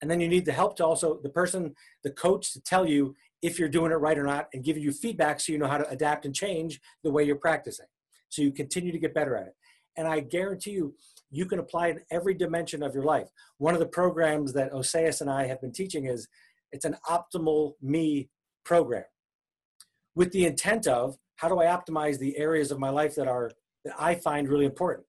And 0.01 0.11
then 0.11 0.21
you 0.21 0.29
need 0.29 0.47
the 0.47 0.53
help 0.53 0.77
to 0.79 0.87
also, 0.87 1.21
the 1.23 1.29
person, 1.29 1.75
the 2.03 2.11
coach 2.11 2.53
to 2.55 2.61
tell 2.61 2.87
you 2.87 3.15
if 3.43 3.59
you're 3.59 3.69
doing 3.69 3.93
it 3.93 3.97
right 3.97 4.19
or 4.19 4.25
not 4.25 4.49
and 4.53 4.65
giving 4.65 4.83
you 4.83 4.93
feedback 4.93 5.41
so 5.41 5.53
you 5.53 5.59
know 5.59 5.69
how 5.69 5.79
to 5.79 5.89
adapt 5.89 6.25
and 6.25 6.35
change 6.35 6.81
the 7.05 7.11
way 7.11 7.23
you're 7.23 7.37
practicing. 7.37 7.87
So 8.29 8.43
you 8.43 8.51
continue 8.51 8.93
to 8.93 8.99
get 8.99 9.15
better 9.15 9.37
at 9.37 9.49
it. 9.49 9.55
And 9.97 10.09
I 10.09 10.21
guarantee 10.21 10.73
you, 10.73 10.95
you 11.33 11.47
can 11.47 11.59
apply 11.59 11.89
it 11.89 11.97
in 11.97 12.03
every 12.11 12.35
dimension 12.35 12.83
of 12.83 12.95
your 12.95 13.05
life. 13.05 13.29
One 13.57 13.73
of 13.73 13.81
the 13.81 13.87
programs 13.87 14.53
that 14.53 14.71
Oseas 14.71 15.23
and 15.23 15.31
I 15.31 15.47
have 15.47 15.61
been 15.63 15.73
teaching 15.73 16.05
is 16.05 16.29
it's 16.71 16.85
an 16.85 16.97
optimal 17.09 17.73
me 17.81 18.29
program 18.65 19.05
with 20.15 20.31
the 20.33 20.45
intent 20.45 20.87
of 20.87 21.17
how 21.37 21.49
do 21.49 21.59
I 21.59 21.67
optimize 21.67 22.19
the 22.19 22.37
areas 22.37 22.71
of 22.71 22.79
my 22.79 22.91
life 22.91 23.15
that 23.15 23.27
are 23.27 23.51
that 23.85 23.95
I 23.99 24.15
find 24.15 24.49
really 24.49 24.67
important. 24.67 25.07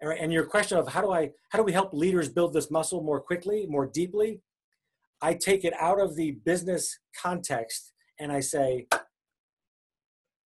And 0.00 0.32
your 0.32 0.44
question 0.44 0.76
of 0.76 0.88
how 0.88 1.00
do 1.00 1.12
I 1.12 1.30
how 1.50 1.58
do 1.58 1.64
we 1.64 1.72
help 1.72 1.94
leaders 1.94 2.28
build 2.28 2.52
this 2.52 2.70
muscle 2.70 3.02
more 3.02 3.20
quickly, 3.20 3.64
more 3.68 3.86
deeply? 3.86 4.40
I 5.22 5.34
take 5.34 5.64
it 5.64 5.72
out 5.80 6.00
of 6.00 6.16
the 6.16 6.32
business 6.44 6.98
context 7.22 7.92
and 8.18 8.32
I 8.32 8.40
say, 8.40 8.88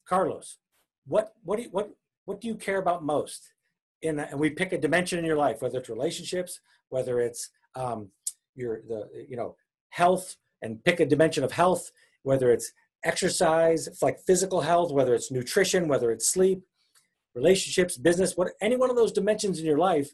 Carlos, 0.07 0.59
what 1.07 1.33
what 1.43 1.57
do 1.57 1.63
you, 1.63 1.71
what 1.71 1.91
what 2.27 2.43
do 2.43 2.47
you 2.47 2.55
care 2.55 2.79
about 2.79 3.03
most? 3.03 3.55
In 4.03 4.19
and 4.21 4.39
we 4.39 4.51
pick 4.51 4.73
a 4.73 4.79
dimension 4.79 5.19
in 5.19 5.25
your 5.25 5.37
life, 5.37 5.61
whether 5.61 5.79
it's 5.79 5.89
relationships, 5.89 6.61
whether 6.91 7.21
it's 7.21 7.51
um, 7.75 8.11
your 8.55 8.83
the 8.89 9.09
you 9.29 9.37
know 9.37 9.57
health, 9.91 10.37
and 10.63 10.83
pick 10.85 11.01
a 11.01 11.07
dimension 11.07 11.43
of 11.43 11.53
health, 11.53 11.91
whether 12.23 12.53
it's 12.53 12.73
exercise, 13.05 13.89
like 14.03 14.19
physical 14.27 14.61
health, 14.61 14.93
whether 14.93 15.15
it's 15.15 15.31
nutrition, 15.31 15.89
whether 15.89 16.11
it's 16.11 16.29
sleep, 16.29 16.63
relationships, 17.35 17.97
business, 17.97 18.37
what 18.37 18.53
any 18.61 18.77
one 18.77 18.91
of 18.91 18.97
those 18.97 19.13
dimensions 19.13 19.59
in 19.59 19.67
your 19.67 19.79
life, 19.79 20.11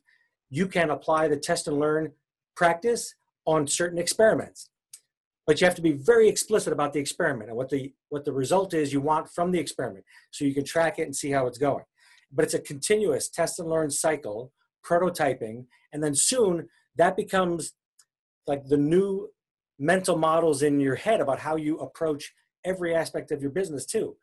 you 0.50 0.66
can 0.66 0.90
apply 0.90 1.28
the 1.28 1.36
test 1.36 1.66
and 1.68 1.78
learn 1.78 2.12
practice 2.54 3.14
on 3.46 3.66
certain 3.66 3.98
experiments. 3.98 4.70
But 5.46 5.60
you 5.60 5.66
have 5.66 5.74
to 5.74 5.82
be 5.82 5.92
very 5.92 6.28
explicit 6.28 6.72
about 6.72 6.92
the 6.92 7.00
experiment 7.00 7.50
and 7.50 7.56
what 7.56 7.68
the 7.68 7.92
what 8.08 8.24
the 8.24 8.32
result 8.32 8.72
is 8.72 8.92
you 8.92 9.00
want 9.00 9.28
from 9.28 9.50
the 9.50 9.58
experiment 9.58 10.04
so 10.30 10.44
you 10.44 10.54
can 10.54 10.64
track 10.64 10.98
it 10.98 11.02
and 11.02 11.14
see 11.14 11.30
how 11.30 11.46
it's 11.46 11.58
going. 11.58 11.84
But 12.34 12.44
it's 12.44 12.54
a 12.54 12.58
continuous 12.58 13.28
test 13.28 13.58
and 13.58 13.68
learn 13.68 13.90
cycle, 13.90 14.52
prototyping, 14.84 15.66
and 15.92 16.02
then 16.02 16.14
soon 16.14 16.68
that 16.96 17.16
becomes 17.16 17.74
like 18.46 18.66
the 18.66 18.76
new 18.76 19.30
mental 19.78 20.16
models 20.16 20.62
in 20.62 20.80
your 20.80 20.94
head 20.94 21.20
about 21.20 21.40
how 21.40 21.56
you 21.56 21.78
approach 21.78 22.32
every 22.64 22.94
aspect 22.94 23.30
of 23.30 23.40
your 23.40 23.50
business 23.50 23.86
too. 23.86 24.16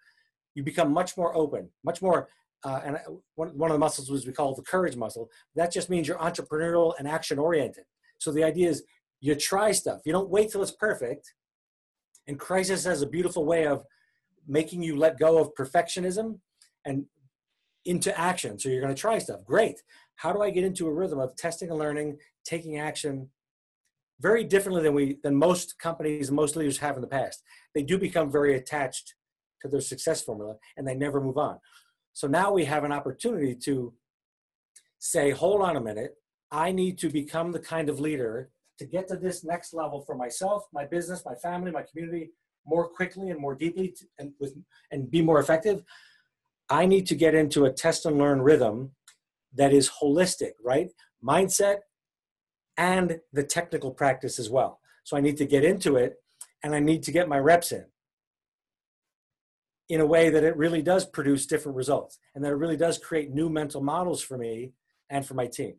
You 0.56 0.64
become 0.64 0.92
much 0.92 1.18
more 1.18 1.36
open, 1.36 1.70
much 1.84 2.02
more 2.02 2.30
uh, 2.64 2.80
and 2.86 2.98
one, 3.36 3.58
one 3.58 3.72
of 3.72 3.76
the 3.76 3.80
muscles 3.80 4.10
was 4.10 4.26
we 4.26 4.34
call 4.34 4.54
the 4.54 4.62
courage 4.62 4.96
muscle. 4.96 5.30
That 5.56 5.72
just 5.72 5.90
means 5.90 6.08
you're 6.08 6.18
entrepreneurial 6.18 6.94
and 7.00 7.08
action 7.08 7.40
oriented. 7.40 7.86
So 8.20 8.32
the 8.32 8.44
idea 8.44 8.70
is 8.70 8.84
you 9.20 9.36
try 9.36 9.72
stuff. 9.72 10.02
You 10.06 10.12
don't 10.12 10.30
wait 10.30 10.52
till 10.52 10.62
it's 10.62 10.72
perfect. 10.72 11.34
And 12.28 12.40
crisis 12.40 12.86
has 12.86 13.02
a 13.02 13.08
beautiful 13.08 13.46
way 13.46 13.66
of 13.66 13.84
making 14.48 14.84
you 14.84 14.96
let 14.96 15.18
go 15.18 15.40
of 15.40 15.56
perfectionism 15.56 16.40
and 16.86 17.06
into 17.86 18.18
action. 18.18 18.60
So 18.60 18.70
you're 18.70 18.82
going 18.82 18.94
to 18.94 19.00
try 19.00 19.18
stuff. 19.20 19.46
Great. 19.46 19.82
How 20.16 20.32
do 20.32 20.42
I 20.42 20.52
get 20.52 20.64
into 20.64 20.88
a 20.88 20.94
rhythm 20.94 21.20
of 21.20 21.36
testing 21.36 21.70
and 21.70 21.80
learning, 21.80 22.18
taking 22.46 22.78
action? 22.78 23.30
Very 24.20 24.44
differently 24.44 24.84
than 24.84 24.94
we 24.94 25.18
than 25.24 25.36
most 25.36 25.80
companies 25.80 26.30
most 26.30 26.56
leaders 26.56 26.78
have 26.78 26.96
in 26.96 27.02
the 27.02 27.08
past. 27.08 27.42
They 27.74 27.82
do 27.82 27.98
become 27.98 28.32
very 28.32 28.56
attached 28.56 29.16
to 29.62 29.68
their 29.68 29.82
success 29.82 30.22
formula 30.22 30.58
and 30.78 30.88
they 30.88 30.94
never 30.94 31.20
move 31.20 31.38
on. 31.38 31.60
So 32.14 32.28
now 32.28 32.52
we 32.52 32.66
have 32.66 32.84
an 32.84 32.92
opportunity 32.92 33.56
to 33.64 33.94
say, 35.00 35.32
hold 35.32 35.62
on 35.62 35.76
a 35.76 35.82
minute, 35.82 36.16
I 36.52 36.72
need 36.72 37.00
to 37.00 37.10
become 37.10 37.52
the 37.52 37.60
kind 37.60 37.90
of 37.90 38.00
leader 38.00 38.52
to 38.78 38.86
get 38.86 39.08
to 39.08 39.16
this 39.16 39.44
next 39.44 39.74
level 39.74 40.02
for 40.02 40.16
myself, 40.16 40.66
my 40.74 40.86
business, 40.86 41.24
my 41.26 41.36
family, 41.36 41.72
my 41.72 41.84
community 41.84 42.32
more 42.66 42.88
quickly 42.88 43.30
and 43.30 43.40
more 43.40 43.56
deeply 43.56 43.90
to, 43.90 44.06
and 44.20 44.34
with 44.40 44.56
and 44.92 45.10
be 45.10 45.22
more 45.22 45.40
effective. 45.40 45.84
I 46.72 46.86
need 46.86 47.06
to 47.08 47.16
get 47.16 47.36
into 47.36 47.66
a 47.66 47.72
test 47.72 48.06
and 48.06 48.18
learn 48.18 48.42
rhythm 48.42 48.92
that 49.54 49.74
is 49.74 49.92
holistic, 50.02 50.52
right? 50.64 50.88
Mindset 51.22 51.80
and 52.78 53.20
the 53.34 53.44
technical 53.44 53.92
practice 53.92 54.40
as 54.40 54.50
well. 54.50 54.80
So 55.04 55.18
I 55.18 55.20
need 55.20 55.36
to 55.38 55.46
get 55.46 55.66
into 55.66 55.98
it 55.98 56.16
and 56.64 56.74
I 56.74 56.80
need 56.80 57.04
to 57.04 57.12
get 57.12 57.28
my 57.28 57.40
reps 57.40 57.74
in 57.74 57.86
in 59.90 60.00
a 60.00 60.06
way 60.06 60.30
that 60.30 60.46
it 60.46 60.56
really 60.56 60.82
does 60.82 61.06
produce 61.06 61.46
different 61.46 61.76
results 61.76 62.18
and 62.34 62.46
that 62.46 62.52
it 62.54 62.56
really 62.56 62.78
does 62.78 62.98
create 62.98 63.32
new 63.32 63.50
mental 63.50 63.82
models 63.82 64.22
for 64.22 64.38
me 64.38 64.72
and 65.10 65.26
for 65.26 65.34
my 65.34 65.48
team. 65.48 65.74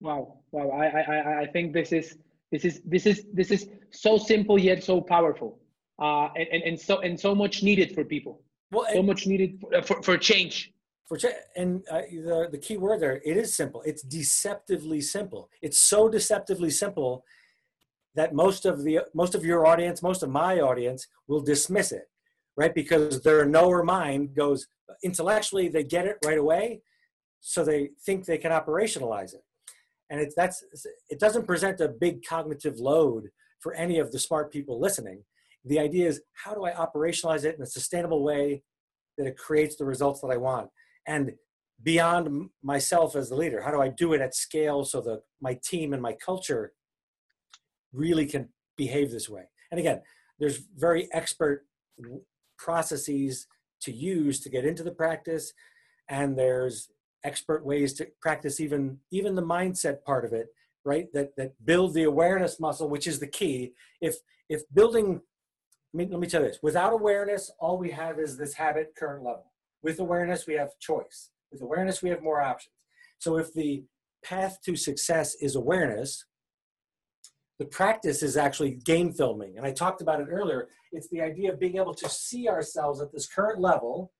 Wow, 0.00 0.40
wow! 0.50 0.70
I, 0.70 0.86
I, 0.86 1.40
I 1.42 1.46
think 1.46 1.72
this 1.72 1.92
is 1.92 2.18
this 2.50 2.64
is 2.64 2.82
this 2.84 3.06
is 3.06 3.24
this 3.32 3.50
is 3.52 3.68
so 3.92 4.18
simple 4.18 4.58
yet 4.58 4.82
so 4.82 5.00
powerful, 5.00 5.60
uh, 6.02 6.28
and, 6.36 6.62
and 6.64 6.80
so 6.80 6.98
and 7.00 7.18
so 7.18 7.34
much 7.34 7.62
needed 7.62 7.94
for 7.94 8.04
people. 8.04 8.42
Well, 8.70 8.86
so 8.92 9.02
much 9.02 9.26
needed 9.26 9.60
for, 9.60 9.74
uh, 9.74 9.82
for, 9.82 10.02
for 10.02 10.18
change. 10.18 10.72
For 11.06 11.16
change, 11.16 11.36
and 11.56 11.84
uh, 11.90 12.02
the 12.10 12.48
the 12.50 12.58
key 12.58 12.76
word 12.76 13.00
there, 13.00 13.20
it 13.24 13.36
is 13.36 13.54
simple. 13.54 13.82
It's 13.82 14.02
deceptively 14.02 15.00
simple. 15.00 15.48
It's 15.62 15.78
so 15.78 16.08
deceptively 16.08 16.70
simple 16.70 17.24
that 18.14 18.34
most 18.34 18.66
of 18.66 18.82
the 18.82 19.00
most 19.14 19.34
of 19.34 19.44
your 19.44 19.66
audience, 19.66 20.02
most 20.02 20.22
of 20.22 20.30
my 20.30 20.60
audience, 20.60 21.06
will 21.28 21.40
dismiss 21.40 21.92
it, 21.92 22.08
right? 22.56 22.74
Because 22.74 23.22
their 23.22 23.44
knower 23.44 23.84
mind 23.84 24.34
goes 24.34 24.66
intellectually, 25.02 25.68
they 25.68 25.84
get 25.84 26.06
it 26.06 26.16
right 26.24 26.38
away, 26.38 26.82
so 27.40 27.64
they 27.64 27.90
think 28.04 28.24
they 28.24 28.38
can 28.38 28.50
operationalize 28.50 29.32
it 29.34 29.44
and 30.10 30.20
it's 30.20 30.34
that's 30.34 30.64
it 31.08 31.18
doesn't 31.18 31.46
present 31.46 31.80
a 31.80 31.88
big 31.88 32.24
cognitive 32.24 32.78
load 32.78 33.28
for 33.60 33.74
any 33.74 33.98
of 33.98 34.12
the 34.12 34.18
smart 34.18 34.52
people 34.52 34.78
listening 34.80 35.24
the 35.66 35.78
idea 35.78 36.08
is 36.08 36.20
how 36.32 36.54
do 36.54 36.64
i 36.64 36.72
operationalize 36.72 37.44
it 37.44 37.56
in 37.56 37.62
a 37.62 37.66
sustainable 37.66 38.22
way 38.22 38.62
that 39.18 39.26
it 39.26 39.36
creates 39.36 39.76
the 39.76 39.84
results 39.84 40.20
that 40.20 40.28
i 40.28 40.36
want? 40.36 40.70
And 41.06 41.32
beyond 41.82 42.48
myself 42.62 43.14
as 43.16 43.28
the 43.28 43.36
leader 43.36 43.60
how 43.60 43.70
do 43.70 43.80
i 43.80 43.88
do 43.88 44.12
it 44.12 44.20
at 44.20 44.34
scale 44.34 44.84
so 44.84 45.00
that 45.02 45.22
my 45.40 45.58
team 45.62 45.92
and 45.92 46.02
my 46.02 46.14
culture 46.14 46.72
really 47.92 48.26
can 48.26 48.48
behave 48.76 49.10
this 49.10 49.28
way? 49.28 49.44
And 49.70 49.80
again 49.80 50.02
there's 50.38 50.58
very 50.76 51.08
expert 51.12 51.66
processes 52.58 53.46
to 53.80 53.92
use 53.92 54.40
to 54.40 54.48
get 54.48 54.64
into 54.64 54.82
the 54.82 54.90
practice 54.90 55.52
and 56.08 56.38
there's 56.38 56.88
expert 57.24 57.64
ways 57.64 57.92
to 57.94 58.06
practice 58.22 58.60
even 58.60 58.98
even 59.10 59.34
the 59.34 59.42
mindset 59.42 60.02
part 60.04 60.24
of 60.24 60.32
it 60.32 60.48
right? 60.86 61.12
That 61.12 61.36
that 61.36 61.52
build 61.66 61.92
the 61.92 62.04
awareness 62.04 62.58
muscle 62.58 62.88
which 62.88 63.06
is 63.06 63.18
the 63.18 63.26
key. 63.26 63.72
If 64.00 64.16
if 64.48 64.62
building 64.72 65.20
I 65.94 65.96
mean, 65.96 66.10
let 66.10 66.20
me 66.20 66.26
tell 66.26 66.42
you 66.42 66.48
this 66.48 66.58
without 66.62 66.92
awareness 66.92 67.50
all 67.58 67.78
we 67.78 67.90
have 67.90 68.18
is 68.18 68.36
this 68.36 68.54
habit 68.54 68.92
current 68.98 69.24
level 69.24 69.52
with 69.82 69.98
awareness 69.98 70.46
we 70.46 70.54
have 70.54 70.78
choice 70.78 71.30
with 71.50 71.62
awareness 71.62 72.02
we 72.02 72.10
have 72.10 72.22
more 72.22 72.40
options 72.40 72.74
So 73.18 73.38
if 73.38 73.52
the 73.54 73.84
path 74.26 74.58
to 74.64 74.76
success 74.76 75.36
is 75.40 75.54
awareness, 75.54 76.24
the 77.58 77.64
practice 77.64 78.22
is 78.22 78.36
actually 78.36 78.72
game 78.72 79.12
filming. 79.12 79.56
And 79.56 79.64
I 79.64 79.72
talked 79.72 80.02
about 80.02 80.20
it 80.20 80.28
earlier. 80.30 80.68
It's 80.92 81.08
the 81.08 81.22
idea 81.22 81.52
of 81.52 81.60
being 81.60 81.76
able 81.76 81.94
to 81.94 82.08
see 82.08 82.48
ourselves 82.48 83.00
at 83.00 83.12
this 83.12 83.26
current 83.26 83.60
level, 83.60 84.12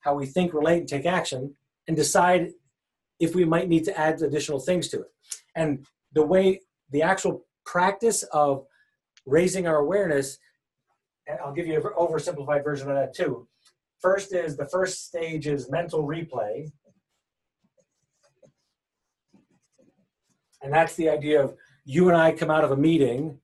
how 0.00 0.14
we 0.14 0.26
think, 0.26 0.52
relate, 0.52 0.80
and 0.80 0.88
take 0.88 1.06
action, 1.06 1.54
and 1.88 1.96
decide 1.96 2.52
if 3.18 3.34
we 3.34 3.44
might 3.44 3.68
need 3.68 3.84
to 3.84 3.98
add 3.98 4.20
additional 4.22 4.60
things 4.60 4.88
to 4.88 5.00
it. 5.00 5.08
And 5.56 5.86
the 6.12 6.24
way 6.24 6.60
the 6.90 7.02
actual 7.02 7.44
practice 7.64 8.22
of 8.24 8.64
raising 9.26 9.66
our 9.66 9.76
awareness, 9.76 10.38
and 11.26 11.38
I'll 11.44 11.52
give 11.52 11.66
you 11.66 11.76
an 11.76 11.82
oversimplified 11.82 12.64
version 12.64 12.88
of 12.90 12.96
that 12.96 13.14
too. 13.14 13.46
First 14.00 14.34
is 14.34 14.56
the 14.56 14.66
first 14.66 15.06
stage 15.06 15.46
is 15.46 15.70
mental 15.70 16.06
replay. 16.06 16.70
And 20.62 20.72
that's 20.72 20.94
the 20.96 21.08
idea 21.08 21.42
of 21.42 21.54
you 21.84 22.08
and 22.08 22.16
I 22.16 22.32
come 22.32 22.50
out 22.50 22.64
of 22.64 22.70
a 22.70 22.76
meeting, 22.76 23.38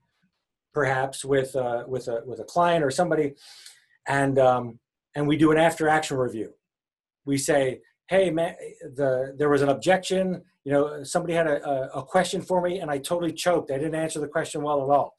perhaps 0.72 1.24
with 1.24 1.54
uh, 1.54 1.84
with 1.86 2.08
a 2.08 2.22
with 2.24 2.40
a 2.40 2.44
client 2.44 2.84
or 2.84 2.90
somebody, 2.90 3.34
and 4.08 4.38
um, 4.38 4.78
and 5.14 5.28
we 5.28 5.36
do 5.36 5.52
an 5.52 5.58
after 5.58 5.88
action 5.88 6.16
review. 6.16 6.54
We 7.26 7.36
say, 7.36 7.80
hey 8.08 8.30
man, 8.30 8.54
the 8.96 9.34
there 9.36 9.50
was 9.50 9.60
an 9.60 9.68
objection. 9.68 10.42
You 10.64 10.72
know, 10.72 11.04
somebody 11.04 11.34
had 11.34 11.46
a, 11.46 11.66
a, 11.66 12.00
a 12.00 12.02
question 12.02 12.40
for 12.40 12.62
me, 12.62 12.80
and 12.80 12.90
I 12.90 12.98
totally 12.98 13.32
choked. 13.32 13.70
I 13.70 13.78
didn't 13.78 13.94
answer 13.94 14.20
the 14.20 14.28
question 14.28 14.62
well 14.62 14.82
at 14.82 14.94
all. 14.94 15.14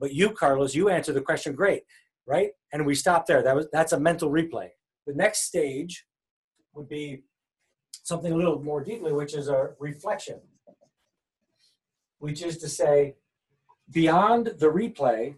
But 0.00 0.14
you, 0.14 0.30
Carlos, 0.30 0.74
you 0.74 0.88
answered 0.88 1.14
the 1.14 1.20
question 1.20 1.54
great, 1.54 1.82
right? 2.26 2.50
And 2.72 2.86
we 2.86 2.94
stop 2.94 3.26
there. 3.26 3.42
That 3.42 3.54
was 3.54 3.66
that's 3.72 3.92
a 3.92 4.00
mental 4.00 4.30
replay. 4.30 4.68
The 5.06 5.14
next 5.14 5.42
stage 5.42 6.06
would 6.74 6.88
be 6.88 7.22
something 8.02 8.32
a 8.32 8.36
little 8.36 8.60
more 8.62 8.82
deeply, 8.82 9.12
which 9.12 9.34
is 9.34 9.48
a 9.48 9.70
reflection 9.78 10.40
which 12.20 12.42
is 12.42 12.58
to 12.58 12.68
say, 12.68 13.16
beyond 13.90 14.46
the 14.58 14.70
replay, 14.70 15.34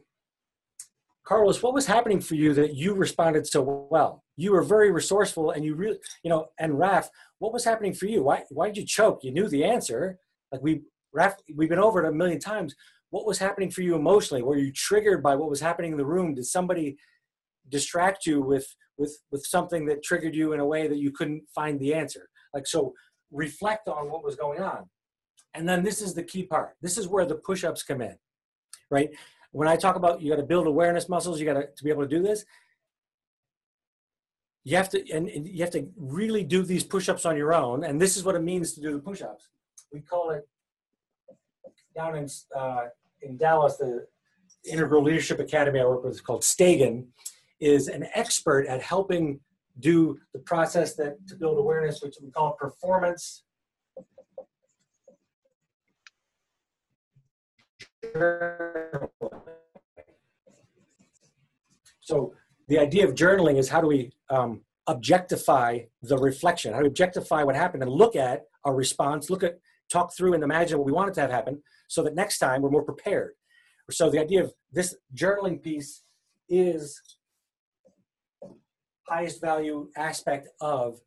Carlos, 1.25 1.63
what 1.63 1.73
was 1.73 1.87
happening 1.87 2.21
for 2.21 2.35
you 2.35 2.53
that 2.55 2.75
you 2.75 2.95
responded 2.95 3.47
so 3.47 3.87
well? 3.91 4.25
You 4.37 4.53
were 4.53 4.63
very 4.63 4.91
resourceful 4.91 5.53
and 5.53 5.65
you 5.65 5.75
really, 5.77 5.99
you 6.25 6.29
know, 6.29 6.49
and 6.59 6.79
Raf, 6.79 7.09
what 7.39 7.53
was 7.53 7.65
happening 7.65 7.95
for 7.95 8.07
you? 8.07 8.25
Why, 8.25 8.43
why 8.51 8.67
did 8.67 8.77
you 8.77 8.85
choke? 8.85 9.21
You 9.23 9.33
knew 9.33 9.49
the 9.49 9.65
answer. 9.65 10.19
Like 10.51 10.61
we, 10.61 10.83
Raf, 11.15 11.35
we've 11.55 11.69
been 11.69 11.79
over 11.79 12.05
it 12.05 12.09
a 12.09 12.13
million 12.13 12.41
times. 12.41 12.75
What 13.13 13.27
was 13.27 13.39
happening 13.39 13.71
for 13.71 13.83
you 13.83 13.95
emotionally? 13.95 14.43
Were 14.43 14.57
you 14.57 14.73
triggered 14.73 15.23
by 15.23 15.35
what 15.35 15.51
was 15.51 15.61
happening 15.61 15.93
in 15.93 15.99
the 15.99 16.13
room? 16.15 16.35
Did 16.35 16.47
somebody 16.47 16.97
distract 17.69 18.25
you 18.25 18.41
with, 18.41 18.67
with, 18.97 19.15
with 19.31 19.45
something 19.45 19.85
that 19.87 20.03
triggered 20.03 20.35
you 20.35 20.55
in 20.55 20.61
a 20.61 20.65
way 20.65 20.89
that 20.89 20.97
you 20.97 21.11
couldn't 21.13 21.43
find 21.55 21.79
the 21.79 21.93
answer? 21.93 22.31
Like, 22.55 22.67
so 22.67 22.95
reflect 23.31 23.87
on 23.87 24.11
what 24.11 24.25
was 24.25 24.35
going 24.35 24.63
on. 24.63 24.89
And 25.53 25.69
then 25.69 25.83
this 25.83 26.01
is 26.01 26.15
the 26.15 26.23
key 26.23 26.45
part. 26.45 26.77
This 26.81 26.97
is 26.97 27.07
where 27.07 27.27
the 27.27 27.35
push-ups 27.35 27.83
come 27.83 28.01
in, 28.01 28.17
right? 28.91 29.11
When 29.51 29.69
I 29.69 29.77
talk 29.77 29.97
about 29.97 30.23
you 30.23 30.31
got 30.31 30.41
to 30.41 30.43
build 30.47 30.67
awareness 30.67 31.11
muscles, 31.11 31.39
you 31.39 31.45
got 31.45 31.61
to 31.61 31.67
to 31.67 31.85
be 31.85 31.91
able 31.91 32.05
to 32.05 32.09
do 32.09 32.23
this. 32.23 32.47
You 34.65 34.79
have 34.79 34.89
to, 34.89 35.11
and 35.11 35.29
you 35.29 35.63
have 35.63 35.73
to 35.73 35.87
really 35.99 36.45
do 36.45 36.63
these 36.63 36.83
push-ups 36.83 37.27
on 37.27 37.37
your 37.37 37.53
own. 37.53 37.85
And 37.85 38.01
this 38.01 38.17
is 38.17 38.25
what 38.25 38.37
it 38.37 38.43
means 38.43 38.73
to 38.73 38.81
do 38.81 38.93
the 38.93 39.01
push-ups. 39.01 39.51
We 39.93 40.01
call 40.01 40.31
it 40.31 40.49
down 41.95 42.17
in 42.17 42.27
uh, 42.57 42.85
in 43.23 43.37
Dallas, 43.37 43.77
the 43.77 44.07
Integral 44.65 45.03
Leadership 45.03 45.39
Academy 45.39 45.81
I 45.81 45.85
work 45.85 46.05
with 46.05 46.15
is 46.15 46.21
called 46.21 46.43
Stagen, 46.43 47.07
is 47.61 47.89
an 47.89 48.07
expert 48.15 48.67
at 48.67 48.83
helping 48.83 49.41
do 49.81 50.19
the 50.33 50.39
process 50.41 50.95
that 50.97 51.17
to 51.29 51.37
build 51.37 51.59
awareness, 51.59 52.03
which 52.03 52.17
we 52.23 52.31
call 52.31 52.53
performance 52.53 53.45
So 62.01 62.35
the 62.69 62.79
idea 62.79 63.07
of 63.07 63.15
journaling 63.15 63.57
is 63.59 63.69
how 63.69 63.81
do 63.81 63.87
we 63.87 64.11
um, 64.29 64.63
objectify 64.87 65.81
the 66.03 66.19
reflection? 66.19 66.73
How 66.73 66.81
do 66.81 66.85
we 66.85 66.89
objectify 66.89 67.43
what 67.43 67.55
happened 67.55 67.83
and 67.83 67.93
look 67.93 68.17
at 68.17 68.43
our 68.65 68.75
response, 68.75 69.31
look 69.31 69.43
at, 69.43 69.59
talk 69.91 70.15
through 70.15 70.35
and 70.35 70.43
imagine 70.43 70.79
what 70.79 70.87
we 70.87 70.93
wanted 70.93 71.15
to 71.15 71.21
have 71.21 71.31
happen 71.31 71.63
so 71.93 72.03
that 72.03 72.15
next 72.15 72.39
time 72.39 72.63
we're 72.63 72.71
more 72.71 72.83
prepared. 72.83 73.33
So 73.91 74.09
the 74.09 74.19
idea 74.19 74.43
of 74.43 74.53
this 74.73 74.97
journaling 75.15 75.63
piece 75.63 76.05
is 76.49 76.99
highest 79.07 79.43
value 79.43 79.91
aspect 79.97 80.49
of 80.63 81.01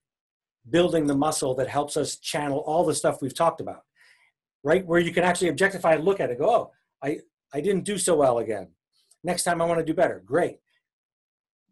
building 0.70 1.08
the 1.08 1.16
muscle 1.16 1.56
that 1.56 1.68
helps 1.68 1.98
us 1.98 2.18
channel 2.18 2.60
all 2.68 2.86
the 2.86 2.94
stuff 2.94 3.20
we've 3.20 3.34
talked 3.34 3.62
about, 3.62 3.82
right? 4.64 4.86
Where 4.86 5.00
you 5.00 5.12
can 5.12 5.24
actually 5.24 5.50
objectify 5.50 5.96
and 5.96 6.06
look 6.06 6.20
at 6.20 6.30
it, 6.30 6.38
go, 6.38 6.50
oh, 6.50 6.72
I, 7.04 7.20
I 7.52 7.62
didn't 7.62 7.86
do 7.86 7.98
so 7.98 8.16
well 8.16 8.38
again. 8.38 8.68
Next 9.24 9.44
time 9.44 9.62
I 9.64 9.66
want 9.66 9.80
to 9.80 9.86
do 9.86 9.96
better. 9.96 10.22
Great. 10.24 10.58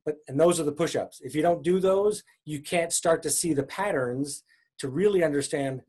But 0.05 0.15
and 0.27 0.39
those 0.39 0.59
are 0.59 0.63
the 0.63 0.71
push-ups. 0.71 1.21
If 1.21 1.35
you 1.35 1.43
don't 1.43 1.63
do 1.63 1.79
those, 1.79 2.23
you 2.45 2.61
can't 2.61 2.91
start 2.91 3.21
to 3.23 3.29
see 3.29 3.53
the 3.53 3.63
patterns 3.63 4.43
to 4.79 4.89
really 4.89 5.23
understand 5.23 5.83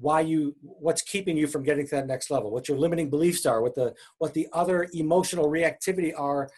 why 0.00 0.20
you 0.20 0.56
what's 0.62 1.02
keeping 1.02 1.36
you 1.36 1.46
from 1.46 1.62
getting 1.62 1.86
to 1.86 1.96
that 1.96 2.06
next 2.06 2.30
level, 2.30 2.50
what 2.50 2.68
your 2.68 2.78
limiting 2.78 3.10
beliefs 3.10 3.44
are, 3.46 3.62
what 3.62 3.74
the 3.74 3.94
what 4.18 4.34
the 4.34 4.48
other 4.52 4.88
emotional 4.94 5.46
reactivity 5.46 6.12
are 6.18 6.48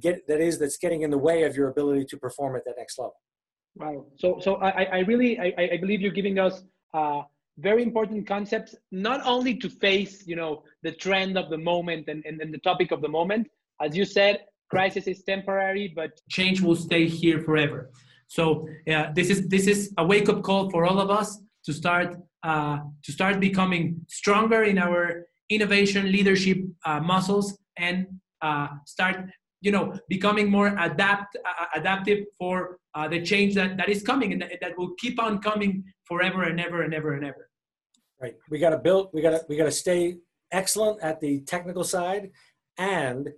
get 0.00 0.26
that 0.28 0.40
is 0.40 0.58
that's 0.58 0.76
getting 0.76 1.02
in 1.02 1.10
the 1.10 1.18
way 1.18 1.44
of 1.44 1.56
your 1.56 1.68
ability 1.68 2.04
to 2.04 2.16
perform 2.16 2.56
at 2.56 2.64
that 2.64 2.74
next 2.76 2.98
level. 2.98 3.16
Wow. 3.76 4.06
So 4.16 4.38
so 4.40 4.56
I, 4.56 4.84
I 4.84 4.98
really 5.00 5.38
I, 5.38 5.70
I 5.72 5.76
believe 5.78 6.00
you're 6.00 6.12
giving 6.12 6.38
us 6.38 6.62
uh, 6.92 7.22
very 7.58 7.82
important 7.82 8.26
concepts, 8.26 8.74
not 8.90 9.20
only 9.24 9.54
to 9.56 9.70
face, 9.70 10.26
you 10.26 10.36
know, 10.36 10.62
the 10.82 10.92
trend 10.92 11.38
of 11.38 11.50
the 11.50 11.58
moment 11.58 12.08
and, 12.08 12.24
and, 12.26 12.40
and 12.40 12.52
the 12.52 12.58
topic 12.58 12.90
of 12.90 13.00
the 13.00 13.08
moment. 13.08 13.48
As 13.80 13.96
you 13.96 14.04
said, 14.04 14.40
crisis 14.70 15.06
is 15.06 15.22
temporary, 15.22 15.92
but 15.94 16.20
change 16.28 16.60
will 16.60 16.76
stay 16.76 17.06
here 17.06 17.40
forever. 17.40 17.90
So 18.26 18.68
uh, 18.92 19.12
this 19.14 19.30
is 19.30 19.48
this 19.48 19.66
is 19.66 19.92
a 19.98 20.04
wake 20.04 20.28
up 20.28 20.42
call 20.42 20.70
for 20.70 20.84
all 20.84 21.00
of 21.00 21.10
us 21.10 21.38
to 21.64 21.72
start 21.72 22.16
uh, 22.42 22.78
to 23.02 23.12
start 23.12 23.40
becoming 23.40 24.00
stronger 24.08 24.64
in 24.64 24.78
our 24.78 25.26
innovation 25.50 26.10
leadership 26.12 26.58
uh, 26.84 27.00
muscles 27.00 27.58
and 27.76 28.06
uh, 28.42 28.68
start 28.84 29.16
you 29.60 29.72
know 29.72 29.98
becoming 30.08 30.50
more 30.50 30.76
adapt 30.78 31.36
uh, 31.36 31.66
adaptive 31.74 32.24
for 32.38 32.78
uh, 32.94 33.08
the 33.08 33.20
change 33.22 33.54
that, 33.54 33.76
that 33.76 33.88
is 33.88 34.02
coming 34.02 34.32
and 34.32 34.42
that, 34.42 34.52
that 34.60 34.78
will 34.78 34.92
keep 34.98 35.20
on 35.20 35.38
coming 35.38 35.84
forever 36.04 36.44
and 36.44 36.60
ever 36.60 36.82
and 36.82 36.94
ever 36.94 37.14
and 37.14 37.24
ever. 37.24 37.50
Right. 38.20 38.36
We 38.50 38.58
got 38.58 38.70
to 38.70 38.78
build 38.78 39.10
we 39.12 39.22
got 39.22 39.30
to 39.30 39.40
we 39.48 39.56
got 39.56 39.64
to 39.64 39.72
stay 39.72 40.18
excellent 40.52 41.02
at 41.02 41.20
the 41.20 41.40
technical 41.40 41.84
side 41.84 42.30
and 42.78 43.28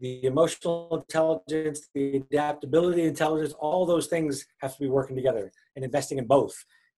the 0.00 0.24
emotional 0.24 0.98
intelligence 1.00 1.88
the 1.94 2.16
adaptability 2.16 3.04
intelligence 3.04 3.52
all 3.54 3.86
those 3.86 4.06
things 4.06 4.46
have 4.58 4.74
to 4.74 4.80
be 4.80 4.88
working 4.88 5.16
together 5.16 5.50
and 5.74 5.84
investing 5.84 6.18
in 6.18 6.26
both 6.26 6.54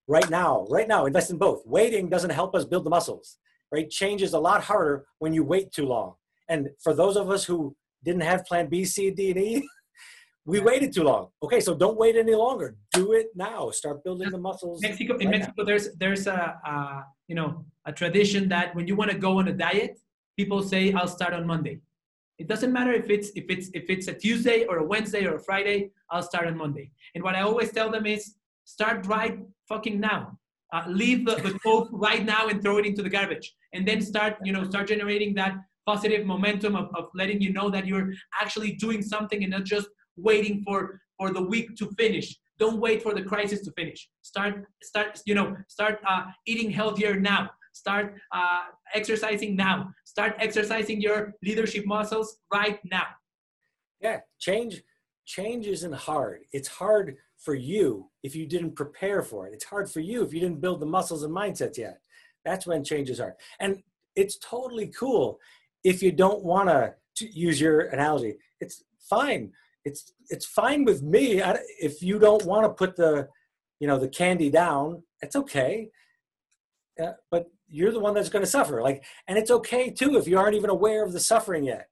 right 0.06 0.28
now 0.30 0.66
right 0.68 0.88
now 0.88 1.06
invest 1.06 1.30
in 1.30 1.38
both 1.38 1.62
waiting 1.64 2.08
doesn't 2.08 2.30
help 2.30 2.54
us 2.54 2.64
build 2.64 2.84
the 2.84 2.90
muscles 2.90 3.38
right 3.72 3.88
change 3.90 4.22
is 4.22 4.34
a 4.34 4.38
lot 4.38 4.62
harder 4.62 5.06
when 5.18 5.32
you 5.32 5.42
wait 5.42 5.72
too 5.72 5.86
long 5.86 6.14
and 6.48 6.68
for 6.82 6.94
those 6.94 7.16
of 7.16 7.30
us 7.30 7.44
who 7.44 7.74
didn't 8.04 8.22
have 8.22 8.44
plan 8.44 8.68
B, 8.68 8.84
C, 8.84 9.10
D, 9.10 9.30
and 9.30 9.40
E. 9.40 9.68
We 10.46 10.60
waited 10.60 10.92
too 10.92 11.04
long. 11.04 11.28
Okay, 11.42 11.58
so 11.58 11.74
don't 11.74 11.96
wait 11.96 12.16
any 12.16 12.34
longer. 12.34 12.76
Do 12.92 13.14
it 13.14 13.28
now. 13.34 13.70
Start 13.70 14.04
building 14.04 14.28
the 14.28 14.36
muscles. 14.36 14.82
Mexico, 14.82 15.16
in 15.16 15.30
Mexico, 15.30 15.54
now. 15.56 15.64
there's 15.64 15.94
there's 15.94 16.26
a, 16.26 16.60
a 16.66 17.04
you 17.28 17.34
know 17.34 17.64
a 17.86 17.92
tradition 17.92 18.46
that 18.50 18.74
when 18.74 18.86
you 18.86 18.94
want 18.94 19.10
to 19.10 19.16
go 19.16 19.38
on 19.38 19.48
a 19.48 19.54
diet, 19.54 19.98
people 20.36 20.62
say 20.62 20.92
I'll 20.92 21.08
start 21.08 21.32
on 21.32 21.46
Monday. 21.46 21.80
It 22.36 22.46
doesn't 22.46 22.74
matter 22.74 22.92
if 22.92 23.08
it's 23.08 23.30
if 23.34 23.46
it's 23.48 23.70
if 23.72 23.88
it's 23.88 24.06
a 24.08 24.12
Tuesday 24.12 24.66
or 24.66 24.76
a 24.80 24.84
Wednesday 24.84 25.24
or 25.24 25.36
a 25.36 25.40
Friday. 25.40 25.92
I'll 26.10 26.22
start 26.22 26.46
on 26.46 26.58
Monday. 26.58 26.90
And 27.14 27.24
what 27.24 27.34
I 27.34 27.40
always 27.40 27.72
tell 27.72 27.90
them 27.90 28.04
is 28.04 28.34
start 28.64 29.06
right 29.06 29.38
fucking 29.68 30.00
now. 30.00 30.38
Uh, 30.72 30.82
leave 30.88 31.24
the, 31.24 31.36
the 31.36 31.56
quote 31.60 31.88
right 31.92 32.24
now 32.24 32.48
and 32.48 32.60
throw 32.60 32.78
it 32.78 32.86
into 32.86 33.02
the 33.02 33.08
garbage, 33.08 33.54
and 33.74 33.86
then 33.86 34.00
start 34.00 34.36
you 34.42 34.52
know 34.52 34.64
start 34.64 34.88
generating 34.88 35.34
that 35.34 35.54
positive 35.86 36.26
momentum 36.26 36.74
of, 36.74 36.88
of 36.96 37.08
letting 37.14 37.40
you 37.40 37.52
know 37.52 37.70
that 37.70 37.86
you're 37.86 38.12
actually 38.40 38.72
doing 38.72 39.02
something 39.02 39.42
and 39.44 39.52
not 39.52 39.64
just 39.64 39.88
waiting 40.16 40.62
for 40.64 41.00
for 41.18 41.30
the 41.32 41.40
week 41.40 41.76
to 41.76 41.88
finish. 41.96 42.36
Don't 42.58 42.80
wait 42.80 43.02
for 43.02 43.14
the 43.14 43.22
crisis 43.22 43.60
to 43.62 43.72
finish. 43.72 44.08
Start 44.22 44.64
start 44.82 45.20
you 45.26 45.34
know 45.34 45.56
start 45.68 46.00
uh, 46.08 46.24
eating 46.46 46.70
healthier 46.70 47.20
now. 47.20 47.50
Start 47.72 48.14
uh, 48.32 48.64
exercising 48.94 49.56
now. 49.56 49.90
Start 50.04 50.34
exercising 50.38 51.00
your 51.00 51.34
leadership 51.42 51.84
muscles 51.86 52.38
right 52.52 52.78
now. 52.84 53.06
Yeah 54.00 54.20
change 54.40 54.82
change 55.26 55.66
isn't 55.66 55.94
hard. 55.94 56.40
It's 56.52 56.68
hard 56.68 57.16
for 57.44 57.54
you 57.54 58.08
if 58.22 58.34
you 58.34 58.46
didn't 58.46 58.74
prepare 58.74 59.22
for 59.22 59.46
it 59.46 59.52
it's 59.54 59.64
hard 59.64 59.90
for 59.90 60.00
you 60.00 60.22
if 60.22 60.32
you 60.32 60.40
didn't 60.40 60.60
build 60.60 60.80
the 60.80 60.86
muscles 60.86 61.22
and 61.22 61.34
mindsets 61.34 61.78
yet 61.78 62.00
that's 62.44 62.66
when 62.66 62.82
change 62.82 63.10
is 63.10 63.18
hard 63.18 63.34
and 63.60 63.82
it's 64.16 64.38
totally 64.38 64.86
cool 64.88 65.38
if 65.84 66.02
you 66.02 66.10
don't 66.10 66.42
want 66.42 66.68
to 66.70 66.94
use 67.20 67.60
your 67.60 67.82
analogy, 67.88 68.36
it's 68.60 68.82
fine. 68.98 69.52
It's 69.84 70.12
it's 70.30 70.46
fine 70.46 70.84
with 70.84 71.02
me. 71.02 71.42
I, 71.42 71.58
if 71.80 72.02
you 72.02 72.18
don't 72.18 72.44
want 72.46 72.64
to 72.64 72.70
put 72.70 72.96
the, 72.96 73.28
you 73.78 73.86
know, 73.86 73.98
the 73.98 74.08
candy 74.08 74.50
down, 74.50 75.02
it's 75.20 75.36
okay. 75.36 75.90
uh, 77.00 77.12
but 77.30 77.50
you're 77.68 77.92
the 77.92 78.00
one 78.00 78.14
that's 78.14 78.30
going 78.30 78.44
to 78.44 78.50
suffer. 78.50 78.80
Like, 78.82 79.04
and 79.28 79.36
it's 79.36 79.50
okay 79.50 79.90
too 79.90 80.16
if 80.16 80.26
you 80.26 80.38
aren't 80.38 80.56
even 80.56 80.70
aware 80.70 81.04
of 81.04 81.12
the 81.12 81.20
suffering 81.20 81.64
yet. 81.64 81.88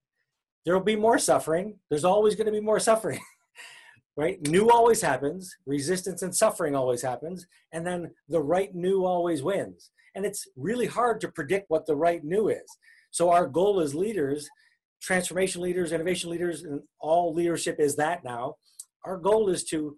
There 0.65 0.75
will 0.75 0.85
be 0.85 0.97
more 0.97 1.19
suffering. 1.19 1.79
There's 1.91 2.05
always 2.05 2.35
going 2.35 2.47
to 2.47 2.53
be 2.53 2.61
more 2.61 2.81
suffering, 2.81 3.21
right? 4.17 4.39
New 4.49 4.71
always 4.71 5.01
happens. 5.01 5.55
Resistance 5.67 6.23
and 6.23 6.35
suffering 6.35 6.75
always 6.75 7.03
happens, 7.03 7.47
and 7.73 7.87
then 7.87 8.11
the 8.29 8.41
right 8.41 8.75
new 8.75 9.05
always 9.05 9.43
wins. 9.43 9.91
And 10.15 10.27
it's 10.27 10.47
really 10.57 10.87
hard 10.87 11.21
to 11.23 11.29
predict 11.29 11.71
what 11.71 11.87
the 11.87 11.97
right 11.97 12.23
new 12.23 12.49
is. 12.49 12.65
So 13.11 13.31
our 13.31 13.47
goal 13.47 13.81
as 13.81 13.95
leaders, 13.95 14.49
transformation 15.01 15.63
leaders, 15.63 15.93
innovation 15.93 16.31
leaders, 16.31 16.63
and 16.63 16.81
all 17.01 17.33
leadership 17.33 17.77
is 17.79 17.97
that 17.97 18.25
now. 18.25 18.57
Our 19.05 19.17
goal 19.17 19.49
is 19.49 19.65
to 19.65 19.97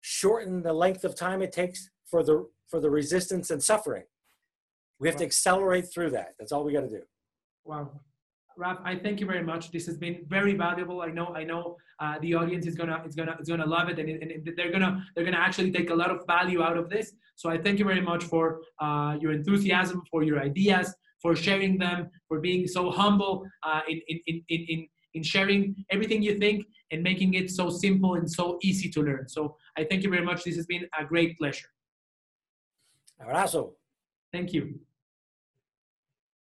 shorten 0.00 0.62
the 0.62 0.72
length 0.72 1.04
of 1.04 1.16
time 1.16 1.42
it 1.42 1.52
takes 1.52 1.90
for 2.08 2.22
the 2.22 2.48
for 2.68 2.80
the 2.80 2.90
resistance 2.90 3.50
and 3.50 3.62
suffering 3.62 4.04
we 4.98 5.08
have 5.08 5.16
to 5.16 5.24
accelerate 5.24 5.92
through 5.92 6.10
that. 6.10 6.34
That's 6.38 6.52
all 6.52 6.64
we 6.64 6.72
got 6.72 6.80
to 6.80 6.88
do. 6.88 7.02
Wow. 7.64 7.90
Raf, 8.58 8.78
I 8.84 8.96
thank 8.96 9.20
you 9.20 9.26
very 9.26 9.44
much. 9.44 9.70
This 9.70 9.86
has 9.86 9.96
been 9.96 10.26
very 10.26 10.54
valuable. 10.54 11.00
I 11.00 11.10
know, 11.10 11.28
I 11.28 11.44
know, 11.44 11.76
uh, 12.00 12.18
the 12.20 12.34
audience 12.34 12.66
is 12.66 12.74
gonna, 12.74 13.00
is 13.06 13.14
gonna, 13.14 13.36
is 13.40 13.48
gonna 13.48 13.64
love 13.64 13.88
it, 13.88 13.98
and, 14.00 14.08
and, 14.08 14.52
they're 14.56 14.72
gonna, 14.72 15.06
they're 15.14 15.24
gonna 15.24 15.36
actually 15.36 15.70
take 15.70 15.90
a 15.90 15.94
lot 15.94 16.10
of 16.10 16.26
value 16.26 16.60
out 16.60 16.76
of 16.76 16.90
this. 16.90 17.12
So 17.36 17.48
I 17.48 17.56
thank 17.56 17.78
you 17.78 17.84
very 17.84 18.00
much 18.00 18.24
for 18.24 18.60
uh, 18.80 19.16
your 19.20 19.30
enthusiasm, 19.30 20.02
for 20.10 20.24
your 20.24 20.40
ideas, 20.40 20.92
for 21.22 21.36
sharing 21.36 21.78
them, 21.78 22.10
for 22.26 22.40
being 22.40 22.66
so 22.66 22.90
humble 22.90 23.46
uh, 23.62 23.80
in, 23.88 24.00
in, 24.08 24.20
in, 24.26 24.42
in, 24.48 24.88
in 25.14 25.22
sharing 25.22 25.84
everything 25.90 26.20
you 26.20 26.36
think 26.38 26.66
and 26.90 27.00
making 27.02 27.34
it 27.34 27.50
so 27.50 27.70
simple 27.70 28.14
and 28.14 28.28
so 28.28 28.58
easy 28.62 28.88
to 28.90 29.02
learn. 29.02 29.28
So 29.28 29.56
I 29.76 29.84
thank 29.84 30.02
you 30.02 30.10
very 30.10 30.24
much. 30.24 30.42
This 30.42 30.56
has 30.56 30.66
been 30.66 30.88
a 30.98 31.04
great 31.04 31.38
pleasure. 31.38 31.68
Abrazo. 33.22 33.74
Thank 34.32 34.52
you. 34.52 34.80